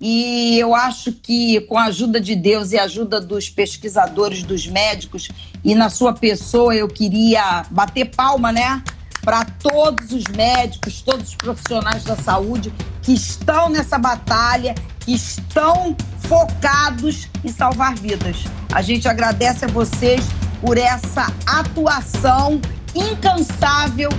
E 0.00 0.58
eu 0.58 0.74
acho 0.74 1.12
que 1.12 1.60
com 1.62 1.78
a 1.78 1.84
ajuda 1.84 2.20
de 2.20 2.34
Deus 2.34 2.72
e 2.72 2.78
a 2.78 2.84
ajuda 2.84 3.20
dos 3.20 3.48
pesquisadores, 3.48 4.42
dos 4.42 4.66
médicos 4.66 5.28
e 5.64 5.76
na 5.76 5.88
sua 5.88 6.12
pessoa, 6.12 6.74
eu 6.74 6.88
queria 6.88 7.64
bater 7.70 8.06
palma, 8.06 8.50
né? 8.50 8.82
Para 9.20 9.44
todos 9.44 10.10
os 10.10 10.24
médicos, 10.24 11.02
todos 11.02 11.28
os 11.28 11.34
profissionais 11.36 12.02
da 12.02 12.16
saúde 12.16 12.72
que 13.00 13.12
estão 13.12 13.68
nessa 13.68 13.96
batalha, 13.96 14.74
que 15.04 15.14
estão 15.14 15.96
focados 16.26 17.28
em 17.44 17.52
salvar 17.52 17.94
vidas. 17.94 18.38
A 18.72 18.82
gente 18.82 19.06
agradece 19.06 19.64
a 19.64 19.68
vocês 19.68 20.24
por 20.60 20.78
essa 20.78 21.32
atuação 21.46 22.60
incansável 22.94 24.10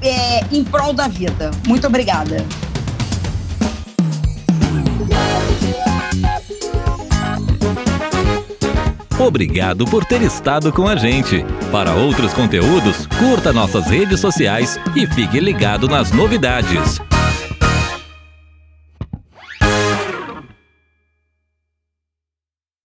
é, 0.00 0.40
em 0.50 0.64
prol 0.64 0.92
da 0.92 1.08
vida. 1.08 1.50
Muito 1.66 1.86
obrigada. 1.86 2.44
Obrigado 9.18 9.84
por 9.84 10.04
ter 10.04 10.20
estado 10.22 10.72
com 10.72 10.88
a 10.88 10.96
gente. 10.96 11.44
Para 11.70 11.94
outros 11.94 12.32
conteúdos, 12.32 13.06
curta 13.18 13.52
nossas 13.52 13.86
redes 13.86 14.18
sociais 14.18 14.78
e 14.96 15.06
fique 15.06 15.38
ligado 15.38 15.86
nas 15.86 16.10
novidades. 16.10 17.00